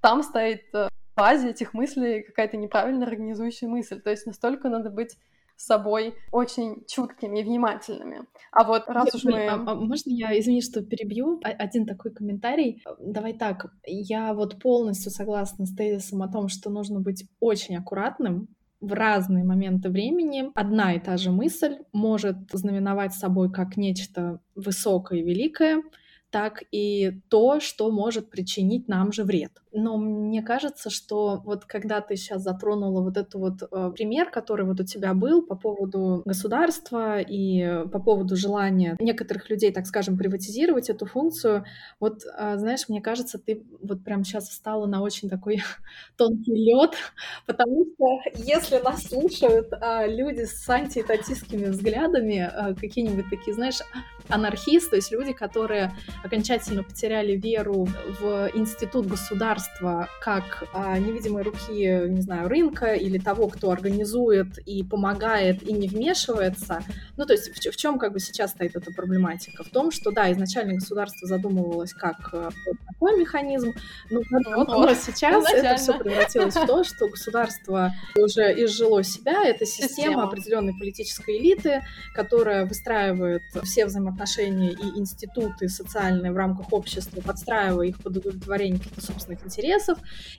там 0.00 0.22
стоит 0.22 0.62
э, 0.74 0.88
в 0.88 1.16
базе 1.16 1.50
этих 1.50 1.74
мыслей 1.74 2.22
какая-то 2.22 2.56
неправильно 2.56 3.06
организующая 3.06 3.68
мысль. 3.68 4.00
То 4.00 4.10
есть 4.10 4.26
настолько 4.26 4.68
надо 4.68 4.90
быть 4.90 5.16
с 5.56 5.66
собой 5.66 6.14
очень 6.30 6.84
чуткими 6.86 7.40
и 7.40 7.44
внимательными. 7.44 8.26
А 8.52 8.64
вот 8.64 8.84
раз 8.88 9.14
уж 9.14 9.24
мы... 9.24 9.46
А, 9.46 9.54
а 9.54 9.74
можно 9.74 10.10
я, 10.10 10.38
извини, 10.38 10.60
что 10.62 10.82
перебью? 10.82 11.40
Один 11.42 11.86
такой 11.86 12.12
комментарий. 12.12 12.82
Давай 13.00 13.32
так, 13.32 13.66
я 13.86 14.34
вот 14.34 14.60
полностью 14.60 15.10
согласна 15.10 15.66
с 15.66 15.74
тезисом 15.74 16.22
о 16.22 16.28
том, 16.28 16.48
что 16.48 16.70
нужно 16.70 17.00
быть 17.00 17.28
очень 17.40 17.76
аккуратным 17.76 18.48
в 18.80 18.92
разные 18.92 19.44
моменты 19.44 19.88
времени 19.88 20.50
одна 20.54 20.94
и 20.94 21.00
та 21.00 21.16
же 21.16 21.30
мысль 21.30 21.78
может 21.92 22.36
знаменовать 22.52 23.14
собой 23.14 23.50
как 23.50 23.76
нечто 23.76 24.40
высокое 24.54 25.20
и 25.20 25.22
великое, 25.22 25.82
так 26.30 26.62
и 26.70 27.22
то, 27.28 27.60
что 27.60 27.90
может 27.90 28.30
причинить 28.30 28.88
нам 28.88 29.12
же 29.12 29.24
вред. 29.24 29.52
Но 29.78 29.98
мне 29.98 30.42
кажется, 30.42 30.88
что 30.88 31.42
вот 31.44 31.66
когда 31.66 32.00
ты 32.00 32.16
сейчас 32.16 32.42
затронула 32.42 33.02
вот 33.02 33.16
этот 33.16 33.34
вот 33.34 33.62
э, 33.62 33.92
пример, 33.94 34.30
который 34.30 34.64
вот 34.64 34.80
у 34.80 34.84
тебя 34.84 35.12
был 35.12 35.42
по 35.42 35.54
поводу 35.54 36.22
государства 36.24 37.20
и 37.20 37.84
по 37.92 38.00
поводу 38.00 38.36
желания 38.36 38.96
некоторых 38.98 39.50
людей, 39.50 39.70
так 39.72 39.86
скажем, 39.86 40.16
приватизировать 40.16 40.88
эту 40.88 41.04
функцию, 41.04 41.64
вот, 42.00 42.22
э, 42.24 42.56
знаешь, 42.56 42.88
мне 42.88 43.02
кажется, 43.02 43.38
ты 43.38 43.62
вот 43.82 44.02
прям 44.02 44.24
сейчас 44.24 44.48
встала 44.48 44.86
на 44.86 45.02
очень 45.02 45.28
такой 45.28 45.62
тонкий 46.16 46.54
лед, 46.54 46.94
потому 47.46 47.84
что 47.84 48.40
если 48.42 48.78
нас 48.78 49.02
слушают 49.02 49.68
э, 49.72 50.06
люди 50.08 50.44
с 50.44 50.68
антиэтатистскими 50.70 51.66
взглядами, 51.66 52.50
э, 52.50 52.74
какие-нибудь 52.74 53.28
такие, 53.28 53.54
знаешь, 53.54 53.80
анархисты, 54.28 54.96
то 54.96 54.96
есть 54.96 55.12
люди, 55.12 55.34
которые 55.34 55.92
окончательно 56.24 56.82
потеряли 56.82 57.36
веру 57.36 57.86
в 58.18 58.50
институт 58.54 59.06
государства, 59.06 59.65
государства 59.66 60.08
как 60.20 60.68
а, 60.72 60.98
невидимой 60.98 61.42
руки, 61.42 62.08
не 62.08 62.20
знаю, 62.20 62.48
рынка 62.48 62.94
или 62.94 63.18
того, 63.18 63.48
кто 63.48 63.70
организует 63.70 64.58
и 64.66 64.82
помогает 64.82 65.62
и 65.62 65.72
не 65.72 65.88
вмешивается. 65.88 66.82
Ну, 67.16 67.24
то 67.24 67.32
есть 67.32 67.48
в, 67.48 67.70
в 67.70 67.76
чем 67.76 67.98
как 67.98 68.12
бы 68.12 68.20
сейчас 68.20 68.52
стоит 68.52 68.76
эта 68.76 68.92
проблематика? 68.92 69.64
В 69.64 69.68
том, 69.68 69.90
что, 69.90 70.10
да, 70.10 70.30
изначально 70.32 70.74
государство 70.74 71.26
задумывалось 71.26 71.92
как 71.92 72.30
э, 72.32 72.50
вот 72.66 72.76
такой 72.86 73.18
механизм, 73.18 73.72
но, 74.10 74.20
но, 74.30 74.64
но 74.64 74.94
сейчас 74.94 75.44
это 75.52 75.76
все 75.76 75.98
превратилось 75.98 76.54
в 76.54 76.66
то, 76.66 76.84
что 76.84 77.08
государство 77.08 77.92
уже 78.18 78.52
изжило 78.64 79.02
себя, 79.02 79.44
это 79.44 79.64
система, 79.64 79.88
система 79.88 80.22
определенной 80.24 80.74
политической 80.78 81.38
элиты, 81.38 81.82
которая 82.14 82.66
выстраивает 82.66 83.42
все 83.62 83.86
взаимоотношения 83.86 84.72
и 84.72 84.98
институты 84.98 85.68
социальные 85.68 86.32
в 86.32 86.36
рамках 86.36 86.72
общества, 86.72 87.20
подстраивая 87.20 87.86
их 87.86 87.98
под 88.02 88.16
удовлетворение 88.16 88.78
каких-то 88.78 89.00
собственных 89.00 89.44
интересов, 89.44 89.55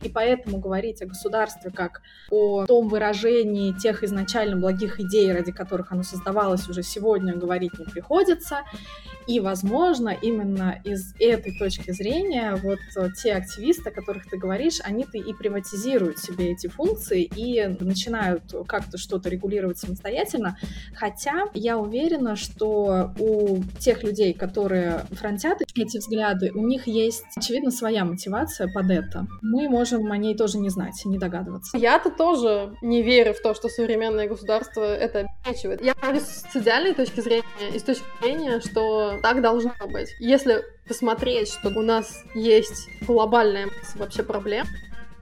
и 0.02 0.10
поэтому 0.10 0.60
говорить 0.60 1.02
о 1.02 1.06
государстве 1.06 1.72
как 1.72 2.02
о 2.30 2.66
том 2.66 2.90
выражении 2.90 3.74
тех 3.74 4.04
изначально 4.04 4.58
благих 4.58 5.00
идей, 5.00 5.32
ради 5.32 5.52
которых 5.52 5.92
оно 5.92 6.04
создавалось 6.04 6.68
уже 6.70 6.84
сегодня, 6.84 7.36
говорить 7.36 7.78
не 7.78 7.86
приходится. 7.86 8.62
И, 9.28 9.40
возможно, 9.40 10.16
именно 10.22 10.80
из 10.84 11.14
этой 11.20 11.58
точки 11.58 11.92
зрения 11.92 12.56
вот 12.64 12.80
э, 12.96 13.10
те 13.22 13.34
активисты, 13.34 13.90
о 13.90 13.92
которых 13.92 14.30
ты 14.30 14.38
говоришь, 14.38 14.80
они-то 14.84 15.18
и 15.18 15.34
приватизируют 15.34 16.20
себе 16.20 16.52
эти 16.52 16.68
функции 16.68 17.24
и 17.24 17.68
начинают 17.80 18.44
как-то 18.68 18.98
что-то 18.98 19.30
регулировать 19.30 19.78
самостоятельно. 19.78 20.58
Хотя 20.96 21.48
я 21.54 21.78
уверена, 21.78 22.36
что 22.36 23.14
у 23.20 23.62
тех 23.80 24.04
людей, 24.04 24.34
которые 24.34 25.06
фронтят 25.12 25.62
эти 25.76 25.98
взгляды, 25.98 26.52
у 26.54 26.66
них 26.66 26.88
есть, 26.88 27.26
очевидно, 27.36 27.72
своя 27.72 28.06
мотивация 28.06 28.72
под 28.72 28.90
это. 28.90 29.28
Мы 29.42 29.68
можем 29.70 30.12
о 30.12 30.18
ней 30.18 30.36
тоже 30.36 30.58
не 30.58 30.70
знать, 30.70 31.02
не 31.06 31.18
догадываться. 31.18 31.78
Я-то 31.78 32.10
тоже 32.10 32.74
не 32.82 33.02
верю 33.04 33.34
в 33.34 33.42
то, 33.42 33.54
что 33.54 33.68
современное 33.68 34.28
государство 34.28 34.84
это 34.84 35.28
обеспечивает. 35.46 35.82
Я 35.84 35.94
с 36.16 36.56
идеальной 36.56 36.94
точки 36.94 37.20
зрения 37.20 37.44
и 37.74 37.80
с 37.80 37.84
точки 37.84 38.06
зрения, 38.22 38.60
что 38.62 39.17
так 39.22 39.42
должно 39.42 39.74
быть. 39.88 40.16
Если 40.20 40.64
посмотреть, 40.88 41.50
что 41.50 41.70
у 41.70 41.82
нас 41.82 42.24
есть 42.34 42.90
глобальная 43.02 43.70
вообще 43.96 44.24
проблем, 44.24 44.68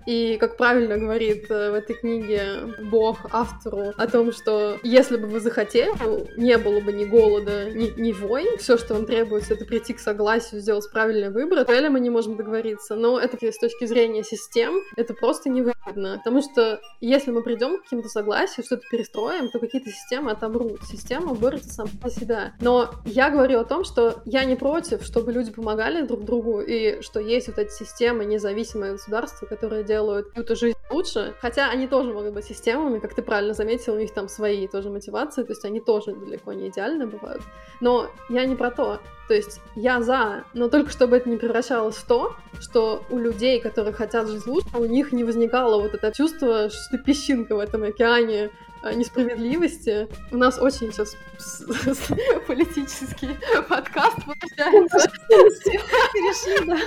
и, 0.06 0.38
как 0.38 0.58
правильно 0.58 0.98
говорит 0.98 1.50
э, 1.50 1.72
в 1.72 1.74
этой 1.74 1.96
книге 1.96 2.76
Бог 2.92 3.26
автору 3.32 3.94
о 3.98 4.08
том, 4.08 4.32
что 4.32 4.78
если 4.84 5.18
бы 5.18 5.28
вы 5.28 5.40
захотели, 5.40 5.92
не 6.40 6.58
было 6.58 6.80
бы 6.80 6.94
ни 6.94 7.06
голода, 7.06 7.72
ни, 7.72 8.00
ни 8.00 8.12
войн, 8.12 8.58
все, 8.58 8.78
что 8.78 8.94
вам 8.94 9.06
требуется, 9.06 9.54
это 9.54 9.66
прийти 9.66 9.94
к 9.94 10.00
согласию, 10.00 10.62
сделать 10.62 10.90
правильный 10.92 11.32
выбор. 11.32 11.66
Реально 11.68 11.90
мы 11.90 12.00
не 12.00 12.10
можем 12.10 12.38
договориться. 12.38 12.96
Но 12.96 13.20
это 13.20 13.36
с 13.52 13.58
точки 13.58 13.86
зрения 13.86 14.24
систем, 14.24 14.80
это 14.96 15.14
просто 15.14 15.50
невыгодно. 15.50 16.18
Потому 16.24 16.42
что 16.42 16.80
если 17.02 17.32
мы 17.32 17.42
придем 17.42 17.80
к 17.80 17.84
каким-то 17.84 18.10
согласию, 18.10 18.66
что-то 18.66 18.84
перестроим, 18.90 19.50
то 19.50 19.60
какие-то 19.60 19.90
системы 19.90 20.32
отомрут. 20.32 20.82
Система 20.84 21.34
борется 21.34 21.70
сама 21.70 21.90
по 22.02 22.10
себя. 22.10 22.54
Но 22.62 22.92
я 23.06 23.30
говорю 23.30 23.60
о 23.60 23.66
том, 23.66 23.84
что 23.84 24.22
я 24.26 24.46
не 24.46 24.56
против, 24.56 25.04
чтобы 25.04 25.32
люди 25.32 25.52
помогали 25.52 26.06
друг 26.06 26.24
другу, 26.26 26.62
и 26.62 27.02
что 27.02 27.20
есть 27.20 27.48
вот 27.48 27.58
эти 27.58 27.72
системы, 27.72 28.26
независимые 28.26 28.94
государства, 28.94 29.46
которые 29.46 29.84
делают 29.84 29.95
делают 29.96 30.28
эту 30.36 30.56
жизнь 30.56 30.78
лучше. 30.90 31.34
Хотя 31.42 31.70
они 31.70 31.88
тоже 31.88 32.12
могут 32.14 32.34
быть 32.34 32.46
системами, 32.46 33.00
как 33.00 33.14
ты 33.14 33.22
правильно 33.22 33.54
заметил, 33.54 33.94
у 33.94 33.98
них 33.98 34.14
там 34.14 34.28
свои 34.28 34.68
тоже 34.68 34.90
мотивации, 34.90 35.44
то 35.44 35.52
есть 35.54 35.66
они 35.66 35.80
тоже 35.80 36.14
далеко 36.14 36.54
не 36.54 36.68
идеальны 36.68 37.08
бывают. 37.08 37.42
Но 37.82 38.10
я 38.30 38.46
не 38.46 38.56
про 38.56 38.72
то. 38.72 39.00
То 39.28 39.34
есть 39.34 39.62
я 39.76 40.02
за, 40.02 40.44
но 40.54 40.68
только 40.68 40.92
чтобы 40.92 41.18
это 41.18 41.30
не 41.30 41.38
превращалось 41.38 41.96
в 41.96 42.06
то, 42.06 42.36
что 42.60 43.04
у 43.10 43.18
людей, 43.18 43.62
которые 43.62 43.94
хотят 43.94 44.28
жить 44.28 44.46
лучше, 44.46 44.68
у 44.78 44.86
них 44.86 45.14
не 45.14 45.24
возникало 45.24 45.82
вот 45.82 45.94
это 45.94 46.12
чувство, 46.12 46.70
что 46.70 46.92
ты 46.92 46.98
песчинка 46.98 47.56
в 47.56 47.60
этом 47.60 47.84
океане 47.84 48.52
э, 48.84 48.94
несправедливости. 48.94 50.08
У 50.32 50.38
нас 50.38 50.60
очень 50.60 50.92
сейчас 50.92 51.16
политический 52.48 53.30
подкаст 53.70 54.18
получается. 54.26 55.10
Перешли, 56.14 56.68
да, 56.68 56.78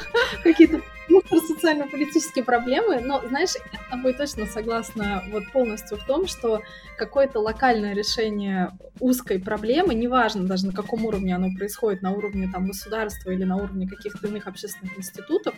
какие-то 0.45 0.81
ну, 1.09 1.23
про 1.23 1.41
социально-политические 1.41 2.45
проблемы, 2.45 3.01
но, 3.01 3.23
знаешь, 3.27 3.55
я 3.73 3.81
с 3.81 3.91
тобой 3.91 4.13
точно 4.15 4.47
согласна 4.47 5.25
вот 5.31 5.51
полностью 5.53 5.99
в 5.99 6.05
том, 6.05 6.27
что 6.27 6.63
какое-то 6.97 7.41
локальное 7.41 7.95
решение 7.95 8.73
узкой 9.01 9.39
проблемы, 9.39 9.95
неважно 9.95 10.45
даже 10.45 10.67
на 10.67 10.73
каком 10.73 11.05
уровне 11.07 11.35
оно 11.35 11.49
происходит, 11.57 12.03
на 12.03 12.11
уровне 12.11 12.51
там 12.53 12.67
государства 12.67 13.31
или 13.31 13.45
на 13.45 13.57
уровне 13.57 13.89
каких-то 13.89 14.27
иных 14.27 14.47
общественных 14.47 14.99
институтов, 14.99 15.55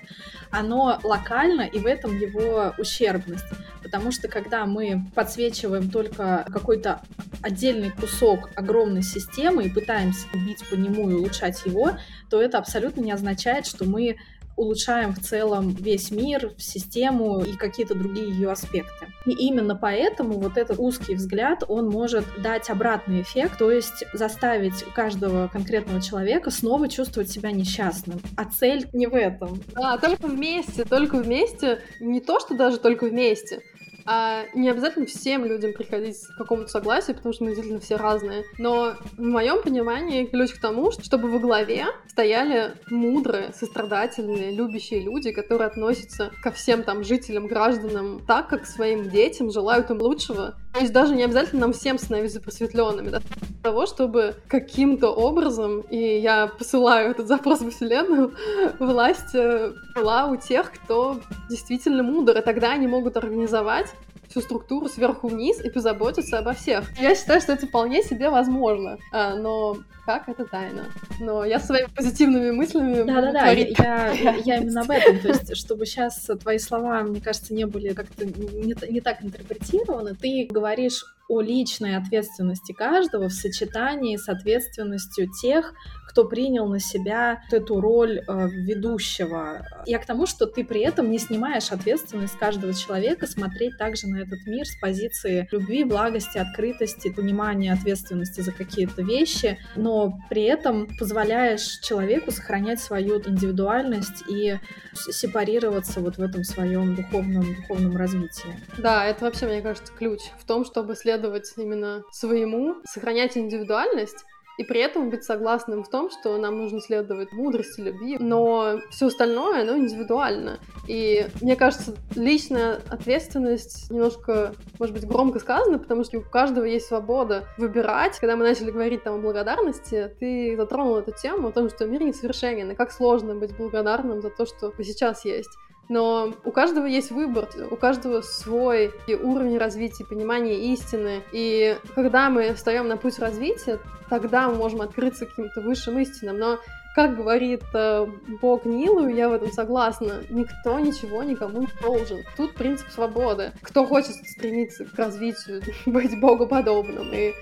оно 0.51 1.01
локально, 1.03 1.63
и 1.63 1.79
в 1.79 1.87
этом 1.87 2.19
его 2.19 2.75
ущербность. 2.79 3.47
Потому 3.83 4.13
что 4.13 4.29
когда 4.29 4.67
мы 4.67 5.07
подсвечиваем 5.15 5.91
только 5.91 6.45
какой-то 6.53 7.01
отдельный 7.43 7.91
кусок 7.91 8.51
огромной 8.55 9.03
системы 9.03 9.65
и 9.65 9.71
пытаемся 9.71 10.27
бить 10.35 10.69
по 10.69 10.75
нему 10.75 11.11
и 11.11 11.15
улучшать 11.15 11.65
его, 11.65 11.93
то 12.29 12.41
это 12.41 12.59
абсолютно 12.59 13.01
не 13.01 13.13
означает, 13.13 13.67
что 13.67 13.85
мы 13.85 14.17
улучшаем 14.61 15.15
в 15.15 15.21
целом 15.21 15.71
весь 15.71 16.11
мир, 16.11 16.53
систему 16.59 17.41
и 17.41 17.57
какие-то 17.57 17.95
другие 17.95 18.29
ее 18.29 18.51
аспекты. 18.51 19.07
И 19.25 19.33
именно 19.33 19.75
поэтому 19.75 20.39
вот 20.39 20.59
этот 20.59 20.79
узкий 20.79 21.15
взгляд, 21.15 21.65
он 21.67 21.89
может 21.89 22.25
дать 22.43 22.69
обратный 22.69 23.23
эффект, 23.23 23.59
то 23.59 23.71
есть 23.71 24.05
заставить 24.13 24.83
каждого 24.95 25.49
конкретного 25.49 26.01
человека 26.03 26.51
снова 26.51 26.89
чувствовать 26.89 27.31
себя 27.31 27.53
несчастным. 27.53 28.21
А 28.37 28.45
цель 28.45 28.87
не 28.93 29.07
в 29.07 29.15
этом. 29.15 29.61
Да, 29.75 29.97
только 29.97 30.27
вместе, 30.27 30.85
только 30.85 31.17
вместе, 31.17 31.81
не 31.99 32.21
то, 32.21 32.39
что 32.39 32.55
даже 32.55 32.79
только 32.79 33.07
вместе, 33.07 33.63
а 34.07 34.45
не 34.55 34.71
обязательно 34.71 35.07
всем 35.07 35.45
людям 35.45 35.73
приходить 35.73 36.17
к 36.19 36.39
какому-то 36.39 36.69
согласию, 36.69 37.17
потому 37.17 37.33
что 37.33 37.45
мы 37.45 37.51
действительно 37.51 37.81
все 37.81 37.97
разные. 37.97 38.45
Но 38.59 38.95
в 39.17 39.21
моем 39.21 39.63
понимании 39.63 40.27
ключ 40.27 40.53
к 40.53 40.61
тому, 40.61 40.91
чтобы 40.91 41.31
во 41.31 41.39
главе 41.39 41.87
стояли 42.09 42.75
мудрые, 42.91 43.53
сострадательные, 43.53 44.53
любящие 44.53 45.01
люди, 45.01 45.33
которые 45.33 45.69
относятся 45.69 46.31
ко 46.43 46.51
всем 46.51 46.83
там 46.83 47.05
жителям, 47.05 47.47
гражданам 47.47 48.25
так, 48.27 48.49
как 48.49 48.67
своим 48.67 49.09
детям, 49.09 49.51
желают 49.51 49.91
им 49.91 50.01
лучшего. 50.01 50.55
То 50.73 50.81
есть 50.81 50.93
даже 50.93 51.17
не 51.17 51.25
обязательно 51.25 51.63
нам 51.63 51.73
всем 51.73 51.99
становиться 51.99 52.41
просветленными, 52.41 53.11
да, 53.11 53.21
того, 53.63 53.87
чтобы 53.87 54.37
каким-то 54.47 55.09
образом, 55.09 55.81
и 55.81 56.19
я 56.19 56.47
посылаю 56.47 57.11
этот 57.11 57.27
запрос 57.27 57.61
в 57.61 57.71
Вселенную, 57.71 58.35
власть 58.79 59.35
э, 59.35 59.73
была 59.95 60.27
у 60.27 60.37
тех, 60.37 60.73
кто 60.73 61.21
действительно 61.49 62.03
мудр, 62.03 62.39
и 62.39 62.43
тогда 62.43 62.73
они 62.73 62.87
могут 62.87 63.17
организовать 63.17 63.93
всю 64.31 64.41
структуру 64.41 64.89
сверху 64.89 65.29
вниз 65.29 65.61
и 65.61 65.69
позаботиться 65.69 66.39
обо 66.39 66.53
всех. 66.53 66.85
Я 66.99 67.15
считаю, 67.15 67.41
что 67.41 67.53
это 67.53 67.67
вполне 67.67 68.03
себе 68.03 68.31
возможно, 68.31 68.99
а, 69.13 69.35
но 69.35 69.77
как 70.07 70.29
это 70.29 70.45
тайна. 70.45 70.87
Но 71.21 71.45
я 71.45 71.59
своими 71.59 71.89
позитивными 71.95 72.51
мыслями 72.53 73.03
Да-да-да, 73.03 73.51
я, 73.51 74.13
я, 74.13 74.35
я 74.45 74.57
именно 74.57 74.83
об 74.83 74.91
этом, 74.91 75.19
то 75.19 75.29
есть, 75.29 75.57
чтобы 75.57 75.85
сейчас 75.85 76.31
твои 76.41 76.59
слова, 76.59 77.03
мне 77.03 77.21
кажется, 77.21 77.53
не 77.55 77.67
были 77.67 77.93
как-то 77.93 78.25
не, 78.25 78.75
не 78.91 79.01
так 79.01 79.23
интерпретированы, 79.23 80.15
ты 80.15 80.49
говоришь 80.49 81.05
о 81.29 81.41
личной 81.41 81.97
ответственности 81.97 82.73
каждого 82.73 83.29
в 83.29 83.33
сочетании 83.33 84.17
с 84.17 84.29
ответственностью 84.29 85.29
тех, 85.41 85.75
кто 86.11 86.25
принял 86.25 86.67
на 86.67 86.81
себя 86.81 87.45
эту 87.53 87.81
роль 87.81 88.19
э, 88.19 88.49
ведущего. 88.49 89.65
Я 89.87 90.01
к 90.01 90.07
тому, 90.07 90.27
что 90.27 90.47
ты 90.47 90.65
при 90.65 90.81
этом 90.81 91.09
не 91.09 91.21
снимаешь 91.21 91.71
ответственность 91.71 92.37
каждого 92.37 92.75
человека 92.75 93.29
смотреть 93.29 93.79
также 93.79 94.09
на 94.09 94.17
этот 94.17 94.45
мир 94.45 94.67
с 94.67 94.77
позиции 94.81 95.47
любви, 95.53 95.85
благости, 95.85 96.37
открытости, 96.37 97.13
понимания 97.13 97.73
ответственности 97.73 98.41
за 98.41 98.51
какие-то 98.51 99.03
вещи, 99.03 99.57
но 99.77 100.19
при 100.29 100.43
этом 100.43 100.89
позволяешь 100.99 101.79
человеку 101.79 102.33
сохранять 102.33 102.81
свою 102.81 103.21
индивидуальность 103.21 104.25
и 104.29 104.59
сепарироваться 104.93 106.01
вот 106.01 106.17
в 106.17 106.23
этом 106.23 106.43
своем 106.43 106.97
духовном, 106.97 107.55
духовном 107.55 107.97
развитии. 107.97 108.59
Да, 108.79 109.07
это 109.07 109.27
вообще, 109.27 109.47
мне 109.47 109.63
кажется, 109.63 109.93
ключ 109.97 110.21
в 110.41 110.45
том, 110.45 110.65
чтобы 110.65 110.97
следовать 110.97 111.53
именно 111.57 112.03
своему, 112.11 112.83
сохранять 112.85 113.37
индивидуальность, 113.37 114.25
и 114.61 114.63
при 114.63 114.79
этом 114.81 115.09
быть 115.09 115.25
согласным 115.25 115.83
в 115.83 115.89
том, 115.89 116.11
что 116.11 116.37
нам 116.37 116.59
нужно 116.59 116.83
следовать 116.83 117.33
мудрости, 117.33 117.81
любви, 117.81 118.19
но 118.21 118.81
все 118.91 119.07
остальное, 119.07 119.63
оно 119.63 119.79
индивидуально. 119.79 120.59
И 120.87 121.27
мне 121.41 121.57
кажется, 121.57 121.95
личная 122.15 122.83
ответственность 122.91 123.91
немножко, 123.91 124.53
может 124.79 124.95
быть, 124.95 125.07
громко 125.07 125.39
сказано, 125.39 125.79
потому 125.79 126.05
что 126.05 126.19
у 126.19 126.21
каждого 126.21 126.67
есть 126.67 126.89
свобода 126.89 127.45
выбирать. 127.57 128.19
Когда 128.19 128.37
мы 128.37 128.45
начали 128.45 128.71
говорить 128.71 129.03
там 129.03 129.15
о 129.15 129.19
благодарности, 129.19 130.15
ты 130.21 130.55
затронул 130.59 130.97
эту 130.97 131.13
тему 131.13 131.49
о 131.49 131.53
том, 131.53 131.71
что 131.71 131.87
мир 131.87 132.03
несовершенен, 132.03 132.73
и 132.73 132.75
как 132.75 132.93
сложно 132.93 133.37
быть 133.37 133.57
благодарным 133.57 134.21
за 134.21 134.29
то, 134.29 134.45
что 134.45 134.75
сейчас 134.83 135.25
есть 135.25 135.57
но 135.91 136.33
у 136.45 136.53
каждого 136.53 136.87
есть 136.87 137.11
выбор, 137.11 137.49
у 137.71 137.77
каждого 137.77 138.23
свой 138.23 138.93
уровень 139.09 139.59
развития, 139.59 140.05
понимания 140.05 140.73
истины. 140.73 141.23
И 141.33 141.77
когда 141.95 142.31
мы 142.31 142.55
встаем 142.55 142.87
на 142.87 142.97
путь 142.97 143.19
развития, 143.19 143.81
тогда 144.09 144.49
мы 144.49 144.55
можем 144.55 144.83
открыться 144.83 145.27
каким-то 145.27 145.61
высшим 145.61 145.99
истинам. 145.99 146.39
Но 146.39 146.61
как 146.95 147.17
говорит 147.17 147.63
э, 147.75 148.07
Бог 148.41 148.65
Нилу, 148.65 149.09
я 149.09 149.29
в 149.29 149.33
этом 149.33 149.51
согласна, 149.53 150.23
никто 150.29 150.79
ничего 150.79 151.25
никому 151.25 151.63
не 151.63 151.69
должен. 151.83 152.19
Тут 152.37 152.55
принцип 152.55 152.89
свободы. 152.91 153.53
Кто 153.63 153.85
хочет 153.85 154.15
стремиться 154.27 154.85
к 154.85 154.95
развитию, 154.97 155.63
быть 155.87 156.21
богоподобным 156.21 157.13
и 157.13 157.33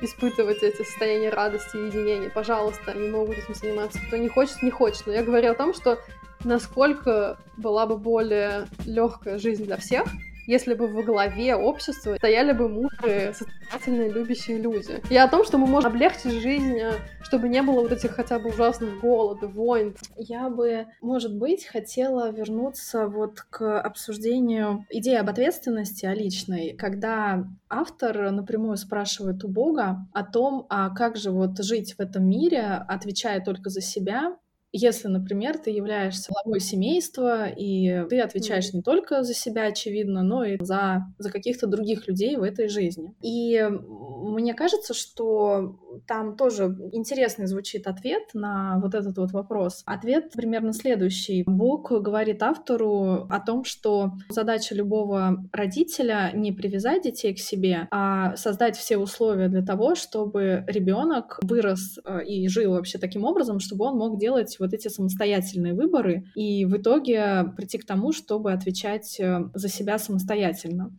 испытывать 0.00 0.62
эти 0.62 0.82
состояния 0.82 1.30
радости 1.30 1.76
и 1.76 1.86
единения, 1.86 2.30
пожалуйста, 2.30 2.92
они 2.92 3.08
могут 3.08 3.38
этим 3.38 3.54
заниматься. 3.54 4.00
Кто 4.08 4.16
не 4.16 4.28
хочет, 4.28 4.60
не 4.62 4.70
хочет. 4.70 5.06
Но 5.06 5.12
я 5.12 5.22
говорю 5.22 5.52
о 5.52 5.54
том, 5.54 5.74
что 5.74 5.98
насколько 6.44 7.38
была 7.56 7.86
бы 7.86 7.96
более 7.96 8.66
легкая 8.86 9.38
жизнь 9.38 9.64
для 9.64 9.76
всех, 9.76 10.06
если 10.46 10.74
бы 10.74 10.88
во 10.88 11.02
главе 11.02 11.54
общества 11.54 12.16
стояли 12.16 12.52
бы 12.52 12.68
мудрые, 12.68 13.34
состоятельные, 13.34 14.10
любящие 14.10 14.58
люди. 14.58 15.00
И 15.08 15.16
о 15.16 15.28
том, 15.28 15.44
что 15.44 15.58
мы 15.58 15.66
можем 15.66 15.92
облегчить 15.92 16.32
жизнь, 16.32 16.78
э, 16.78 16.94
чтобы 17.22 17.48
не 17.48 17.62
было 17.62 17.82
вот 17.82 17.92
этих 17.92 18.12
хотя 18.12 18.38
бы 18.38 18.50
ужасных 18.50 19.00
голодов, 19.00 19.52
войн. 19.52 19.94
Я 20.16 20.48
бы, 20.48 20.86
может 21.00 21.36
быть, 21.36 21.66
хотела 21.66 22.30
вернуться 22.30 23.06
вот 23.06 23.40
к 23.42 23.80
обсуждению 23.80 24.84
идеи 24.90 25.16
об 25.16 25.30
ответственности 25.30 26.06
о 26.06 26.14
личной, 26.14 26.74
когда 26.76 27.44
автор 27.68 28.30
напрямую 28.32 28.76
спрашивает 28.76 29.44
у 29.44 29.48
Бога 29.48 30.06
о 30.12 30.24
том, 30.24 30.66
а 30.68 30.90
как 30.90 31.16
же 31.16 31.30
вот 31.30 31.58
жить 31.62 31.94
в 31.94 32.00
этом 32.00 32.28
мире, 32.28 32.84
отвечая 32.88 33.40
только 33.42 33.70
за 33.70 33.80
себя, 33.80 34.36
если, 34.72 35.08
например, 35.08 35.58
ты 35.58 35.70
являешься 35.70 36.32
главой 36.32 36.60
семейства, 36.60 37.46
и 37.46 38.04
ты 38.08 38.20
отвечаешь 38.20 38.70
mm-hmm. 38.70 38.76
не 38.76 38.82
только 38.82 39.22
за 39.22 39.34
себя, 39.34 39.66
очевидно, 39.66 40.22
но 40.22 40.44
и 40.44 40.56
за, 40.60 41.02
за 41.18 41.30
каких-то 41.30 41.66
других 41.66 42.08
людей 42.08 42.36
в 42.36 42.42
этой 42.42 42.68
жизни. 42.68 43.14
И 43.22 43.62
мне 43.68 44.54
кажется, 44.54 44.94
что 44.94 45.78
там 46.06 46.36
тоже 46.36 46.76
интересный 46.92 47.46
звучит 47.46 47.86
ответ 47.86 48.22
на 48.34 48.78
вот 48.80 48.94
этот 48.94 49.16
вот 49.18 49.32
вопрос. 49.32 49.82
Ответ 49.86 50.32
примерно 50.32 50.72
следующий. 50.72 51.44
Бог 51.46 51.90
говорит 51.90 52.42
автору 52.42 53.26
о 53.28 53.40
том, 53.40 53.64
что 53.64 54.12
задача 54.28 54.74
любого 54.74 55.44
родителя 55.52 56.30
не 56.34 56.52
привязать 56.52 57.02
детей 57.02 57.34
к 57.34 57.38
себе, 57.38 57.88
а 57.90 58.36
создать 58.36 58.76
все 58.76 58.98
условия 58.98 59.48
для 59.48 59.62
того, 59.62 59.94
чтобы 59.94 60.64
ребенок 60.66 61.38
вырос 61.42 61.98
э, 62.04 62.24
и 62.24 62.48
жил 62.48 62.72
вообще 62.72 62.98
таким 62.98 63.24
образом, 63.24 63.60
чтобы 63.60 63.86
он 63.86 63.96
мог 63.96 64.18
делать 64.18 64.56
вот 64.58 64.72
эти 64.72 64.88
самостоятельные 64.88 65.74
выборы 65.74 66.24
и 66.34 66.64
в 66.64 66.76
итоге 66.76 67.52
прийти 67.56 67.78
к 67.78 67.86
тому, 67.86 68.12
чтобы 68.12 68.52
отвечать 68.52 69.18
э, 69.20 69.40
за 69.54 69.68
себя 69.68 69.98
самостоятельно. 69.98 70.92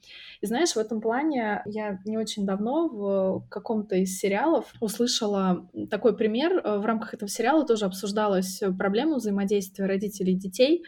И 0.43 0.45
знаешь, 0.45 0.73
в 0.73 0.77
этом 0.77 0.99
плане 0.99 1.61
я 1.65 1.99
не 2.03 2.17
очень 2.17 2.45
давно 2.45 2.89
в 2.89 3.47
каком-то 3.49 3.95
из 3.95 4.19
сериалов 4.19 4.65
услышала 4.81 5.69
такой 5.89 6.17
пример. 6.17 6.59
Э, 6.61 6.79
в 6.79 6.85
рамках 6.85 7.13
этого 7.13 7.29
сериала 7.29 7.65
тоже 7.65 7.85
обсуждалась 7.85 8.61
проблема 8.77 9.15
взаимодействия 9.15 9.85
родителей 9.85 10.33
и 10.33 10.35
детей 10.35 10.83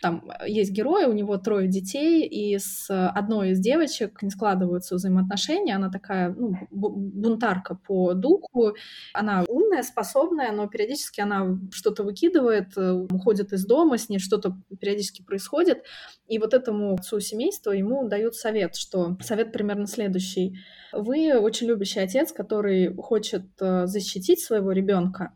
там 0.00 0.24
э, 0.28 0.48
есть 0.48 0.72
герой, 0.72 1.04
у 1.04 1.12
него 1.12 1.36
трое 1.38 1.68
детей, 1.68 2.26
и 2.26 2.58
с 2.58 2.88
одной 2.88 3.50
из 3.50 3.60
девочек 3.60 4.22
не 4.22 4.30
складываются 4.30 4.94
взаимоотношения. 4.94 5.76
Она 5.76 5.90
такая 5.90 6.34
ну, 6.36 6.56
бунтарка 6.70 7.74
по 7.74 8.14
духу. 8.14 8.74
Она 9.12 9.44
умная, 9.80 9.82
способная, 9.82 10.52
но 10.52 10.68
периодически 10.68 11.20
она 11.20 11.58
что-то 11.72 12.02
выкидывает, 12.04 12.76
э, 12.76 12.92
уходит 12.92 13.52
из 13.52 13.66
дома, 13.66 13.98
с 13.98 14.08
ней 14.08 14.18
что-то 14.18 14.56
периодически 14.80 15.22
происходит. 15.22 15.84
И 16.28 16.38
вот 16.38 16.54
этому 16.54 16.94
отцу 16.94 17.20
семейства 17.20 17.72
ему 17.72 18.08
дают 18.08 18.34
совет, 18.34 18.76
что 18.76 19.16
совет 19.22 19.52
примерно 19.52 19.86
следующий. 19.86 20.58
Вы 20.92 21.38
очень 21.38 21.68
любящий 21.68 22.00
отец, 22.00 22.32
который 22.32 22.94
хочет 22.96 23.46
э, 23.60 23.86
защитить 23.86 24.40
своего 24.40 24.72
ребенка, 24.72 25.32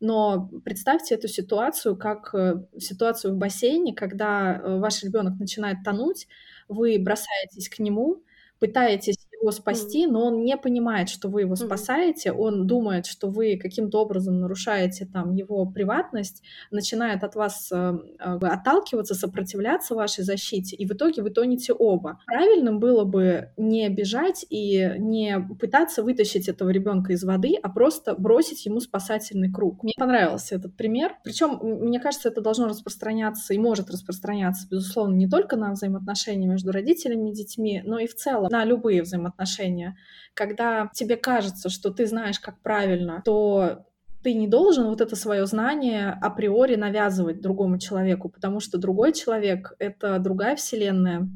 но 0.00 0.50
представьте 0.64 1.14
эту 1.14 1.28
ситуацию 1.28 1.96
как 1.96 2.34
э, 2.34 2.54
ситуацию 2.78 3.34
в 3.34 3.38
бассейне, 3.38 3.94
когда 3.94 4.60
ваш 4.64 5.02
ребенок 5.02 5.38
начинает 5.38 5.78
тонуть, 5.84 6.26
вы 6.68 6.98
бросаетесь 6.98 7.68
к 7.68 7.78
нему, 7.78 8.22
пытаетесь 8.58 9.25
его 9.46 9.52
спасти, 9.52 10.06
но 10.06 10.26
он 10.26 10.42
не 10.42 10.56
понимает, 10.56 11.08
что 11.08 11.28
вы 11.28 11.42
его 11.42 11.54
спасаете, 11.54 12.32
он 12.32 12.66
думает, 12.66 13.06
что 13.06 13.28
вы 13.28 13.56
каким-то 13.56 14.02
образом 14.02 14.40
нарушаете 14.40 15.06
там 15.06 15.32
его 15.32 15.64
приватность, 15.66 16.42
начинает 16.72 17.22
от 17.22 17.36
вас 17.36 17.70
э, 17.70 17.76
э, 18.18 18.38
отталкиваться, 18.40 19.14
сопротивляться 19.14 19.94
вашей 19.94 20.24
защите, 20.24 20.74
и 20.74 20.84
в 20.84 20.92
итоге 20.92 21.22
вы 21.22 21.30
тонете 21.30 21.72
оба. 21.72 22.18
Правильным 22.26 22.80
было 22.80 23.04
бы 23.04 23.52
не 23.56 23.88
бежать 23.88 24.44
и 24.50 24.94
не 24.98 25.38
пытаться 25.60 26.02
вытащить 26.02 26.48
этого 26.48 26.70
ребенка 26.70 27.12
из 27.12 27.22
воды, 27.22 27.54
а 27.62 27.68
просто 27.68 28.16
бросить 28.16 28.66
ему 28.66 28.80
спасательный 28.80 29.52
круг. 29.52 29.84
Мне 29.84 29.92
понравился 29.96 30.56
этот 30.56 30.76
пример. 30.76 31.12
Причем, 31.22 31.60
мне 31.62 32.00
кажется, 32.00 32.28
это 32.30 32.40
должно 32.40 32.66
распространяться 32.66 33.54
и 33.54 33.58
может 33.58 33.90
распространяться, 33.90 34.66
безусловно, 34.68 35.14
не 35.14 35.28
только 35.28 35.56
на 35.56 35.70
взаимоотношения 35.70 36.48
между 36.48 36.72
родителями 36.72 37.30
и 37.30 37.34
детьми, 37.34 37.82
но 37.84 38.00
и 38.00 38.08
в 38.08 38.16
целом 38.16 38.48
на 38.50 38.64
любые 38.64 39.02
взаимоотношения 39.02 39.35
взаимоотношения. 39.36 39.96
Когда 40.34 40.90
тебе 40.94 41.16
кажется, 41.16 41.68
что 41.68 41.90
ты 41.90 42.06
знаешь, 42.06 42.40
как 42.40 42.60
правильно, 42.62 43.22
то 43.24 43.84
ты 44.22 44.34
не 44.34 44.48
должен 44.48 44.88
вот 44.88 45.00
это 45.00 45.14
свое 45.14 45.46
знание 45.46 46.10
априори 46.20 46.74
навязывать 46.74 47.40
другому 47.40 47.78
человеку, 47.78 48.28
потому 48.28 48.60
что 48.60 48.78
другой 48.78 49.12
человек— 49.12 49.74
это 49.78 50.18
другая 50.18 50.56
вселенная, 50.56 51.28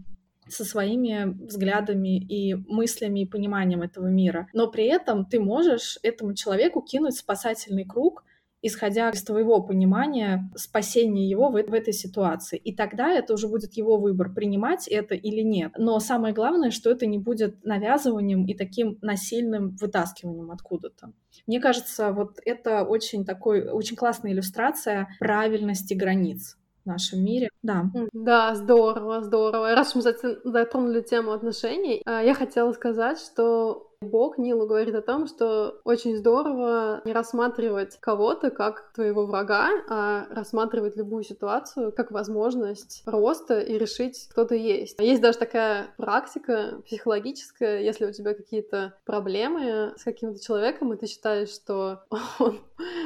со 0.49 0.65
своими 0.65 1.27
взглядами 1.47 2.19
и 2.19 2.55
мыслями 2.55 3.21
и 3.21 3.27
пониманием 3.27 3.83
этого 3.83 4.09
мира. 4.09 4.49
Но 4.53 4.67
при 4.67 4.87
этом 4.87 5.25
ты 5.25 5.39
можешь 5.39 6.01
этому 6.03 6.35
человеку 6.35 6.83
кинуть 6.83 7.17
спасательный 7.17 7.85
круг, 7.85 8.25
исходя 8.63 9.11
из 9.11 9.23
твоего 9.23 9.63
понимания 9.63 10.51
спасения 10.55 11.29
его 11.29 11.49
в, 11.49 11.53
в 11.53 11.75
этой 11.75 11.93
ситуации. 11.93 12.57
И 12.57 12.75
тогда 12.75 13.11
это 13.11 13.35
уже 13.35 13.49
будет 13.49 13.75
его 13.75 13.97
выбор, 13.97 14.33
принимать 14.33 14.89
это 14.89 15.15
или 15.15 15.41
нет. 15.41 15.73
Но 15.77 15.99
самое 16.01 16.35
главное, 16.35 16.71
что 16.71 16.91
это 16.91 17.07
не 17.07 17.19
будет 17.19 17.65
навязыванием 17.65 18.47
и 18.47 18.55
таким 18.55 18.99
насильным 19.03 19.77
вытаскиванием 19.81 20.51
откуда-то. 20.51 21.13
Мне 21.47 21.61
кажется, 21.61 22.13
вот 22.13 22.39
это 22.45 22.85
очень 22.85 23.25
такой, 23.25 23.69
очень 23.69 23.97
классная 23.97 24.33
иллюстрация 24.33 25.09
правильности 25.19 25.95
границ 25.95 26.57
в 26.85 26.87
нашем 26.87 27.25
мире. 27.25 27.51
Да. 27.63 27.91
Да, 28.13 28.55
здорово, 28.55 29.23
здорово. 29.23 29.75
Раз 29.75 29.95
мы 29.95 30.03
затронули 30.03 31.03
тему 31.03 31.33
отношений, 31.33 32.03
а, 32.05 32.23
я 32.23 32.35
хотела 32.35 32.73
сказать, 32.73 33.19
что 33.19 33.90
Бог 34.03 34.39
Нилу 34.39 34.67
говорит 34.67 34.95
о 34.95 35.03
том, 35.03 35.27
что 35.27 35.83
очень 35.85 36.17
здорово 36.17 37.03
не 37.05 37.13
рассматривать 37.13 37.99
кого-то 38.01 38.51
как 38.51 38.95
твоего 38.95 39.27
врага, 39.27 39.69
а 39.91 40.27
рассматривать 40.31 40.97
любую 40.97 41.23
ситуацию 41.23 41.93
как 41.93 42.11
возможность 42.11 43.03
роста 43.05 43.61
и 43.61 43.77
решить, 43.77 44.27
кто 44.31 44.47
ты 44.47 44.57
есть. 44.57 44.99
Есть 45.01 45.21
даже 45.21 45.37
такая 45.37 45.93
практика 45.99 46.81
психологическая, 46.87 47.83
если 47.83 48.07
у 48.07 48.13
тебя 48.13 48.33
какие-то 48.33 48.95
проблемы 49.05 49.93
с 49.99 50.03
каким-то 50.03 50.43
человеком, 50.43 50.95
и 50.95 50.97
ты 50.97 51.07
считаешь, 51.07 51.51
что 51.51 52.05
он 52.39 52.59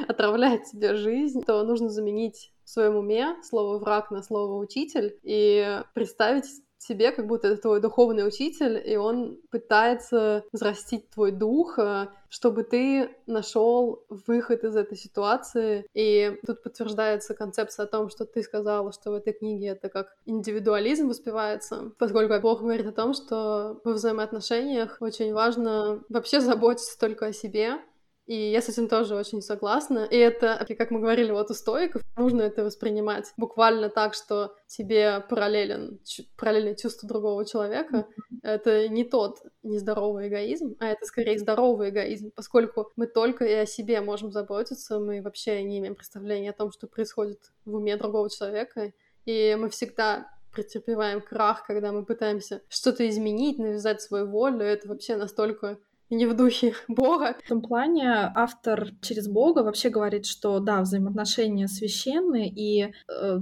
отравляет 0.07 0.63
тебе 0.63 0.95
жизнь, 0.95 1.43
то 1.43 1.61
нужно 1.63 1.89
заменить 1.89 2.53
в 2.63 2.69
своем 2.69 2.95
уме 2.95 3.35
слово 3.43 3.79
враг 3.79 4.11
на 4.11 4.23
слово 4.23 4.57
учитель 4.59 5.19
и 5.23 5.81
представить 5.93 6.45
себе, 6.87 7.11
как 7.11 7.27
будто 7.27 7.47
это 7.47 7.61
твой 7.61 7.81
духовный 7.81 8.27
учитель, 8.27 8.81
и 8.85 8.95
он 8.97 9.37
пытается 9.51 10.43
взрастить 10.51 11.09
твой 11.09 11.31
дух, 11.31 11.79
э, 11.79 12.07
чтобы 12.29 12.63
ты 12.63 13.09
нашел 13.27 14.03
выход 14.09 14.63
из 14.63 14.75
этой 14.75 14.97
ситуации. 14.97 15.85
И 15.93 16.37
тут 16.45 16.63
подтверждается 16.63 17.33
концепция 17.33 17.85
о 17.85 17.87
том, 17.87 18.09
что 18.09 18.25
ты 18.25 18.43
сказала, 18.43 18.91
что 18.91 19.11
в 19.11 19.13
этой 19.15 19.33
книге 19.33 19.67
это 19.67 19.89
как 19.89 20.15
индивидуализм 20.25 21.07
воспевается, 21.07 21.91
поскольку 21.97 22.39
Бог 22.39 22.61
говорит 22.61 22.87
о 22.87 22.91
том, 22.91 23.13
что 23.13 23.79
во 23.83 23.93
взаимоотношениях 23.93 24.97
очень 24.99 25.33
важно 25.33 26.03
вообще 26.09 26.41
заботиться 26.41 26.99
только 26.99 27.27
о 27.27 27.33
себе, 27.33 27.79
и 28.25 28.51
я 28.51 28.61
с 28.61 28.69
этим 28.69 28.87
тоже 28.87 29.15
очень 29.15 29.41
согласна. 29.41 30.07
И 30.09 30.17
это, 30.17 30.65
как 30.77 30.89
мы 30.89 30.99
говорили 30.99 31.31
вот 31.31 31.51
у 31.51 31.53
стоиков, 31.53 32.01
нужно 32.17 32.41
это 32.41 32.63
воспринимать 32.63 33.31
буквально 33.37 33.89
так, 33.89 34.15
что 34.15 34.55
тебе 34.67 35.23
параллелен, 35.29 35.99
параллельно 36.37 36.75
чувство 36.75 37.07
другого 37.07 37.45
человека. 37.45 38.07
Это 38.41 38.87
не 38.87 39.03
тот 39.03 39.39
нездоровый 39.63 40.27
эгоизм, 40.27 40.75
а 40.79 40.87
это 40.87 41.05
скорее 41.05 41.37
здоровый 41.37 41.89
эгоизм, 41.89 42.31
поскольку 42.35 42.91
мы 42.95 43.07
только 43.07 43.45
и 43.45 43.53
о 43.53 43.65
себе 43.65 44.01
можем 44.01 44.31
заботиться, 44.31 44.99
мы 44.99 45.21
вообще 45.21 45.61
не 45.63 45.79
имеем 45.79 45.95
представления 45.95 46.49
о 46.49 46.53
том, 46.53 46.71
что 46.71 46.87
происходит 46.87 47.39
в 47.65 47.75
уме 47.75 47.95
другого 47.95 48.29
человека, 48.29 48.93
и 49.25 49.55
мы 49.59 49.69
всегда 49.69 50.31
претерпеваем 50.51 51.21
крах, 51.21 51.65
когда 51.65 51.91
мы 51.91 52.05
пытаемся 52.05 52.61
что-то 52.69 53.07
изменить, 53.09 53.59
навязать 53.59 54.01
свою 54.01 54.27
волю, 54.27 54.61
это 54.61 54.87
вообще 54.87 55.15
настолько 55.15 55.77
не 56.09 56.25
в 56.25 56.35
духе 56.35 56.73
Бога. 56.87 57.35
В 57.39 57.45
этом 57.45 57.61
плане 57.61 58.31
автор 58.35 58.89
через 59.01 59.27
Бога 59.27 59.59
вообще 59.59 59.89
говорит, 59.89 60.25
что 60.25 60.59
да, 60.59 60.81
взаимоотношения 60.81 61.67
священны, 61.67 62.47
и 62.47 62.83
э, 62.83 62.89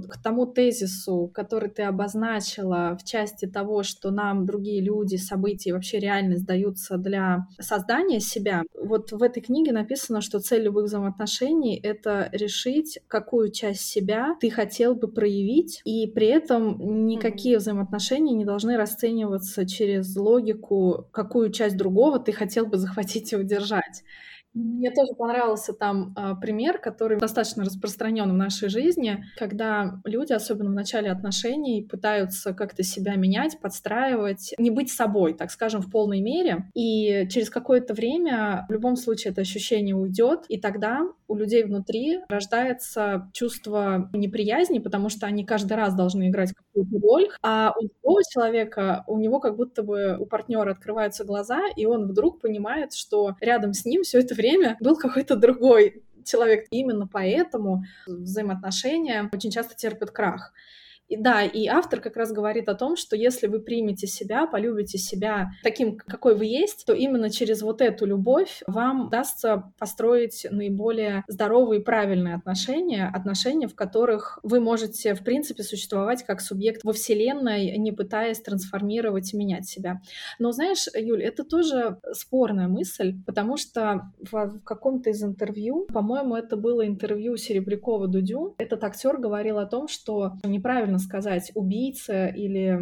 к 0.08 0.22
тому 0.22 0.46
тезису, 0.46 1.30
который 1.34 1.70
ты 1.70 1.82
обозначила 1.82 2.96
в 3.00 3.04
части 3.04 3.46
того, 3.46 3.82
что 3.82 4.10
нам 4.10 4.46
другие 4.46 4.80
люди, 4.80 5.16
события 5.16 5.70
и 5.70 5.72
вообще 5.72 5.98
реальность 5.98 6.46
даются 6.46 6.96
для 6.96 7.46
создания 7.60 8.20
себя, 8.20 8.62
вот 8.74 9.12
в 9.12 9.22
этой 9.22 9.40
книге 9.40 9.72
написано, 9.72 10.20
что 10.20 10.40
цель 10.40 10.62
любых 10.62 10.84
взаимоотношений— 10.84 11.78
это 11.82 12.28
решить, 12.32 12.98
какую 13.08 13.50
часть 13.50 13.82
себя 13.82 14.36
ты 14.40 14.50
хотел 14.50 14.94
бы 14.94 15.08
проявить, 15.08 15.80
и 15.84 16.06
при 16.06 16.26
этом 16.26 17.06
никакие 17.06 17.56
mm-hmm. 17.56 17.58
взаимоотношения 17.58 18.34
не 18.34 18.44
должны 18.44 18.76
расцениваться 18.76 19.66
через 19.66 20.14
логику, 20.16 21.06
какую 21.12 21.50
часть 21.50 21.76
другого 21.76 22.18
ты 22.18 22.32
хотел 22.32 22.53
хотел 22.54 22.66
бы 22.66 22.78
захватить 22.78 23.32
и 23.32 23.36
удержать. 23.36 24.04
Мне 24.54 24.92
тоже 24.92 25.14
понравился 25.18 25.72
там 25.72 26.14
э, 26.16 26.34
пример, 26.40 26.78
который 26.78 27.18
достаточно 27.18 27.64
распространен 27.64 28.30
в 28.30 28.34
нашей 28.34 28.68
жизни, 28.68 29.24
когда 29.36 30.00
люди, 30.04 30.32
особенно 30.32 30.70
в 30.70 30.74
начале 30.74 31.10
отношений, 31.10 31.82
пытаются 31.82 32.54
как-то 32.54 32.84
себя 32.84 33.16
менять, 33.16 33.58
подстраивать, 33.60 34.54
не 34.58 34.70
быть 34.70 34.92
собой, 34.92 35.34
так 35.34 35.50
скажем, 35.50 35.82
в 35.82 35.90
полной 35.90 36.20
мере. 36.20 36.70
И 36.74 37.26
через 37.30 37.50
какое-то 37.50 37.94
время 37.94 38.64
в 38.68 38.72
любом 38.72 38.94
случае 38.94 39.32
это 39.32 39.40
ощущение 39.40 39.96
уйдет, 39.96 40.44
и 40.48 40.60
тогда 40.60 41.00
у 41.26 41.34
людей 41.34 41.64
внутри 41.64 42.20
рождается 42.28 43.28
чувство 43.32 44.08
неприязни, 44.12 44.78
потому 44.78 45.08
что 45.08 45.26
они 45.26 45.44
каждый 45.44 45.72
раз 45.72 45.94
должны 45.94 46.28
играть 46.28 46.52
какую-то 46.52 47.04
роль, 47.04 47.28
а 47.42 47.72
у 47.76 47.88
другого 47.88 48.20
человека, 48.30 49.02
у 49.08 49.18
него 49.18 49.40
как 49.40 49.56
будто 49.56 49.82
бы 49.82 50.16
у 50.16 50.26
партнера 50.26 50.70
открываются 50.70 51.24
глаза, 51.24 51.60
и 51.74 51.86
он 51.86 52.06
вдруг 52.06 52.40
понимает, 52.40 52.92
что 52.94 53.34
рядом 53.40 53.72
с 53.72 53.84
ним 53.84 54.02
все 54.04 54.20
это 54.20 54.34
время 54.34 54.43
время 54.44 54.76
был 54.80 54.96
какой-то 54.96 55.36
другой 55.36 56.02
человек. 56.24 56.66
Именно 56.70 57.06
поэтому 57.06 57.84
взаимоотношения 58.06 59.28
очень 59.32 59.50
часто 59.50 59.74
терпят 59.74 60.10
крах. 60.10 60.52
И 61.08 61.16
да, 61.16 61.42
и 61.42 61.66
автор 61.66 62.00
как 62.00 62.16
раз 62.16 62.32
говорит 62.32 62.68
о 62.68 62.74
том, 62.74 62.96
что 62.96 63.16
если 63.16 63.46
вы 63.46 63.60
примете 63.60 64.06
себя, 64.06 64.46
полюбите 64.46 64.98
себя 64.98 65.50
таким, 65.62 65.96
какой 65.96 66.34
вы 66.34 66.46
есть, 66.46 66.84
то 66.86 66.94
именно 66.94 67.30
через 67.30 67.62
вот 67.62 67.80
эту 67.80 68.06
любовь 68.06 68.62
вам 68.66 69.06
удастся 69.06 69.72
построить 69.78 70.46
наиболее 70.50 71.24
здоровые 71.28 71.80
и 71.80 71.84
правильные 71.84 72.36
отношения, 72.36 73.10
отношения, 73.12 73.68
в 73.68 73.74
которых 73.74 74.38
вы 74.42 74.60
можете, 74.60 75.14
в 75.14 75.22
принципе, 75.22 75.62
существовать 75.62 76.24
как 76.24 76.40
субъект 76.40 76.82
во 76.84 76.92
Вселенной, 76.92 77.76
не 77.76 77.92
пытаясь 77.92 78.40
трансформировать 78.40 79.34
и 79.34 79.36
менять 79.36 79.66
себя. 79.66 80.00
Но 80.38 80.52
знаешь, 80.52 80.86
Юль, 80.94 81.22
это 81.22 81.44
тоже 81.44 81.98
спорная 82.12 82.68
мысль, 82.68 83.14
потому 83.26 83.56
что 83.56 84.10
в, 84.30 84.60
каком-то 84.64 85.10
из 85.10 85.22
интервью, 85.22 85.86
по-моему, 85.92 86.36
это 86.36 86.56
было 86.56 86.86
интервью 86.86 87.34
Серебрякова-Дудю, 87.34 88.54
этот 88.58 88.82
актер 88.84 89.18
говорил 89.18 89.58
о 89.58 89.66
том, 89.66 89.88
что 89.88 90.32
неправильно 90.44 90.93
правильно 90.94 90.98
сказать 90.98 91.52
убийце 91.54 92.32
или 92.34 92.78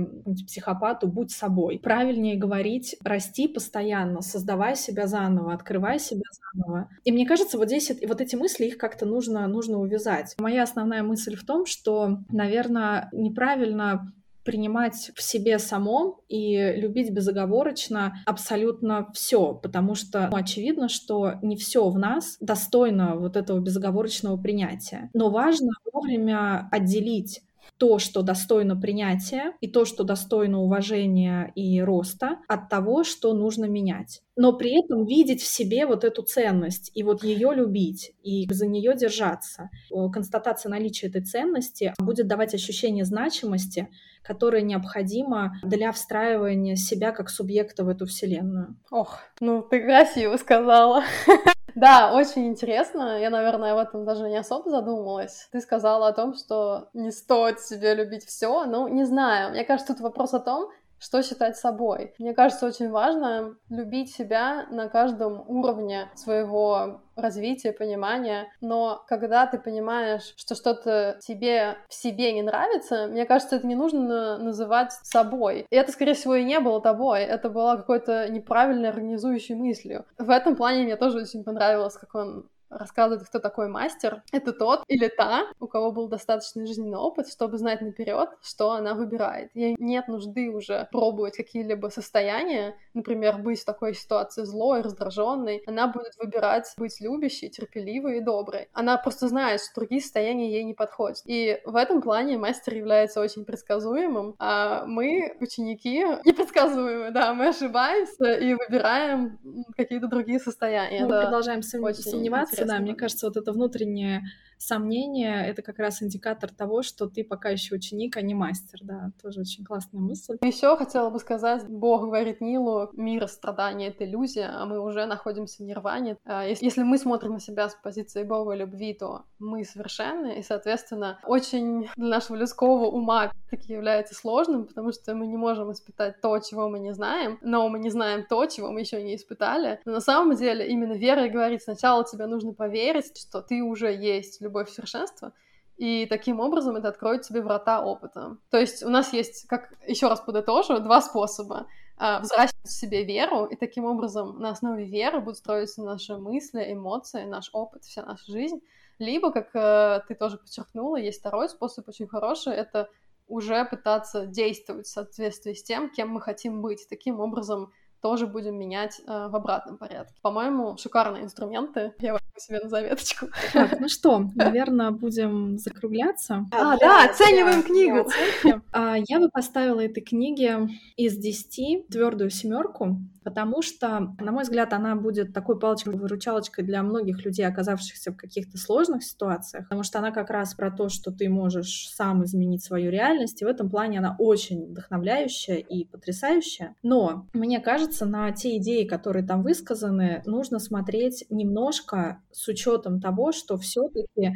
психопату 0.46 1.06
«будь 1.08 1.30
собой». 1.30 1.78
Правильнее 1.78 2.36
говорить 2.36 2.96
«расти 3.04 3.48
постоянно, 3.48 4.22
создавай 4.22 4.76
себя 4.76 5.06
заново, 5.06 5.54
открывай 5.54 5.98
себя 5.98 6.22
заново». 6.54 6.88
И 7.04 7.12
мне 7.12 7.26
кажется, 7.26 7.58
вот 7.58 7.68
здесь 7.68 7.90
вот 8.06 8.20
эти 8.20 8.36
мысли, 8.36 8.66
их 8.66 8.78
как-то 8.78 9.06
нужно, 9.06 9.46
нужно 9.46 9.78
увязать. 9.78 10.34
Моя 10.38 10.62
основная 10.62 11.02
мысль 11.02 11.36
в 11.36 11.44
том, 11.44 11.66
что, 11.66 12.18
наверное, 12.30 13.08
неправильно 13.12 14.12
принимать 14.44 15.12
в 15.14 15.22
себе 15.22 15.58
самом 15.58 16.16
и 16.28 16.74
любить 16.76 17.12
безоговорочно 17.12 18.14
абсолютно 18.26 19.08
все, 19.14 19.54
потому 19.54 19.94
что 19.94 20.28
ну, 20.30 20.36
очевидно, 20.36 20.88
что 20.88 21.34
не 21.42 21.56
все 21.56 21.88
в 21.88 21.98
нас 21.98 22.36
достойно 22.40 23.16
вот 23.16 23.36
этого 23.36 23.60
безоговорочного 23.60 24.36
принятия. 24.36 25.10
Но 25.14 25.30
важно 25.30 25.70
вовремя 25.92 26.68
отделить 26.70 27.42
то, 27.82 27.98
что 27.98 28.22
достойно 28.22 28.76
принятия, 28.76 29.54
и 29.60 29.66
то, 29.66 29.84
что 29.84 30.04
достойно 30.04 30.60
уважения 30.60 31.50
и 31.56 31.82
роста, 31.82 32.38
от 32.46 32.68
того, 32.68 33.02
что 33.02 33.34
нужно 33.34 33.64
менять. 33.64 34.22
Но 34.36 34.52
при 34.52 34.84
этом 34.84 35.04
видеть 35.04 35.42
в 35.42 35.46
себе 35.48 35.84
вот 35.84 36.04
эту 36.04 36.22
ценность 36.22 36.92
и 36.94 37.02
вот 37.02 37.24
ее 37.24 37.52
любить, 37.52 38.12
и 38.22 38.46
за 38.48 38.68
нее 38.68 38.94
держаться. 38.94 39.68
Констатация 40.12 40.70
наличия 40.70 41.08
этой 41.08 41.22
ценности 41.22 41.92
будет 41.98 42.28
давать 42.28 42.54
ощущение 42.54 43.04
значимости, 43.04 43.88
которое 44.22 44.62
необходимо 44.62 45.54
для 45.64 45.90
встраивания 45.90 46.76
себя 46.76 47.10
как 47.10 47.30
субъекта 47.30 47.82
в 47.82 47.88
эту 47.88 48.06
вселенную. 48.06 48.76
Ох, 48.92 49.18
ну 49.40 49.60
ты 49.60 49.80
красиво 49.80 50.36
сказала. 50.36 51.02
Да, 51.74 52.12
очень 52.14 52.48
интересно. 52.48 53.18
Я, 53.18 53.30
наверное, 53.30 53.72
об 53.72 53.78
этом 53.78 54.04
даже 54.04 54.28
не 54.28 54.36
особо 54.36 54.70
задумывалась. 54.70 55.48
Ты 55.52 55.60
сказала 55.60 56.08
о 56.08 56.12
том, 56.12 56.34
что 56.34 56.88
не 56.92 57.10
стоит 57.10 57.60
себе 57.60 57.94
любить 57.94 58.24
все. 58.26 58.64
Ну, 58.64 58.88
не 58.88 59.04
знаю. 59.04 59.50
Мне 59.50 59.64
кажется, 59.64 59.94
тут 59.94 60.02
вопрос 60.02 60.34
о 60.34 60.40
том, 60.40 60.70
что 61.02 61.22
считать 61.22 61.56
собой. 61.56 62.14
Мне 62.18 62.32
кажется, 62.32 62.66
очень 62.66 62.90
важно 62.90 63.56
любить 63.68 64.14
себя 64.14 64.66
на 64.70 64.88
каждом 64.88 65.44
уровне 65.48 66.08
своего 66.14 67.02
развития, 67.16 67.72
понимания. 67.72 68.48
Но 68.60 69.02
когда 69.08 69.46
ты 69.46 69.58
понимаешь, 69.58 70.32
что 70.36 70.54
что-то 70.54 71.18
тебе 71.20 71.76
в 71.88 71.94
себе 71.94 72.32
не 72.32 72.42
нравится, 72.42 73.08
мне 73.08 73.26
кажется, 73.26 73.56
это 73.56 73.66
не 73.66 73.74
нужно 73.74 74.38
называть 74.38 74.92
собой. 75.02 75.66
И 75.68 75.76
это, 75.76 75.92
скорее 75.92 76.14
всего, 76.14 76.36
и 76.36 76.44
не 76.44 76.60
было 76.60 76.80
тобой. 76.80 77.22
Это 77.22 77.50
была 77.50 77.76
какой-то 77.76 78.28
неправильной 78.30 78.88
организующей 78.88 79.54
мыслью. 79.54 80.06
В 80.18 80.30
этом 80.30 80.56
плане 80.56 80.84
мне 80.84 80.96
тоже 80.96 81.18
очень 81.22 81.44
понравилось, 81.44 81.94
как 81.94 82.14
он 82.14 82.48
рассказывает, 82.78 83.26
кто 83.26 83.38
такой 83.38 83.68
мастер, 83.68 84.22
это 84.32 84.52
тот 84.52 84.84
или 84.88 85.08
та, 85.08 85.46
у 85.60 85.66
кого 85.66 85.92
был 85.92 86.08
достаточный 86.08 86.66
жизненный 86.66 86.98
опыт, 86.98 87.28
чтобы 87.28 87.58
знать 87.58 87.80
наперед, 87.80 88.30
что 88.42 88.72
она 88.72 88.94
выбирает. 88.94 89.50
Ей 89.54 89.76
нет 89.78 90.08
нужды 90.08 90.50
уже 90.50 90.88
пробовать 90.90 91.36
какие-либо 91.36 91.88
состояния, 91.88 92.76
например, 92.94 93.38
быть 93.38 93.60
в 93.60 93.64
такой 93.64 93.94
ситуации 93.94 94.44
злой, 94.44 94.82
раздраженной. 94.82 95.62
Она 95.66 95.86
будет 95.88 96.16
выбирать 96.18 96.72
быть 96.76 97.00
любящей, 97.00 97.48
терпеливой 97.48 98.18
и 98.18 98.20
доброй. 98.20 98.68
Она 98.72 98.96
просто 98.96 99.28
знает, 99.28 99.60
что 99.60 99.80
другие 99.80 100.00
состояния 100.00 100.50
ей 100.50 100.64
не 100.64 100.74
подходят. 100.74 101.22
И 101.24 101.60
в 101.64 101.76
этом 101.76 102.02
плане 102.02 102.38
мастер 102.38 102.74
является 102.74 103.20
очень 103.20 103.44
предсказуемым, 103.44 104.34
а 104.38 104.84
мы, 104.86 105.36
ученики, 105.40 106.04
непредсказуемы, 106.24 107.10
да, 107.10 107.34
мы 107.34 107.48
ошибаемся 107.48 108.32
и 108.32 108.54
выбираем 108.54 109.38
какие-то 109.76 110.08
другие 110.08 110.38
состояния. 110.38 111.04
Мы 111.04 111.22
продолжаем 111.22 111.62
сомневаться, 111.62 112.61
да, 112.64 112.78
мне 112.80 112.94
кажется, 112.94 113.26
вот 113.26 113.36
это 113.36 113.52
внутреннее 113.52 114.22
сомнение— 114.62 115.46
это 115.48 115.62
как 115.62 115.78
раз 115.78 116.02
индикатор 116.02 116.50
того, 116.50 116.82
что 116.82 117.06
ты 117.06 117.24
пока 117.24 117.50
еще 117.50 117.74
ученик, 117.74 118.16
а 118.16 118.22
не 118.22 118.34
мастер, 118.34 118.80
да, 118.82 119.10
тоже 119.22 119.40
очень 119.40 119.64
классная 119.64 120.00
мысль. 120.00 120.38
Еще 120.42 120.76
хотела 120.76 121.10
бы 121.10 121.18
сказать, 121.18 121.66
Бог 121.68 122.02
говорит 122.02 122.40
Нилу, 122.40 122.90
мир 122.92 123.28
страдания— 123.28 123.88
это 123.88 124.04
иллюзия, 124.04 124.48
а 124.48 124.66
мы 124.66 124.80
уже 124.80 125.06
находимся 125.06 125.62
в 125.62 125.66
нирване. 125.66 126.16
А, 126.24 126.44
если 126.44 126.82
мы 126.82 126.98
смотрим 126.98 127.32
на 127.32 127.40
себя 127.40 127.68
с 127.68 127.74
позиции 127.74 128.22
Бога 128.22 128.54
любви, 128.54 128.94
то 128.94 129.24
мы 129.38 129.64
совершенны, 129.64 130.38
и, 130.38 130.42
соответственно, 130.42 131.18
очень 131.24 131.88
для 131.96 132.08
нашего 132.08 132.36
людского 132.36 132.86
ума 132.86 133.32
таки 133.50 133.72
является 133.72 134.14
сложным, 134.14 134.66
потому 134.66 134.92
что 134.92 135.14
мы 135.14 135.26
не 135.26 135.36
можем 135.36 135.72
испытать 135.72 136.20
то, 136.20 136.38
чего 136.38 136.68
мы 136.68 136.78
не 136.78 136.94
знаем, 136.94 137.38
но 137.42 137.68
мы 137.68 137.78
не 137.78 137.90
знаем 137.90 138.24
то, 138.28 138.46
чего 138.46 138.70
мы 138.70 138.80
еще 138.80 139.02
не 139.02 139.16
испытали. 139.16 139.80
Но 139.84 139.92
на 139.92 140.00
самом 140.00 140.36
деле 140.36 140.66
именно 140.68 140.94
вера 140.94 141.28
говорит, 141.28 141.62
сначала 141.62 142.04
тебе 142.04 142.26
нужно 142.26 142.52
поверить, 142.54 143.16
что 143.18 143.42
ты 143.42 143.62
уже 143.62 143.92
есть 143.92 144.40
любовь 144.40 144.51
в 144.52 144.70
совершенство, 144.70 145.32
и 145.76 146.06
таким 146.06 146.40
образом 146.40 146.76
это 146.76 146.88
откроет 146.88 147.22
тебе 147.22 147.42
врата 147.42 147.84
опыта. 147.84 148.36
То 148.50 148.58
есть 148.58 148.82
у 148.82 148.88
нас 148.88 149.12
есть, 149.12 149.46
как 149.48 149.72
еще 149.86 150.08
раз 150.08 150.20
подытожу, 150.20 150.78
два 150.78 151.00
способа 151.00 151.66
а, 151.96 152.20
взращивать 152.20 152.66
в 152.66 152.70
себе 152.70 153.04
веру, 153.04 153.46
и 153.46 153.56
таким 153.56 153.84
образом 153.84 154.38
на 154.38 154.50
основе 154.50 154.84
веры 154.84 155.20
будут 155.20 155.38
строиться 155.38 155.82
наши 155.82 156.16
мысли, 156.16 156.72
эмоции, 156.72 157.24
наш 157.24 157.50
опыт, 157.52 157.84
вся 157.84 158.04
наша 158.04 158.30
жизнь. 158.30 158.60
Либо, 158.98 159.32
как 159.32 159.48
э, 159.54 160.02
ты 160.06 160.14
тоже 160.14 160.36
подчеркнула, 160.36 160.96
есть 160.96 161.20
второй 161.20 161.48
способ 161.48 161.88
очень 161.88 162.06
хороший, 162.06 162.54
это 162.54 162.88
уже 163.26 163.64
пытаться 163.64 164.26
действовать 164.26 164.86
в 164.86 164.90
соответствии 164.90 165.54
с 165.54 165.62
тем, 165.62 165.90
кем 165.90 166.10
мы 166.10 166.20
хотим 166.20 166.60
быть. 166.60 166.86
Таким 166.88 167.18
образом 167.18 167.72
тоже 168.02 168.26
будем 168.26 168.58
менять 168.58 169.00
э, 169.06 169.28
в 169.28 169.36
обратном 169.36 169.78
порядке. 169.78 170.14
По-моему, 170.22 170.76
шикарные 170.76 171.22
инструменты. 171.22 171.92
Я 172.00 172.18
себе 172.36 172.60
на 172.60 172.68
заветочку. 172.68 173.26
Так, 173.52 173.78
ну 173.80 173.88
что, 173.88 174.30
наверное, 174.34 174.90
будем 174.90 175.58
закругляться. 175.58 176.46
А, 176.50 176.76
да, 176.78 177.04
оцениваем 177.04 177.62
книгу. 177.62 178.08
А, 178.72 178.96
я 179.06 179.20
бы 179.20 179.28
поставила 179.28 179.80
этой 179.80 180.02
книге 180.02 180.68
из 180.96 181.16
10 181.16 181.88
твердую 181.88 182.30
семерку, 182.30 182.98
потому 183.22 183.62
что, 183.62 184.14
на 184.18 184.32
мой 184.32 184.42
взгляд, 184.42 184.72
она 184.72 184.96
будет 184.96 185.32
такой 185.32 185.58
палочкой-выручалочкой 185.58 186.64
для 186.64 186.82
многих 186.82 187.24
людей, 187.24 187.46
оказавшихся 187.46 188.12
в 188.12 188.16
каких-то 188.16 188.58
сложных 188.58 189.04
ситуациях, 189.04 189.64
потому 189.64 189.82
что 189.82 189.98
она 189.98 190.10
как 190.10 190.30
раз 190.30 190.54
про 190.54 190.70
то, 190.70 190.88
что 190.88 191.12
ты 191.12 191.28
можешь 191.28 191.90
сам 191.94 192.24
изменить 192.24 192.64
свою 192.64 192.90
реальность, 192.90 193.42
и 193.42 193.44
в 193.44 193.48
этом 193.48 193.70
плане 193.70 193.98
она 193.98 194.16
очень 194.18 194.66
вдохновляющая 194.66 195.56
и 195.56 195.84
потрясающая. 195.84 196.74
Но 196.82 197.26
мне 197.32 197.60
кажется, 197.60 197.91
на 198.00 198.32
те 198.32 198.56
идеи, 198.56 198.84
которые 198.84 199.26
там 199.26 199.42
высказаны, 199.42 200.22
нужно 200.26 200.58
смотреть 200.58 201.24
немножко 201.30 202.22
с 202.32 202.48
учетом 202.48 203.00
того, 203.00 203.32
что 203.32 203.56
все-таки 203.58 204.34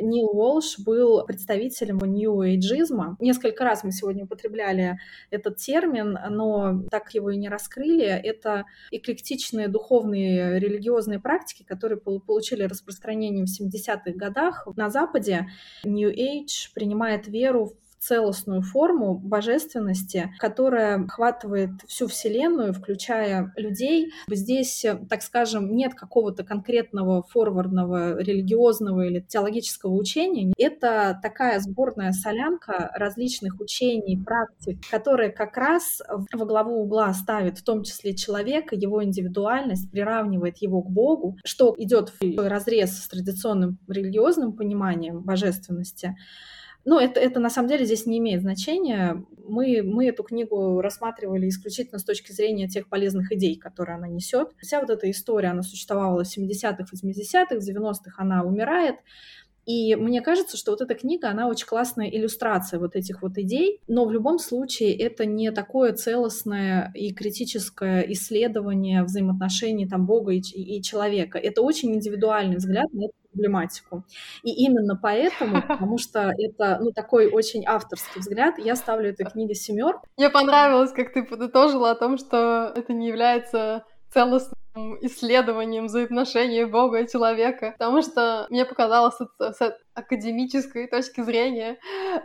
Нил 0.00 0.28
Уолш 0.28 0.78
был 0.78 1.24
представителем 1.26 1.98
нью-эйджизма. 1.98 3.16
Несколько 3.20 3.64
раз 3.64 3.84
мы 3.84 3.92
сегодня 3.92 4.24
употребляли 4.24 4.98
этот 5.30 5.56
термин, 5.56 6.18
но 6.30 6.82
так 6.90 7.12
его 7.14 7.30
и 7.30 7.36
не 7.36 7.48
раскрыли. 7.48 8.06
Это 8.06 8.64
эклектичные 8.90 9.68
духовные 9.68 10.58
религиозные 10.58 11.20
практики, 11.20 11.62
которые 11.62 11.98
получили 11.98 12.62
распространение 12.64 13.44
в 13.44 13.48
70-х 13.48 14.12
годах 14.12 14.66
на 14.76 14.90
Западе. 14.90 15.48
New 15.84 16.10
Age 16.10 16.72
принимает 16.74 17.26
веру 17.28 17.72
в 17.87 17.87
целостную 17.98 18.62
форму 18.62 19.18
божественности, 19.18 20.32
которая 20.38 21.04
охватывает 21.04 21.70
всю 21.86 22.06
Вселенную, 22.06 22.72
включая 22.72 23.52
людей. 23.56 24.12
Здесь, 24.28 24.84
так 25.08 25.22
скажем, 25.22 25.74
нет 25.74 25.94
какого-то 25.94 26.44
конкретного 26.44 27.22
форвардного 27.22 28.18
религиозного 28.18 29.02
или 29.02 29.20
теологического 29.20 29.92
учения. 29.92 30.52
Это 30.56 31.18
такая 31.22 31.60
сборная 31.60 32.12
солянка 32.12 32.90
различных 32.94 33.60
учений, 33.60 34.22
практик, 34.24 34.78
которые 34.90 35.30
как 35.30 35.56
раз 35.56 36.00
во 36.32 36.46
главу 36.46 36.82
угла 36.82 37.12
ставит 37.12 37.58
в 37.58 37.64
том 37.64 37.82
числе 37.82 38.14
человека, 38.14 38.74
его 38.74 39.02
индивидуальность, 39.02 39.90
приравнивает 39.90 40.58
его 40.58 40.82
к 40.82 40.90
Богу, 40.90 41.36
что 41.44 41.74
идет 41.76 42.12
в 42.20 42.48
разрез 42.48 43.02
с 43.02 43.08
традиционным 43.08 43.78
религиозным 43.88 44.52
пониманием 44.52 45.22
божественности. 45.22 46.16
Ну, 46.90 46.98
это, 46.98 47.20
это 47.20 47.38
на 47.38 47.50
самом 47.50 47.68
деле 47.68 47.84
здесь 47.84 48.06
не 48.06 48.16
имеет 48.16 48.40
значения. 48.40 49.22
Мы, 49.46 49.82
мы 49.82 50.06
эту 50.06 50.22
книгу 50.22 50.80
рассматривали 50.80 51.46
исключительно 51.46 51.98
с 51.98 52.04
точки 52.04 52.32
зрения 52.32 52.66
тех 52.66 52.88
полезных 52.88 53.30
идей, 53.30 53.56
которые 53.58 53.96
она 53.96 54.08
несет. 54.08 54.52
Вся 54.58 54.80
вот 54.80 54.88
эта 54.88 55.10
история, 55.10 55.48
она 55.48 55.60
существовала 55.60 56.24
в 56.24 56.26
70-х, 56.26 56.86
80-х, 56.90 57.56
в 57.56 57.58
90-х 57.58 58.14
она 58.16 58.42
умирает. 58.42 58.94
И 59.68 59.96
мне 59.96 60.22
кажется, 60.22 60.56
что 60.56 60.70
вот 60.70 60.80
эта 60.80 60.94
книга, 60.94 61.28
она 61.28 61.46
очень 61.46 61.66
классная 61.66 62.08
иллюстрация 62.08 62.80
вот 62.80 62.96
этих 62.96 63.20
вот 63.20 63.36
идей, 63.36 63.82
но 63.86 64.06
в 64.06 64.10
любом 64.10 64.38
случае 64.38 64.96
это 64.96 65.26
не 65.26 65.50
такое 65.50 65.92
целостное 65.92 66.90
и 66.94 67.12
критическое 67.12 68.00
исследование 68.12 69.02
взаимоотношений 69.02 69.86
там 69.86 70.06
Бога 70.06 70.32
и, 70.32 70.40
и 70.40 70.82
человека. 70.82 71.38
Это 71.38 71.60
очень 71.60 71.94
индивидуальный 71.94 72.56
взгляд 72.56 72.90
на 72.94 73.04
эту 73.04 73.14
проблематику. 73.30 74.04
И 74.42 74.64
именно 74.64 74.96
поэтому, 74.96 75.60
потому 75.68 75.98
что 75.98 76.32
это 76.38 76.78
ну, 76.80 76.92
такой 76.92 77.26
очень 77.30 77.66
авторский 77.66 78.22
взгляд, 78.22 78.58
я 78.58 78.74
ставлю 78.74 79.10
этой 79.10 79.26
книге 79.26 79.54
семер. 79.54 80.00
Мне 80.16 80.30
понравилось, 80.30 80.92
как 80.92 81.12
ты 81.12 81.22
подытожила 81.22 81.90
о 81.90 81.94
том, 81.94 82.16
что 82.16 82.72
это 82.74 82.94
не 82.94 83.08
является 83.08 83.84
целостным 84.14 84.58
исследованием 85.00 85.86
взаимоотношений 85.86 86.64
Бога 86.64 87.00
и 87.00 87.08
человека, 87.08 87.74
потому 87.78 88.02
что 88.02 88.46
мне 88.50 88.64
показалось 88.64 89.16
с 89.38 89.78
академической 89.98 90.86
точки 90.86 91.22
зрения 91.22 91.78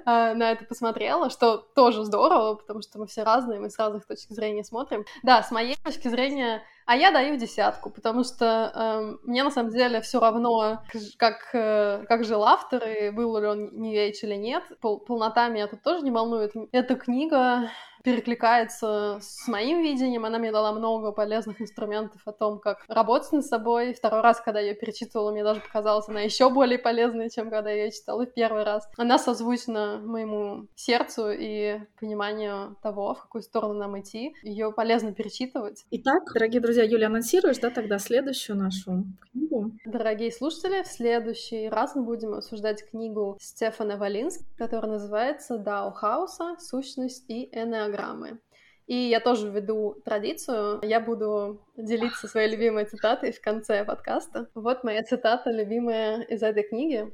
э, 0.05 0.33
на 0.33 0.51
это 0.51 0.65
посмотрела, 0.65 1.29
что 1.29 1.57
тоже 1.57 2.03
здорово, 2.03 2.55
потому 2.55 2.81
что 2.81 2.99
мы 2.99 3.07
все 3.07 3.23
разные, 3.23 3.59
мы 3.59 3.69
с 3.69 3.79
разных 3.79 4.05
точек 4.05 4.29
зрения 4.29 4.63
смотрим. 4.63 5.05
Да, 5.23 5.41
с 5.41 5.51
моей 5.51 5.75
точки 5.83 6.07
зрения, 6.07 6.61
а 6.85 6.95
я 6.95 7.11
даю 7.11 7.35
десятку, 7.37 7.89
потому 7.89 8.23
что 8.23 8.71
э, 8.73 9.17
мне 9.23 9.43
на 9.43 9.51
самом 9.51 9.71
деле 9.71 10.01
все 10.01 10.19
равно, 10.19 10.83
как, 11.17 11.49
э, 11.53 12.05
как 12.07 12.23
жил 12.23 12.43
автор, 12.43 12.87
и 12.87 13.09
был 13.09 13.37
ли 13.39 13.47
он 13.47 13.69
не 13.79 13.91
веч 13.91 14.23
или 14.23 14.35
нет. 14.35 14.63
Пол 14.79 14.99
полнота 14.99 15.47
меня 15.47 15.67
тут 15.67 15.81
тоже 15.81 16.03
не 16.03 16.11
волнует. 16.11 16.53
Эта 16.71 16.95
книга 16.95 17.69
перекликается 18.03 19.17
с 19.21 19.47
моим 19.47 19.81
видением. 19.81 20.25
Она 20.25 20.37
мне 20.37 20.51
дала 20.51 20.73
много 20.73 21.11
полезных 21.11 21.61
инструментов 21.61 22.21
о 22.25 22.33
том, 22.33 22.59
как 22.59 22.83
работать 22.87 23.31
над 23.31 23.45
собой. 23.45 23.93
Второй 23.93 24.21
раз, 24.21 24.41
когда 24.41 24.59
я 24.59 24.75
перечитывала, 24.75 25.31
мне 25.31 25.43
даже 25.43 25.61
показалось, 25.61 26.07
она 26.09 26.21
еще 26.21 26.49
более 26.49 26.77
полезной, 26.77 27.29
чем 27.29 27.49
когда 27.49 27.71
я 27.71 27.85
ее 27.85 27.91
читала 27.91 28.25
в 28.25 28.33
первый 28.33 28.63
раз. 28.63 28.87
Она 28.97 29.17
созвучна 29.17 30.01
моему 30.03 30.67
сердцу 30.75 31.31
и 31.31 31.79
пониманию 31.99 32.75
того, 32.83 33.15
в 33.15 33.21
какую 33.21 33.41
сторону 33.41 33.73
нам 33.75 33.99
идти. 33.99 34.35
Ее 34.43 34.71
полезно 34.73 35.13
перечитывать. 35.13 35.85
Итак, 35.91 36.23
дорогие 36.33 36.61
друзья, 36.61 36.83
Юля, 36.83 37.07
анонсируешь, 37.07 37.57
да, 37.59 37.69
тогда 37.69 37.97
следующую 37.99 38.57
нашу 38.57 39.05
книгу? 39.31 39.71
Дорогие 39.85 40.31
слушатели, 40.31 40.83
в 40.83 40.87
следующий 40.87 41.69
раз 41.69 41.95
мы 41.95 42.03
будем 42.03 42.33
обсуждать 42.33 42.85
книгу 42.89 43.37
Стефана 43.39 43.95
Валински, 43.95 44.43
которая 44.57 44.93
называется 44.93 45.57
«Дао 45.57 45.91
Хауса. 45.91 46.57
Сущность 46.59 47.23
и 47.29 47.47
энеограмма» 47.53 47.92
программы. 47.93 48.39
И 48.85 48.95
я 48.95 49.19
тоже 49.21 49.49
введу 49.49 50.01
традицию. 50.03 50.79
Я 50.83 50.99
буду 50.99 51.61
делиться 51.77 52.27
своей 52.27 52.51
любимой 52.51 52.85
цитатой 52.85 53.31
в 53.31 53.39
конце 53.39 53.85
подкаста. 53.85 54.49
Вот 54.55 54.83
моя 54.83 55.03
цитата 55.03 55.51
любимая 55.51 56.21
из 56.23 56.43
этой 56.43 56.63
книги. 56.63 57.09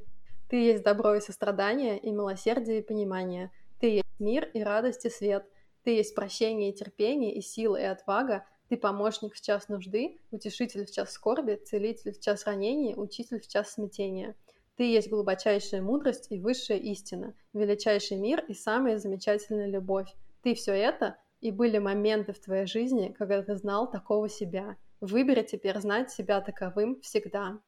«Ты 0.48 0.56
есть 0.56 0.82
добро 0.82 1.14
и 1.14 1.20
сострадание, 1.20 1.96
и 1.96 2.10
милосердие 2.10 2.80
и 2.80 2.82
понимание. 2.82 3.52
Ты 3.78 3.86
есть 3.86 4.18
мир 4.18 4.50
и 4.52 4.64
радость 4.64 5.04
и 5.04 5.10
свет. 5.10 5.44
Ты 5.84 5.90
есть 5.90 6.14
прощение 6.14 6.70
и 6.70 6.74
терпение, 6.74 7.34
и 7.34 7.40
сила 7.40 7.76
и 7.76 7.84
отвага. 7.84 8.44
Ты 8.68 8.76
помощник 8.76 9.34
в 9.34 9.40
час 9.40 9.68
нужды, 9.68 10.18
утешитель 10.32 10.86
в 10.86 10.90
час 10.90 11.12
скорби, 11.12 11.54
целитель 11.54 12.12
в 12.12 12.20
час 12.20 12.46
ранений, 12.46 12.94
учитель 12.96 13.40
в 13.40 13.46
час 13.46 13.74
смятения. 13.74 14.34
Ты 14.76 14.84
есть 14.84 15.08
глубочайшая 15.08 15.82
мудрость 15.82 16.26
и 16.30 16.40
высшая 16.40 16.78
истина, 16.78 17.34
величайший 17.52 18.16
мир 18.16 18.44
и 18.48 18.54
самая 18.54 18.98
замечательная 18.98 19.68
любовь 19.68 20.12
ты 20.42 20.54
все 20.54 20.72
это, 20.72 21.16
и 21.40 21.50
были 21.50 21.78
моменты 21.78 22.32
в 22.32 22.40
твоей 22.40 22.66
жизни, 22.66 23.14
когда 23.18 23.42
ты 23.42 23.56
знал 23.56 23.90
такого 23.90 24.28
себя. 24.28 24.76
Выбери 25.00 25.42
теперь 25.42 25.78
знать 25.78 26.10
себя 26.10 26.40
таковым 26.40 27.00
всегда. 27.00 27.58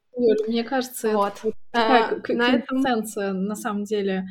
мне 0.47 0.65
кажется, 0.65 1.11
вот. 1.13 1.35
это 1.43 1.57
такая 1.71 2.23
а, 2.29 2.33
на 2.33 2.55
этом... 2.55 3.45
на 3.47 3.55
самом 3.55 3.85
деле 3.85 4.27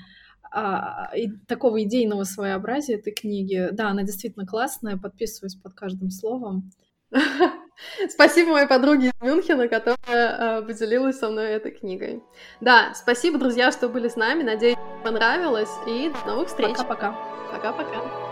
а, 0.51 1.09
и, 1.15 1.29
такого 1.47 1.81
идейного 1.83 2.23
своеобразия 2.23 2.97
этой 2.97 3.13
книги. 3.13 3.69
Да, 3.71 3.89
она 3.89 4.03
действительно 4.03 4.45
классная, 4.45 4.97
подписываюсь 4.97 5.55
под 5.55 5.73
каждым 5.73 6.11
словом. 6.11 6.71
Спасибо 8.09 8.51
моей 8.51 8.67
подруге 8.67 9.07
из 9.07 9.21
Мюнхена, 9.21 9.67
которая 9.67 10.59
э, 10.59 10.61
поделилась 10.61 11.17
со 11.17 11.29
мной 11.29 11.51
этой 11.51 11.71
книгой. 11.71 12.21
Да, 12.59 12.93
спасибо, 12.93 13.37
друзья, 13.39 13.71
что 13.71 13.89
были 13.89 14.07
с 14.07 14.15
нами. 14.15 14.43
Надеюсь, 14.43 14.77
понравилось. 15.03 15.71
И 15.87 16.11
до 16.23 16.33
новых 16.33 16.47
встреч. 16.47 16.77
Пока-пока. 16.77 17.15
Пока-пока. 17.51 18.30